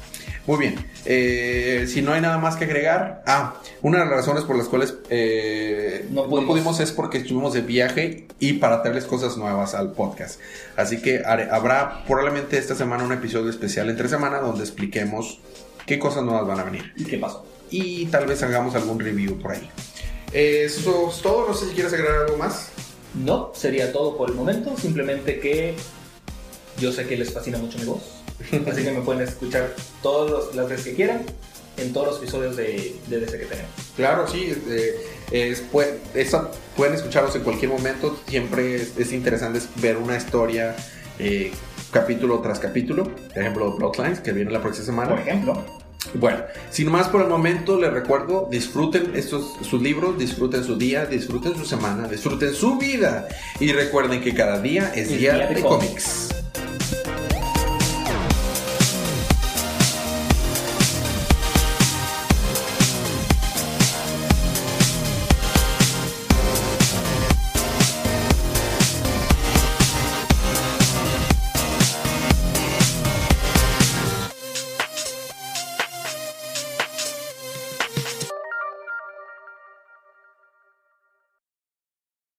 Muy 0.47 0.59
bien, 0.59 0.75
eh, 1.05 1.87
si 1.89 2.03
no 2.03 2.13
hay 2.13 2.21
nada 2.21 2.37
más 2.39 2.57
que 2.57 2.65
agregar, 2.65 3.23
ah, 3.27 3.55
una 3.81 3.99
de 4.01 4.07
las 4.07 4.15
razones 4.15 4.43
por 4.43 4.57
las 4.57 4.67
cuales 4.67 4.95
eh, 5.09 6.07
No 6.11 6.23
no, 6.25 6.29
pudimos. 6.31 6.51
pudimos. 6.51 6.81
es 6.81 6.91
porque 6.91 7.19
estuvimos 7.19 7.53
de 7.53 7.61
viaje 7.61 8.27
y 8.41 8.55
para 8.55 8.83
traerles 8.83 9.05
cosas 9.05 9.37
nuevas 9.37 9.75
al 9.75 9.93
podcast. 9.93 10.41
Así 10.77 11.01
que 11.01 11.23
haré- 11.25 11.49
habrá 11.51 12.03
probablemente 12.07 12.59
esta 12.59 12.75
semana 12.75 13.05
un 13.05 13.13
episodio 13.13 13.51
especial 13.51 13.89
entre 13.89 14.09
semana 14.09 14.39
donde 14.41 14.65
expliquemos 14.65 15.39
qué 15.87 16.01
cosas 16.01 16.25
nuevas 16.25 16.47
van 16.47 16.59
a 16.61 16.65
venir 16.65 16.93
¿Y 16.97 17.05
qué 17.05 17.19
pasó? 17.19 17.47
y 17.71 18.07
tal 18.07 18.27
vez 18.27 18.43
hagamos 18.43 18.75
algún 18.75 18.99
review 18.99 19.39
por 19.41 19.53
ahí. 19.53 19.71
Eso 20.33 21.09
es 21.09 21.23
todo, 21.23 21.47
no 21.49 21.55
sé 21.55 21.67
si 21.69 21.75
quieres 21.75 21.93
agregar 21.93 22.17
algo 22.27 22.37
más. 22.37 22.69
No, 23.15 23.53
sería 23.55 23.93
todo 23.93 24.17
por 24.17 24.31
el 24.31 24.35
momento. 24.35 24.75
Simplemente 24.77 25.39
que 25.39 25.75
yo 26.81 26.91
sé 26.91 27.07
que 27.07 27.17
les 27.17 27.33
fascina 27.33 27.59
mucho 27.59 27.79
mi 27.79 27.85
voz. 27.85 28.22
Así 28.71 28.83
que 28.83 28.91
me 28.93 29.01
pueden 29.01 29.23
escuchar 29.23 29.75
todas 30.03 30.55
las 30.55 30.69
veces 30.69 30.87
que 30.87 30.95
quieran 30.95 31.23
en 31.79 31.93
todos 31.93 32.09
los 32.09 32.19
episodios 32.19 32.57
de, 32.57 32.97
de 33.09 33.21
DC 33.21 33.39
que 33.39 33.47
tenemos. 33.47 33.71
Claro, 33.97 34.29
sí, 34.29 34.55
eh, 34.69 34.95
es, 35.31 35.63
pueden 36.77 36.95
escucharlos 36.95 37.35
en 37.37 37.43
cualquier 37.43 37.71
momento. 37.71 38.19
Siempre 38.27 38.77
es, 38.77 38.93
es 38.99 39.13
interesante 39.13 39.61
ver 39.77 39.97
una 39.97 40.17
historia 40.17 40.77
eh, 41.19 41.51
capítulo 41.91 42.41
tras 42.41 42.59
capítulo. 42.59 43.05
Por 43.05 43.39
ejemplo, 43.39 43.77
Bloodlines, 43.77 44.21
que 44.21 44.33
viene 44.33 44.51
la 44.51 44.61
próxima 44.61 44.85
semana. 44.87 45.11
Por 45.11 45.21
ejemplo, 45.21 45.65
Bueno, 46.15 46.41
sin 46.71 46.91
más 46.91 47.09
por 47.09 47.23
el 47.23 47.29
momento, 47.29 47.81
les 47.81 47.93
recuerdo, 47.93 48.49
disfruten 48.51 49.13
estos 49.15 49.55
sus 49.63 49.81
libros, 49.81 50.19
disfruten 50.19 50.65
su 50.65 50.77
día, 50.77 51.07
disfruten 51.07 51.55
su 51.57 51.65
semana, 51.65 52.07
disfruten 52.09 52.53
su 52.53 52.77
vida 52.77 53.29
y 53.61 53.73
recuerden 53.73 54.21
que 54.21 54.35
cada 54.35 54.61
día 54.61 54.93
es 54.95 55.09
Es 55.11 55.19
día, 55.19 55.35
día 55.37 55.47
de 55.47 55.55
de 55.55 55.63
cómics. 55.63 56.29
cómics. 56.29 57.02